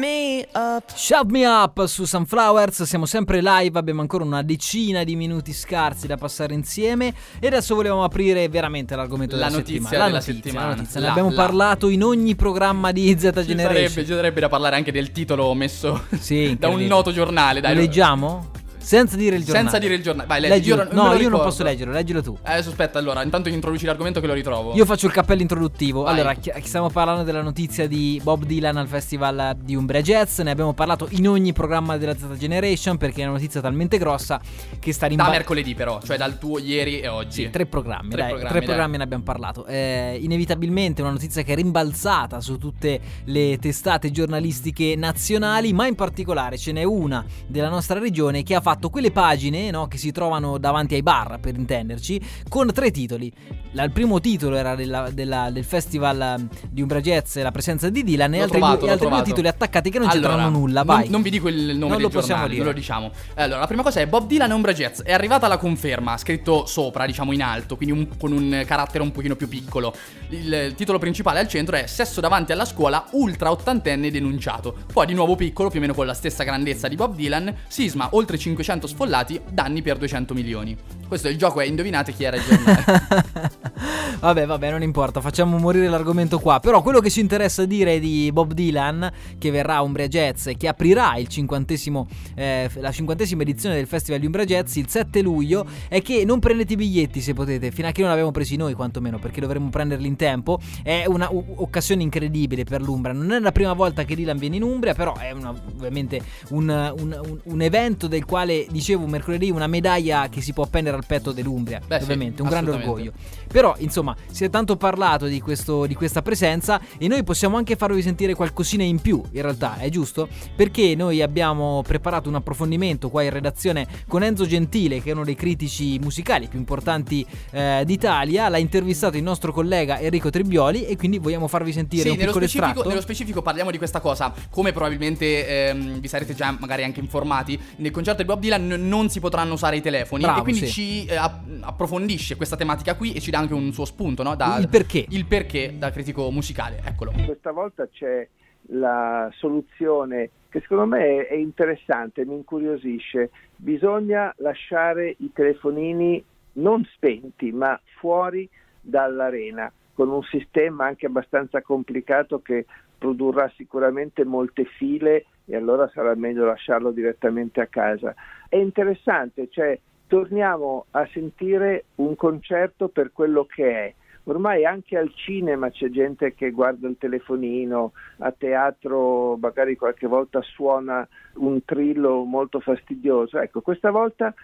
Me 0.02 0.48
up. 0.52 0.82
Shut 0.94 1.30
Me 1.30 1.46
Up 1.46 1.84
su 1.84 2.04
Sunflowers, 2.04 2.82
siamo 2.82 3.06
sempre 3.06 3.40
live, 3.40 3.78
abbiamo 3.78 4.00
ancora 4.00 4.24
una 4.24 4.42
decina 4.42 5.04
di 5.04 5.14
minuti 5.14 5.52
scarsi 5.52 6.06
da 6.08 6.16
passare 6.16 6.54
insieme 6.54 7.14
e 7.38 7.46
adesso 7.46 7.74
volevamo 7.76 8.02
aprire 8.02 8.48
veramente 8.48 8.96
l'argomento 8.96 9.36
La 9.36 9.44
della 9.46 9.56
notizia 9.58 9.80
settimana. 9.82 9.98
La 9.98 10.04
della 10.06 10.18
notizia, 10.18 10.34
settimana. 10.42 10.68
la 10.70 10.74
notizia. 10.76 11.00
Ne 11.00 11.06
La- 11.06 11.12
abbiamo 11.12 11.30
la- 11.30 11.34
parlato 11.36 11.88
in 11.88 12.02
ogni 12.02 12.34
programma 12.34 12.90
di 12.92 13.08
Z 13.16 13.30
Ci 13.34 13.46
Generation. 13.46 13.66
sarebbe, 13.88 14.06
ci 14.06 14.12
sarebbe 14.14 14.40
da 14.40 14.48
parlare 14.48 14.76
anche 14.76 14.90
del 14.92 15.12
titolo 15.12 15.54
messo 15.54 16.04
Sì, 16.18 16.56
da 16.58 16.68
un 16.68 16.82
noto 16.82 17.12
giornale. 17.12 17.60
Dai, 17.60 17.74
Lo 17.74 17.80
leggiamo? 17.80 18.50
Senza 18.82 19.16
dire 19.16 19.36
il 19.36 19.44
giornale. 19.44 19.62
Senza 19.68 19.78
dire 19.78 19.94
il 19.94 20.02
giornale. 20.02 20.26
Vai, 20.28 20.40
leggi. 20.40 20.54
Leggilo. 20.54 20.82
Io 20.82 20.88
no, 20.92 21.14
io 21.14 21.28
non 21.28 21.40
posso 21.40 21.62
leggerlo, 21.62 21.92
leggilo 21.92 22.22
tu. 22.22 22.36
Eh, 22.44 22.52
adesso 22.52 22.70
aspetta, 22.70 22.98
allora, 22.98 23.22
intanto 23.22 23.48
introduci 23.48 23.86
l'argomento 23.86 24.20
che 24.20 24.26
lo 24.26 24.32
ritrovo. 24.34 24.74
Io 24.74 24.84
faccio 24.84 25.06
il 25.06 25.12
cappello 25.12 25.40
introduttivo. 25.42 26.02
Vai. 26.02 26.14
Allora, 26.14 26.34
chi- 26.34 26.52
stiamo 26.62 26.90
parlando 26.90 27.22
della 27.22 27.42
notizia 27.42 27.86
di 27.86 28.20
Bob 28.22 28.44
Dylan 28.44 28.76
al 28.76 28.88
festival 28.88 29.56
di 29.62 29.74
Umbria 29.74 30.02
Jazz. 30.02 30.40
Ne 30.40 30.50
abbiamo 30.50 30.72
parlato 30.74 31.06
in 31.10 31.28
ogni 31.28 31.52
programma 31.52 31.96
della 31.96 32.16
Z 32.16 32.36
Generation 32.36 32.96
perché 32.96 33.20
è 33.22 33.24
una 33.24 33.34
notizia 33.34 33.60
talmente 33.60 33.98
grossa 33.98 34.40
che 34.78 34.92
sta 34.92 35.02
Da 35.02 35.08
rimbalzando. 35.08 35.38
mercoledì, 35.38 35.74
però, 35.74 36.00
cioè 36.04 36.16
dal 36.16 36.38
tuo 36.38 36.58
ieri 36.58 37.00
e 37.00 37.08
oggi. 37.08 37.44
Sì, 37.44 37.50
tre 37.50 37.66
programmi, 37.66 38.10
Tre 38.10 38.20
dai, 38.20 38.30
programmi, 38.30 38.56
tre 38.58 38.66
programmi 38.66 38.96
ne 38.96 39.02
abbiamo 39.04 39.22
parlato. 39.22 39.66
Eh, 39.66 40.18
inevitabilmente 40.20 41.02
una 41.02 41.10
notizia 41.12 41.42
che 41.42 41.52
è 41.52 41.56
rimbalzata 41.56 42.40
su 42.40 42.58
tutte 42.58 43.00
le 43.24 43.58
testate 43.60 44.10
giornalistiche 44.10 44.94
nazionali, 44.96 45.72
ma 45.72 45.86
in 45.86 45.94
particolare 45.94 46.58
ce 46.58 46.72
n'è 46.72 46.82
una 46.82 47.24
della 47.46 47.68
nostra 47.68 47.98
regione 47.98 48.42
che 48.42 48.54
ha 48.54 48.60
fatto 48.60 48.70
quelle 48.80 49.10
pagine 49.10 49.70
no, 49.70 49.88
che 49.88 49.98
si 49.98 50.12
trovano 50.12 50.58
davanti 50.58 50.94
ai 50.94 51.02
bar, 51.02 51.38
per 51.40 51.56
intenderci, 51.56 52.20
con 52.48 52.72
tre 52.72 52.90
titoli. 52.90 53.32
La- 53.74 53.84
il 53.84 53.90
primo 53.90 54.20
titolo 54.20 54.56
era 54.56 54.74
della- 54.74 55.10
della- 55.10 55.50
del 55.50 55.64
festival 55.64 56.20
eh, 56.20 56.56
di 56.70 56.82
Umbra 56.82 57.00
Jazz 57.00 57.36
e 57.36 57.42
la 57.42 57.50
presenza 57.50 57.88
di 57.88 58.04
Dylan 58.04 58.34
e 58.34 58.40
altri, 58.42 58.58
trovato, 58.58 58.86
e 58.86 58.90
altri 58.90 59.08
due 59.08 59.22
titoli 59.22 59.48
attaccati 59.48 59.90
che 59.90 59.98
non 59.98 60.08
Allora, 60.08 60.28
c'entrano 60.34 60.58
nulla. 60.58 60.82
non- 60.82 60.96
Vai. 60.96 61.08
Non, 61.08 61.22
vi 61.22 61.30
dico 61.30 61.48
il 61.48 61.76
nome 61.78 61.92
Non 61.92 62.00
lo 62.02 62.08
possiamo 62.08 62.42
giornale, 62.42 62.48
dire. 62.50 62.64
non 62.64 62.72
lo 62.72 62.78
diciamo. 62.78 63.10
Allora, 63.36 63.60
la 63.60 63.66
prima 63.66 63.82
cosa 63.82 64.00
è 64.00 64.06
Bob 64.06 64.26
Dylan 64.26 64.50
Ombra 64.52 64.72
Jazz. 64.72 65.00
È 65.00 65.12
arrivata 65.12 65.48
la 65.48 65.56
conferma, 65.56 66.16
scritto 66.18 66.66
sopra, 66.66 67.06
diciamo 67.06 67.32
in 67.32 67.42
alto, 67.42 67.76
quindi 67.76 67.98
un- 67.98 68.08
con 68.18 68.32
un 68.32 68.62
carattere 68.66 69.02
un 69.02 69.10
pochino 69.10 69.36
più 69.36 69.48
piccolo. 69.48 69.94
Il, 70.28 70.52
il 70.52 70.74
titolo 70.74 70.98
principale 70.98 71.38
al 71.38 71.48
centro 71.48 71.76
è 71.76 71.86
Sesso 71.86 72.20
davanti 72.20 72.52
alla 72.52 72.64
scuola, 72.66 73.06
ultra 73.12 73.50
ottantenne 73.50 74.10
denunciato. 74.10 74.76
Poi 74.92 75.06
di 75.06 75.14
nuovo 75.14 75.34
piccolo, 75.34 75.70
più 75.70 75.78
o 75.78 75.80
meno 75.80 75.94
con 75.94 76.04
la 76.06 76.14
stessa 76.14 76.44
grandezza 76.44 76.88
di 76.88 76.94
Bob 76.96 77.14
Dylan, 77.14 77.54
sisma 77.68 78.08
oltre 78.12 78.36
500 78.62 78.86
sfollati, 78.86 79.40
danni 79.50 79.82
per 79.82 79.98
200 79.98 80.32
milioni. 80.34 80.76
Questo 81.06 81.28
è 81.28 81.30
il 81.30 81.36
gioco, 81.36 81.60
è 81.60 81.64
indovinate 81.64 82.12
chi 82.12 82.24
era 82.24 82.36
il 82.36 82.42
giornale. 82.42 83.71
Vabbè, 84.20 84.46
vabbè, 84.46 84.70
non 84.70 84.82
importa, 84.82 85.20
facciamo 85.20 85.58
morire 85.58 85.88
l'argomento 85.88 86.38
qua. 86.38 86.60
Però 86.60 86.80
quello 86.82 87.00
che 87.00 87.10
ci 87.10 87.20
interessa 87.20 87.64
dire 87.64 87.98
di 87.98 88.30
Bob 88.32 88.52
Dylan, 88.52 89.10
che 89.38 89.50
verrà 89.50 89.76
a 89.76 89.82
Umbria 89.82 90.06
Jazz 90.08 90.46
e 90.46 90.56
che 90.56 90.68
aprirà 90.68 91.16
il 91.16 91.26
cinquantesimo, 91.28 92.06
eh, 92.34 92.70
la 92.76 92.90
cinquantesima 92.92 93.42
edizione 93.42 93.74
del 93.74 93.86
Festival 93.86 94.20
di 94.20 94.26
Umbria 94.26 94.44
Jazz 94.44 94.76
il 94.76 94.88
7 94.88 95.20
luglio, 95.22 95.66
è 95.88 96.00
che 96.02 96.24
non 96.24 96.38
prendete 96.38 96.74
i 96.74 96.76
biglietti 96.76 97.20
se 97.20 97.32
potete, 97.34 97.70
fino 97.70 97.88
a 97.88 97.92
che 97.92 98.02
non 98.02 98.10
abbiamo 98.10 98.30
presi 98.30 98.56
noi 98.56 98.74
quantomeno, 98.74 99.18
perché 99.18 99.40
dovremmo 99.40 99.68
prenderli 99.70 100.06
in 100.06 100.16
tempo. 100.16 100.58
È 100.82 101.04
un'occasione 101.06 102.02
incredibile 102.02 102.64
per 102.64 102.82
l'Umbria. 102.82 103.12
Non 103.14 103.32
è 103.32 103.38
la 103.40 103.52
prima 103.52 103.72
volta 103.72 104.04
che 104.04 104.14
Dylan 104.14 104.38
viene 104.38 104.56
in 104.56 104.62
Umbria, 104.62 104.94
però 104.94 105.16
è 105.16 105.30
una- 105.32 105.50
ovviamente 105.50 106.20
un, 106.50 106.68
un- 106.68 107.20
un- 107.24 107.40
un 107.44 107.60
evento 107.62 108.06
del 108.06 108.24
quale, 108.24 108.66
dicevo 108.70 109.06
mercoledì, 109.06 109.50
una 109.50 109.66
medaglia 109.66 110.28
che 110.28 110.40
si 110.40 110.52
può 110.52 110.64
appendere 110.64 110.96
al 110.96 111.04
petto 111.06 111.32
dell'Umbria. 111.32 111.80
Beh, 111.86 111.96
sì, 111.98 112.02
ovviamente, 112.04 112.42
un 112.42 112.48
grande 112.48 112.70
orgoglio. 112.70 113.12
Però, 113.48 113.74
insomma, 113.78 114.01
insomma 114.02 114.16
si 114.30 114.44
è 114.44 114.50
tanto 114.50 114.76
parlato 114.76 115.26
di, 115.26 115.40
questo, 115.40 115.86
di 115.86 115.94
questa 115.94 116.20
presenza 116.20 116.80
e 116.98 117.06
noi 117.06 117.22
possiamo 117.22 117.56
anche 117.56 117.76
farvi 117.76 118.02
sentire 118.02 118.34
qualcosina 118.34 118.82
in 118.82 119.00
più, 119.00 119.22
in 119.30 119.42
realtà, 119.42 119.76
è 119.78 119.88
giusto? 119.88 120.28
Perché 120.54 120.94
noi 120.96 121.22
abbiamo 121.22 121.82
preparato 121.86 122.28
un 122.28 122.34
approfondimento 122.34 123.08
qua 123.08 123.22
in 123.22 123.30
redazione 123.30 123.86
con 124.08 124.22
Enzo 124.22 124.44
Gentile, 124.44 125.00
che 125.00 125.10
è 125.10 125.12
uno 125.12 125.24
dei 125.24 125.36
critici 125.36 125.98
musicali 126.00 126.48
più 126.48 126.58
importanti 126.58 127.24
eh, 127.50 127.82
d'Italia, 127.86 128.48
l'ha 128.48 128.58
intervistato 128.58 129.16
il 129.16 129.22
nostro 129.22 129.52
collega 129.52 130.00
Enrico 130.00 130.30
Tribbioli 130.30 130.84
e 130.86 130.96
quindi 130.96 131.18
vogliamo 131.18 131.46
farvi 131.46 131.72
sentire 131.72 132.02
Sì, 132.02 132.08
un 132.08 132.16
nello 132.16 132.26
piccolo 132.26 132.46
specifico, 132.46 132.68
estratto. 132.70 132.88
nello 132.88 133.00
specifico 133.00 133.42
parliamo 133.42 133.70
di 133.70 133.78
questa 133.78 134.00
cosa. 134.00 134.32
Come 134.50 134.72
probabilmente 134.72 135.68
ehm, 135.68 136.00
vi 136.00 136.08
sarete 136.08 136.34
già 136.34 136.54
magari 136.58 136.82
anche 136.82 137.00
informati, 137.00 137.58
nel 137.76 137.90
concerto 137.90 138.22
di 138.22 138.28
Bob 138.28 138.40
Dylan 138.40 138.66
non 138.66 139.08
si 139.08 139.20
potranno 139.20 139.54
usare 139.54 139.76
i 139.76 139.80
telefoni. 139.80 140.22
Bravo, 140.22 140.40
e 140.40 140.42
quindi 140.42 140.66
sì. 140.66 140.72
ci 140.72 141.04
eh, 141.04 141.16
app- 141.16 141.46
approfondisce 141.60 142.36
questa 142.36 142.56
tematica 142.56 142.94
qui 142.94 143.12
e 143.12 143.20
ci 143.20 143.30
dà 143.30 143.38
anche 143.38 143.54
un 143.54 143.72
suo 143.72 143.81
spunto, 143.84 144.22
no? 144.22 144.34
Da- 144.34 144.56
Il 144.58 144.68
perché. 144.68 145.04
Il 145.08 145.26
perché 145.26 145.78
da 145.78 145.90
critico 145.90 146.30
musicale, 146.30 146.80
eccolo. 146.84 147.12
Questa 147.24 147.52
volta 147.52 147.88
c'è 147.88 148.26
la 148.68 149.28
soluzione 149.32 150.30
che 150.48 150.60
secondo 150.60 150.84
me 150.84 151.26
è 151.26 151.34
interessante, 151.34 152.26
mi 152.26 152.34
incuriosisce. 152.34 153.30
Bisogna 153.56 154.34
lasciare 154.36 155.16
i 155.20 155.30
telefonini 155.32 156.22
non 156.54 156.84
spenti, 156.92 157.52
ma 157.52 157.80
fuori 157.98 158.46
dall'arena, 158.78 159.72
con 159.94 160.10
un 160.10 160.22
sistema 160.24 160.84
anche 160.84 161.06
abbastanza 161.06 161.62
complicato 161.62 162.42
che 162.42 162.66
produrrà 162.98 163.50
sicuramente 163.56 164.24
molte 164.24 164.64
file 164.64 165.24
e 165.46 165.56
allora 165.56 165.90
sarà 165.92 166.14
meglio 166.14 166.44
lasciarlo 166.44 166.90
direttamente 166.90 167.62
a 167.62 167.66
casa. 167.66 168.14
È 168.48 168.56
interessante, 168.56 169.48
cioè 169.50 169.78
torniamo 170.12 170.84
a 170.90 171.08
sentire 171.10 171.86
un 171.94 172.14
concerto 172.16 172.88
per 172.88 173.12
quello 173.14 173.46
che 173.46 173.70
è. 173.70 173.94
Ormai 174.24 174.66
anche 174.66 174.98
al 174.98 175.10
cinema 175.14 175.70
c'è 175.70 175.88
gente 175.88 176.34
che 176.34 176.50
guarda 176.50 176.86
il 176.86 176.98
telefonino, 176.98 177.92
a 178.18 178.30
teatro 178.30 179.38
magari 179.38 179.74
qualche 179.74 180.06
volta 180.06 180.42
suona 180.42 181.08
un 181.36 181.64
trillo 181.64 182.24
molto 182.24 182.60
fastidioso. 182.60 183.38
Ecco, 183.38 183.62
questa 183.62 183.90
volta 183.90 184.34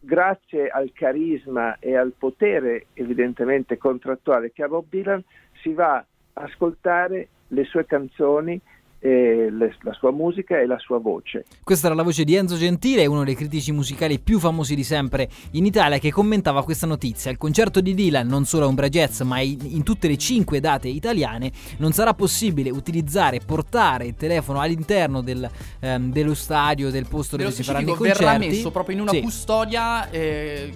grazie 0.00 0.66
al 0.66 0.90
carisma 0.92 1.78
e 1.78 1.96
al 1.96 2.12
potere 2.18 2.86
evidentemente 2.94 3.78
contrattuale 3.78 4.50
che 4.50 4.64
ha 4.64 4.68
Bob 4.68 4.86
Dylan 4.90 5.22
si 5.62 5.74
va 5.74 5.94
a 5.94 6.04
ascoltare 6.42 7.28
le 7.46 7.62
sue 7.62 7.86
canzoni, 7.86 8.60
le- 9.08 9.76
la 9.82 9.92
sua 9.92 10.10
musica 10.10 10.58
e 10.58 10.66
la 10.66 10.78
sua 10.78 10.98
voce. 10.98 11.44
Questa 11.62 11.86
era 11.86 11.94
la 11.94 12.02
voce 12.02 12.24
di 12.24 12.34
Enzo 12.34 12.56
Gentile, 12.56 13.04
uno 13.06 13.24
dei 13.24 13.34
critici 13.34 13.70
musicali 13.72 14.18
più 14.18 14.38
famosi 14.38 14.74
di 14.74 14.84
sempre 14.84 15.28
in 15.52 15.66
Italia, 15.66 15.98
che 15.98 16.10
commentava 16.10 16.64
questa 16.64 16.86
notizia. 16.86 17.30
Il 17.30 17.36
concerto 17.36 17.80
di 17.80 17.94
Dylan, 17.94 18.26
non 18.26 18.44
solo 18.44 18.64
a 18.64 18.68
Umbra 18.68 18.88
Jazz, 18.88 19.20
ma 19.22 19.40
in, 19.40 19.58
in 19.62 19.82
tutte 19.82 20.08
le 20.08 20.16
cinque 20.16 20.60
date 20.60 20.88
italiane, 20.88 21.52
non 21.78 21.92
sarà 21.92 22.14
possibile 22.14 22.70
utilizzare, 22.70 23.40
portare 23.44 24.06
il 24.06 24.14
telefono 24.14 24.60
all'interno 24.60 25.20
del, 25.22 25.48
ehm, 25.80 26.10
dello 26.10 26.34
stadio, 26.34 26.90
del 26.90 27.06
posto 27.06 27.36
dove 27.36 27.50
si 27.50 27.62
faranno 27.62 27.90
i 27.90 27.94
specifico 27.94 28.14
concerti. 28.16 28.38
verrà 28.46 28.52
messo 28.56 28.70
proprio 28.70 28.94
in 28.96 29.00
una 29.02 29.10
Sì. 29.10 29.20
custodia 29.20 30.10
eh, 30.10 30.72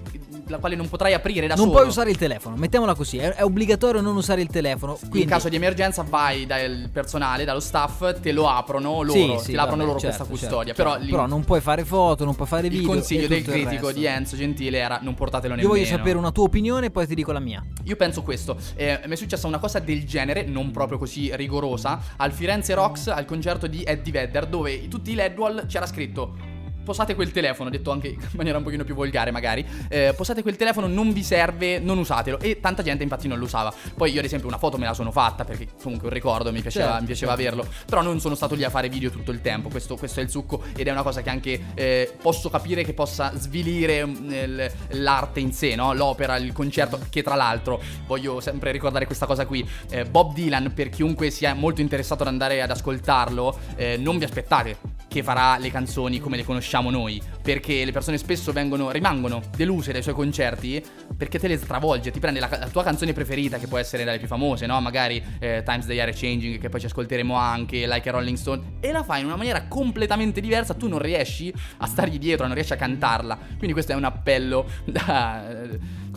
la 0.48 0.58
quale 0.58 0.76
non 0.76 0.88
potrai 0.88 1.12
aprire 1.14 1.46
da 1.46 1.54
Non 1.54 1.64
solo. 1.66 1.76
puoi 1.76 1.86
usare 1.88 2.10
il 2.10 2.16
telefono, 2.16 2.56
mettiamola 2.56 2.94
così, 2.94 3.18
è, 3.18 3.34
è 3.34 3.44
obbligatorio 3.44 4.00
non 4.00 4.16
usare 4.16 4.40
il 4.40 4.48
telefono. 4.48 4.94
Quindi, 4.98 5.22
In 5.22 5.26
caso 5.28 5.48
di 5.48 5.56
emergenza 5.56 6.02
vai 6.02 6.46
dal 6.46 6.88
personale, 6.92 7.44
dallo 7.44 7.60
staff, 7.60 8.17
te 8.20 8.32
lo 8.32 8.48
aprono 8.48 9.02
loro, 9.02 9.38
Sì, 9.38 9.44
sì, 9.44 9.52
l'aprono 9.52 9.84
loro 9.84 9.98
certo, 9.98 10.24
questa 10.24 10.24
certo, 10.24 10.38
custodia. 10.64 10.74
certo. 10.74 10.82
Però, 10.98 11.04
Però 11.10 11.26
non 11.26 11.44
puoi 11.44 11.60
fare 11.60 11.84
foto, 11.84 12.24
non 12.24 12.34
puoi 12.34 12.46
fare 12.48 12.66
il 12.66 12.72
video. 12.72 12.88
consiglio 12.88 13.24
e 13.24 13.28
del 13.28 13.38
il 13.38 13.44
critico 13.44 13.92
di 13.92 14.04
Enzo 14.04 14.36
Gentile 14.36 14.78
era 14.78 14.98
non 15.02 15.14
portatelo 15.14 15.54
Io 15.54 15.60
nemmeno. 15.60 15.74
voglio 15.74 15.88
sapere 15.88 16.18
una 16.18 16.30
tua 16.32 16.44
opinione, 16.44 16.90
poi 16.90 17.06
ti 17.06 17.14
dico 17.14 17.32
la 17.32 17.40
mia. 17.40 17.64
Io 17.84 17.96
penso 17.96 18.22
questo, 18.22 18.56
eh, 18.76 19.00
mi 19.06 19.12
è 19.12 19.16
successa 19.16 19.46
una 19.46 19.58
cosa 19.58 19.78
del 19.78 20.04
genere, 20.04 20.44
non 20.44 20.70
proprio 20.70 20.98
così 20.98 21.34
rigorosa, 21.34 22.00
al 22.16 22.32
Firenze 22.32 22.74
Rocks, 22.74 23.08
al 23.08 23.24
concerto 23.24 23.66
di 23.66 23.82
Eddie 23.84 24.12
Vedder, 24.12 24.46
dove 24.46 24.88
tutti 24.88 25.12
i 25.12 25.14
Ledwall 25.14 25.66
c'era 25.66 25.86
scritto 25.86 26.56
posate 26.88 27.14
quel 27.14 27.30
telefono, 27.32 27.68
detto 27.68 27.90
anche 27.90 28.08
in 28.08 28.18
maniera 28.32 28.56
un 28.56 28.64
pochino 28.64 28.82
più 28.82 28.94
volgare 28.94 29.30
magari, 29.30 29.64
eh, 29.90 30.14
posate 30.16 30.40
quel 30.40 30.56
telefono, 30.56 30.86
non 30.86 31.12
vi 31.12 31.22
serve, 31.22 31.78
non 31.78 31.98
usatelo. 31.98 32.38
E 32.40 32.60
tanta 32.60 32.82
gente 32.82 33.02
infatti 33.02 33.28
non 33.28 33.38
lo 33.38 33.44
usava. 33.44 33.70
Poi 33.94 34.10
io 34.10 34.20
ad 34.20 34.24
esempio 34.24 34.48
una 34.48 34.56
foto 34.56 34.78
me 34.78 34.86
la 34.86 34.94
sono 34.94 35.10
fatta 35.10 35.44
perché 35.44 35.68
comunque 35.82 36.08
un 36.08 36.14
ricordo, 36.14 36.50
mi 36.50 36.62
piaceva, 36.62 36.86
Certo, 36.86 37.00
mi 37.00 37.06
piaceva 37.06 37.36
certo. 37.36 37.48
averlo. 37.48 37.72
Però 37.84 38.00
non 38.00 38.20
sono 38.20 38.34
stato 38.34 38.54
lì 38.54 38.64
a 38.64 38.70
fare 38.70 38.88
video 38.88 39.10
tutto 39.10 39.30
il 39.30 39.42
tempo, 39.42 39.68
questo, 39.68 39.96
questo 39.96 40.20
è 40.20 40.22
il 40.22 40.30
succo 40.30 40.62
ed 40.74 40.86
è 40.88 40.90
una 40.90 41.02
cosa 41.02 41.20
che 41.20 41.28
anche 41.30 41.60
eh, 41.74 42.12
posso 42.22 42.48
capire 42.48 42.84
che 42.84 42.94
possa 42.94 43.32
svilire 43.36 43.98
il- 44.00 44.70
l'arte 44.92 45.40
in 45.40 45.52
sé, 45.52 45.74
no? 45.74 45.92
l'opera, 45.92 46.36
il 46.36 46.52
concerto, 46.54 46.98
che 47.10 47.22
tra 47.22 47.34
l'altro 47.34 47.80
voglio 48.06 48.40
sempre 48.40 48.72
ricordare 48.72 49.04
questa 49.06 49.26
cosa 49.26 49.44
qui. 49.46 49.66
eh, 49.90 50.04
Bob 50.06 50.32
Dylan, 50.32 50.72
per 50.74 50.88
chiunque 50.88 51.30
sia 51.30 51.52
molto 51.54 51.80
interessato 51.82 52.22
ad 52.22 52.28
andare 52.28 52.62
ad 52.62 52.70
ascoltarlo, 52.70 53.58
eh, 53.76 53.96
non 53.98 54.16
vi 54.18 54.24
aspettate 54.24 54.97
che 55.08 55.22
farà 55.22 55.58
le 55.58 55.70
canzoni 55.70 56.20
come 56.20 56.36
le 56.36 56.44
conosciamo 56.44 56.90
noi, 56.90 57.20
perché 57.42 57.84
le 57.84 57.92
persone 57.92 58.18
spesso 58.18 58.52
vengono, 58.52 58.90
rimangono 58.90 59.42
deluse 59.56 59.92
dai 59.92 60.02
suoi 60.02 60.14
concerti 60.14 60.84
perché 61.16 61.38
te 61.38 61.48
le 61.48 61.56
stravolge, 61.56 62.10
ti 62.10 62.20
prende 62.20 62.40
la, 62.40 62.48
la 62.50 62.68
tua 62.68 62.84
canzone 62.84 63.12
preferita 63.12 63.58
che 63.58 63.66
può 63.66 63.78
essere 63.78 64.04
dalle 64.04 64.18
più 64.18 64.28
famose, 64.28 64.66
no? 64.66 64.80
Magari 64.80 65.22
eh, 65.38 65.62
Times 65.64 65.86
They 65.86 65.98
Are 65.98 66.12
Changing 66.12 66.60
che 66.60 66.68
poi 66.68 66.80
ci 66.80 66.86
ascolteremo 66.86 67.34
anche, 67.34 67.86
Like 67.86 68.08
a 68.08 68.12
Rolling 68.12 68.36
Stone 68.36 68.62
e 68.80 68.92
la 68.92 69.02
fai 69.02 69.20
in 69.20 69.26
una 69.26 69.36
maniera 69.36 69.64
completamente 69.66 70.40
diversa, 70.40 70.74
tu 70.74 70.88
non 70.88 70.98
riesci 70.98 71.52
a 71.78 71.86
stargli 71.86 72.18
dietro, 72.18 72.44
non 72.46 72.54
riesci 72.54 72.74
a 72.74 72.76
cantarla. 72.76 73.38
Quindi 73.56 73.72
questo 73.72 73.92
è 73.92 73.94
un 73.94 74.04
appello 74.04 74.68
da 74.84 75.44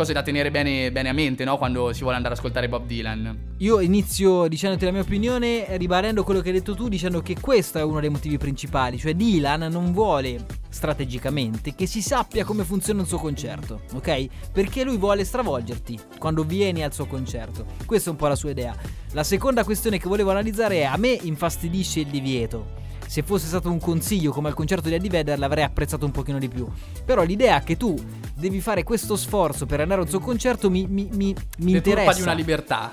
cose 0.01 0.13
da 0.13 0.23
tenere 0.23 0.49
bene, 0.49 0.91
bene 0.91 1.09
a 1.09 1.13
mente, 1.13 1.43
no? 1.43 1.57
Quando 1.57 1.93
si 1.93 2.01
vuole 2.01 2.15
andare 2.15 2.33
ad 2.33 2.39
ascoltare 2.39 2.67
Bob 2.67 2.87
Dylan. 2.87 3.53
Io 3.57 3.79
inizio 3.79 4.47
dicendoti 4.47 4.85
la 4.85 4.91
mia 4.91 5.01
opinione, 5.01 5.77
ribadendo 5.77 6.23
quello 6.23 6.41
che 6.41 6.47
hai 6.47 6.55
detto 6.55 6.73
tu, 6.73 6.89
dicendo 6.89 7.21
che 7.21 7.35
questo 7.39 7.77
è 7.77 7.83
uno 7.83 7.99
dei 7.99 8.09
motivi 8.09 8.39
principali. 8.39 8.97
Cioè, 8.97 9.13
Dylan 9.13 9.71
non 9.71 9.93
vuole 9.93 10.43
strategicamente 10.69 11.75
che 11.75 11.85
si 11.85 12.01
sappia 12.01 12.43
come 12.43 12.63
funziona 12.63 13.01
il 13.01 13.07
suo 13.07 13.19
concerto, 13.19 13.81
ok? 13.93 14.27
Perché 14.51 14.83
lui 14.83 14.97
vuole 14.97 15.23
stravolgerti 15.23 15.99
quando 16.17 16.43
vieni 16.43 16.83
al 16.83 16.93
suo 16.93 17.05
concerto. 17.05 17.65
Questa 17.85 18.09
è 18.09 18.11
un 18.11 18.17
po' 18.17 18.27
la 18.27 18.35
sua 18.35 18.49
idea. 18.49 18.75
La 19.11 19.23
seconda 19.23 19.63
questione 19.63 19.99
che 19.99 20.09
volevo 20.09 20.31
analizzare 20.31 20.79
è: 20.79 20.83
a 20.83 20.97
me 20.97 21.15
infastidisce 21.21 21.99
il 21.99 22.07
divieto. 22.07 22.79
Se 23.11 23.23
fosse 23.23 23.47
stato 23.47 23.69
un 23.69 23.77
consiglio 23.77 24.31
come 24.31 24.47
al 24.47 24.53
concerto 24.53 24.87
di 24.87 24.95
Eddie 24.95 25.09
Vedder 25.09 25.37
l'avrei 25.37 25.65
apprezzato 25.65 26.05
un 26.05 26.11
pochino 26.11 26.39
di 26.39 26.47
più. 26.47 26.65
Però 27.03 27.23
l'idea 27.23 27.59
che 27.59 27.75
tu 27.75 27.93
devi 28.33 28.61
fare 28.61 28.83
questo 28.83 29.17
sforzo 29.17 29.65
per 29.65 29.81
andare 29.81 29.99
al 29.99 30.07
suo 30.07 30.21
concerto 30.21 30.69
mi, 30.69 30.87
mi, 30.87 31.09
mi, 31.11 31.35
mi 31.57 31.71
interessa. 31.73 32.13
di 32.13 32.21
una 32.21 32.31
libertà. 32.31 32.89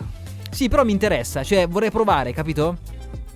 Sì, 0.51 0.69
però 0.69 0.83
mi 0.83 0.91
interessa, 0.91 1.45
cioè 1.45 1.69
vorrei 1.69 1.93
provare, 1.93 2.33
capito? 2.33 2.79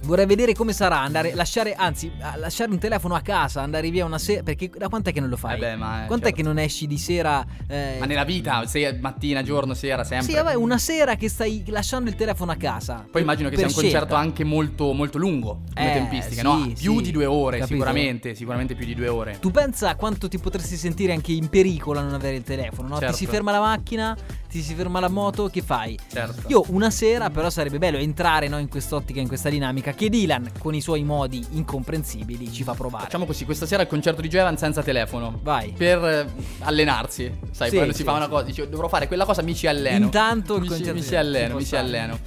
Vorrei 0.05 0.27
vedere 0.27 0.53
come 0.53 0.73
sarà 0.73 0.99
andare, 1.01 1.33
lasciare, 1.35 1.75
anzi, 1.75 2.11
lasciare 2.37 2.73
un 2.73 2.79
telefono 2.79 3.15
a 3.15 3.21
casa, 3.21 3.63
andare 3.63 3.89
via 3.91 4.05
una 4.05 4.19
sera. 4.19 4.43
Perché 4.43 4.69
da 4.77 4.89
quant'è 4.89 5.13
che 5.13 5.21
non 5.21 5.29
lo 5.29 5.37
fai? 5.37 5.55
Eh 5.55 5.59
beh, 5.59 5.77
ma, 5.77 6.05
eh, 6.05 6.07
Quant'è 6.07 6.27
certo. 6.27 6.37
che 6.39 6.43
non 6.43 6.59
esci 6.59 6.89
di 6.89 6.99
sera? 6.99 7.45
eh, 7.69 7.97
Ma 8.01 8.07
nella 8.07 8.25
vita, 8.25 8.67
sei 8.67 8.99
mattina, 8.99 9.43
giorno, 9.43 9.75
sera, 9.75 10.03
sempre. 10.03 10.27
Sì, 10.27 10.35
vabbè, 10.35 10.55
una 10.55 10.79
sera 10.79 11.15
che 11.15 11.29
stai 11.29 11.63
lasciando 11.69 12.11
il 12.11 12.17
telefono 12.17 12.51
a 12.51 12.57
casa. 12.57 13.07
Poi 13.09 13.23
immagino 13.23 13.49
che 13.49 13.57
sia 13.57 13.67
un 13.69 13.73
concerto 13.73 13.99
scelta. 13.99 14.19
anche 14.19 14.43
molto, 14.45 14.93
molto 14.93 15.19
lungo 15.19 15.61
come 15.73 15.91
Eh, 15.91 15.93
tempistiche, 15.95 16.35
sì, 16.37 16.43
no? 16.43 16.73
Più 16.77 16.97
sì, 16.97 17.03
di 17.03 17.11
due 17.13 17.27
ore, 17.27 17.59
capito. 17.59 17.75
sicuramente, 17.77 18.35
sicuramente 18.35 18.75
più 18.75 18.87
di 18.87 18.95
due 18.97 19.09
ore. 19.09 19.39
Tu 19.39 19.51
pensa 19.53 19.95
quanto 19.95 20.27
ti 20.27 20.39
potresti 20.39 20.77
sentire 20.77 21.13
anche 21.13 21.31
in 21.33 21.49
pericolo 21.49 22.01
a 22.01 22.03
non 22.03 22.15
avere 22.15 22.37
il 22.37 22.43
telefono, 22.43 22.89
no? 22.89 22.99
Certo. 22.99 23.13
Ti 23.17 23.25
si 23.25 23.27
ferma 23.31 23.53
la 23.53 23.61
macchina, 23.61 24.17
ti 24.53 24.61
si 24.61 24.75
ferma 24.75 25.01
la 25.01 25.09
moto, 25.09 25.49
che 25.49 25.63
fai? 25.63 25.99
Certo. 26.13 26.47
Io 26.49 26.63
una 26.69 26.91
sera 26.91 27.31
però 27.31 27.49
sarebbe 27.49 27.79
bello 27.79 27.97
entrare 27.97 28.49
no, 28.49 28.59
in 28.59 28.69
quest'ottica, 28.69 29.19
in 29.19 29.27
questa 29.27 29.49
dinamica 29.49 29.93
che 29.93 30.11
Dylan 30.11 30.51
con 30.59 30.75
i 30.75 30.83
suoi 30.83 31.03
modi 31.05 31.43
incomprensibili 31.53 32.53
ci 32.53 32.63
fa 32.63 32.75
provare. 32.75 33.05
Facciamo 33.05 33.25
così, 33.25 33.47
questa 33.47 33.65
sera 33.65 33.81
il 33.83 33.89
concerto 33.89 34.21
di 34.21 34.29
Joe 34.29 34.43
Evans 34.43 34.59
senza 34.61 34.83
telefono. 34.83 35.41
Vai. 35.43 35.73
Per 35.73 36.05
eh, 36.05 36.27
allenarsi. 36.61 37.33
Sai, 37.51 37.71
Sì, 37.71 37.77
quando 37.77 37.93
sì, 37.93 38.01
si 38.01 38.05
fa 38.05 38.13
una 38.13 38.29
cosa, 38.29 38.45
dici, 38.45 38.69
dovrò 38.69 38.89
fare 38.89 39.07
quella 39.07 39.25
cosa, 39.25 39.41
mi 39.41 39.55
ci 39.55 39.67
alleno. 39.67 40.05
Intanto 40.05 40.57
il 40.57 40.61
mi, 40.61 40.67
ci, 40.67 40.75
concerto 40.75 40.95
mi 40.95 41.01
di- 41.01 41.07
ci 41.07 41.17
alleno, 41.17 41.57
mi 41.57 41.65
ci 41.65 41.77
alleno. 41.77 42.19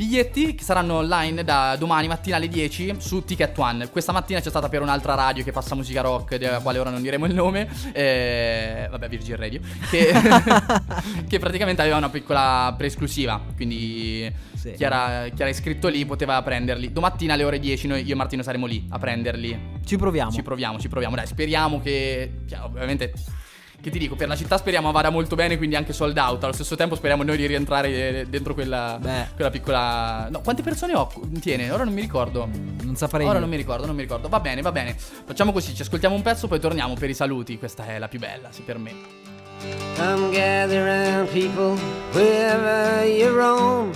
Biglietti 0.00 0.54
che 0.54 0.64
saranno 0.64 0.94
online 0.94 1.44
da 1.44 1.76
domani 1.78 2.08
mattina 2.08 2.36
alle 2.36 2.48
10 2.48 2.94
su 3.00 3.22
Ticket 3.22 3.58
One. 3.58 3.90
Questa 3.90 4.12
mattina 4.12 4.40
c'è 4.40 4.48
stata 4.48 4.70
per 4.70 4.80
un'altra 4.80 5.14
radio 5.14 5.44
che 5.44 5.52
passa 5.52 5.74
musica 5.74 6.00
rock, 6.00 6.36
della 6.36 6.60
quale 6.60 6.78
ora 6.78 6.88
non 6.88 7.02
diremo 7.02 7.26
il 7.26 7.34
nome. 7.34 7.68
eh, 7.92 8.88
vabbè, 8.90 9.10
Virgin 9.10 9.36
Radio. 9.36 9.60
Che, 9.90 10.10
che 11.28 11.38
praticamente 11.38 11.82
aveva 11.82 11.98
una 11.98 12.08
piccola 12.08 12.74
preesclusiva. 12.78 13.42
Quindi 13.54 14.32
Sì. 14.54 14.72
chi, 14.72 14.84
era, 14.84 15.26
chi 15.34 15.42
era 15.42 15.50
iscritto 15.50 15.88
lì 15.88 16.06
poteva 16.06 16.40
prenderli. 16.40 16.90
Domattina 16.92 17.34
alle 17.34 17.44
ore 17.44 17.58
10 17.58 17.86
noi, 17.86 18.02
io 18.02 18.14
e 18.14 18.16
Martino 18.16 18.42
saremo 18.42 18.64
lì 18.64 18.86
a 18.88 18.98
prenderli. 18.98 19.80
Ci 19.84 19.98
proviamo. 19.98 20.30
Ci 20.30 20.42
proviamo, 20.42 20.78
ci 20.78 20.88
proviamo. 20.88 21.14
Dai, 21.14 21.26
speriamo 21.26 21.78
che. 21.78 22.40
cioè, 22.48 22.60
ovviamente. 22.60 23.12
Che 23.80 23.90
ti 23.90 23.98
dico, 23.98 24.14
per 24.14 24.28
la 24.28 24.36
città 24.36 24.58
speriamo 24.58 24.92
vada 24.92 25.08
molto 25.08 25.36
bene, 25.36 25.56
quindi 25.56 25.74
anche 25.74 25.94
sold 25.94 26.16
out. 26.18 26.44
Allo 26.44 26.52
stesso 26.52 26.76
tempo 26.76 26.94
speriamo 26.94 27.22
noi 27.22 27.38
di 27.38 27.46
rientrare 27.46 28.18
eh, 28.20 28.26
dentro 28.26 28.52
quella, 28.52 28.98
quella 29.34 29.50
piccola. 29.50 30.28
No, 30.30 30.40
quante 30.42 30.62
persone 30.62 30.94
ho? 30.94 31.10
Tiene, 31.40 31.70
ora 31.70 31.84
non 31.84 31.94
mi 31.94 32.02
ricordo. 32.02 32.46
Non 32.82 32.96
saprei 32.96 33.26
Ora 33.26 33.38
non 33.38 33.48
mi 33.48 33.56
ricordo, 33.56 33.86
non 33.86 33.94
mi 33.94 34.02
ricordo. 34.02 34.28
Va 34.28 34.40
bene, 34.40 34.60
va 34.60 34.70
bene. 34.70 34.94
Facciamo 34.98 35.52
così, 35.52 35.74
ci 35.74 35.80
ascoltiamo 35.82 36.14
un 36.14 36.22
pezzo, 36.22 36.46
poi 36.46 36.60
torniamo 36.60 36.92
per 36.94 37.08
i 37.08 37.14
saluti. 37.14 37.58
Questa 37.58 37.86
è 37.86 37.98
la 37.98 38.08
più 38.08 38.18
bella, 38.18 38.48
sì, 38.50 38.60
per 38.62 38.76
me. 38.76 38.92
Come 39.96 40.30
gather 40.30 40.84
round, 40.84 41.28
people, 41.30 41.78
wherever 42.12 43.04
you 43.06 43.34
roam. 43.34 43.92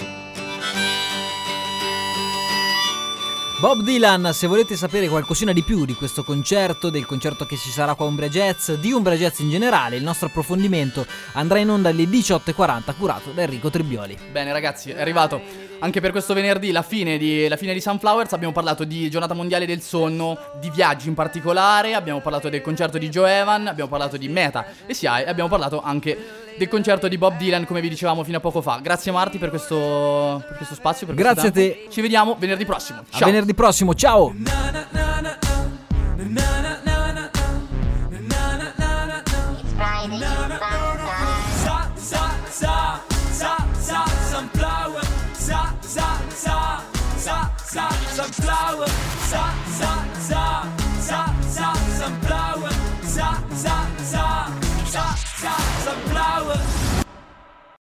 Bob 3.65 3.81
Dylan, 3.81 4.35
se 4.35 4.47
volete 4.47 4.77
sapere 4.77 5.09
qualcosina 5.09 5.51
di 5.55 5.63
più 5.63 5.87
di 5.87 5.95
questo 5.95 6.23
concerto, 6.23 6.91
del 6.91 7.07
concerto 7.07 7.47
che 7.47 7.57
ci 7.57 7.71
sarà 7.71 7.95
qua 7.95 8.05
a 8.05 8.09
Umbria 8.09 8.29
Jazz, 8.29 8.73
di 8.73 8.93
Umbria 8.93 9.17
Jazz 9.17 9.39
in 9.39 9.49
generale, 9.49 9.97
il 9.97 10.03
nostro 10.03 10.27
approfondimento 10.27 11.07
andrà 11.33 11.61
in 11.61 11.71
onda 11.71 11.89
alle 11.89 12.05
18.40 12.05 12.95
curato 12.95 13.31
da 13.31 13.41
Enrico 13.41 13.71
Tribioli. 13.71 14.19
Bene 14.31 14.53
ragazzi, 14.53 14.91
è 14.91 15.01
arrivato 15.01 15.41
anche 15.81 16.01
per 16.01 16.11
questo 16.11 16.35
venerdì 16.35 16.71
la 16.71 16.83
fine, 16.83 17.19
di, 17.19 17.49
la 17.49 17.57
fine 17.57 17.73
di 17.73 17.81
Sunflowers. 17.81 18.33
Abbiamo 18.33 18.53
parlato 18.53 18.85
di 18.85 19.11
giornata 19.11 19.35
mondiale 19.35 19.67
del 19.67 19.81
sonno, 19.81 20.39
di 20.61 20.71
viaggi 20.71 21.09
in 21.09 21.15
particolare, 21.15 21.95
abbiamo 21.95 22.21
parlato 22.21 22.49
del 22.49 22.63
concerto 22.63 22.99
di 22.99 23.09
Joe 23.09 23.39
Evan, 23.39 23.67
abbiamo 23.67 23.91
parlato 23.91 24.17
di 24.17 24.29
Meta 24.29 24.65
e 24.87 24.95
SIAE 24.95 25.25
e 25.25 25.29
abbiamo 25.29 25.49
parlato 25.49 25.83
anche 25.83 26.43
del 26.57 26.69
concerto 26.69 27.09
di 27.09 27.19
Bob 27.19 27.37
Dylan 27.37 27.67
come 27.67 27.81
vi 27.81 27.89
dicevamo 27.89 28.23
fino 28.25 28.37
a 28.39 28.41
poco 28.41 28.61
fa. 28.63 28.79
Grazie 28.83 29.13
Marti 29.13 29.39
per 29.39 29.51
questo, 29.51 30.43
per 30.47 30.57
questo 30.57 30.75
spazio. 30.75 31.07
Per 31.07 31.15
questo 31.15 31.33
Grazie 31.33 31.49
a 31.49 31.53
te. 31.53 31.87
Ci 31.91 32.01
vediamo 32.01 32.37
venerdì 32.39 32.65
prossimo. 32.65 33.01
A 33.01 33.05
Ciao. 33.11 33.27
venerdì 33.27 33.55
prossimo, 33.55 33.95
ciao! 33.95 34.35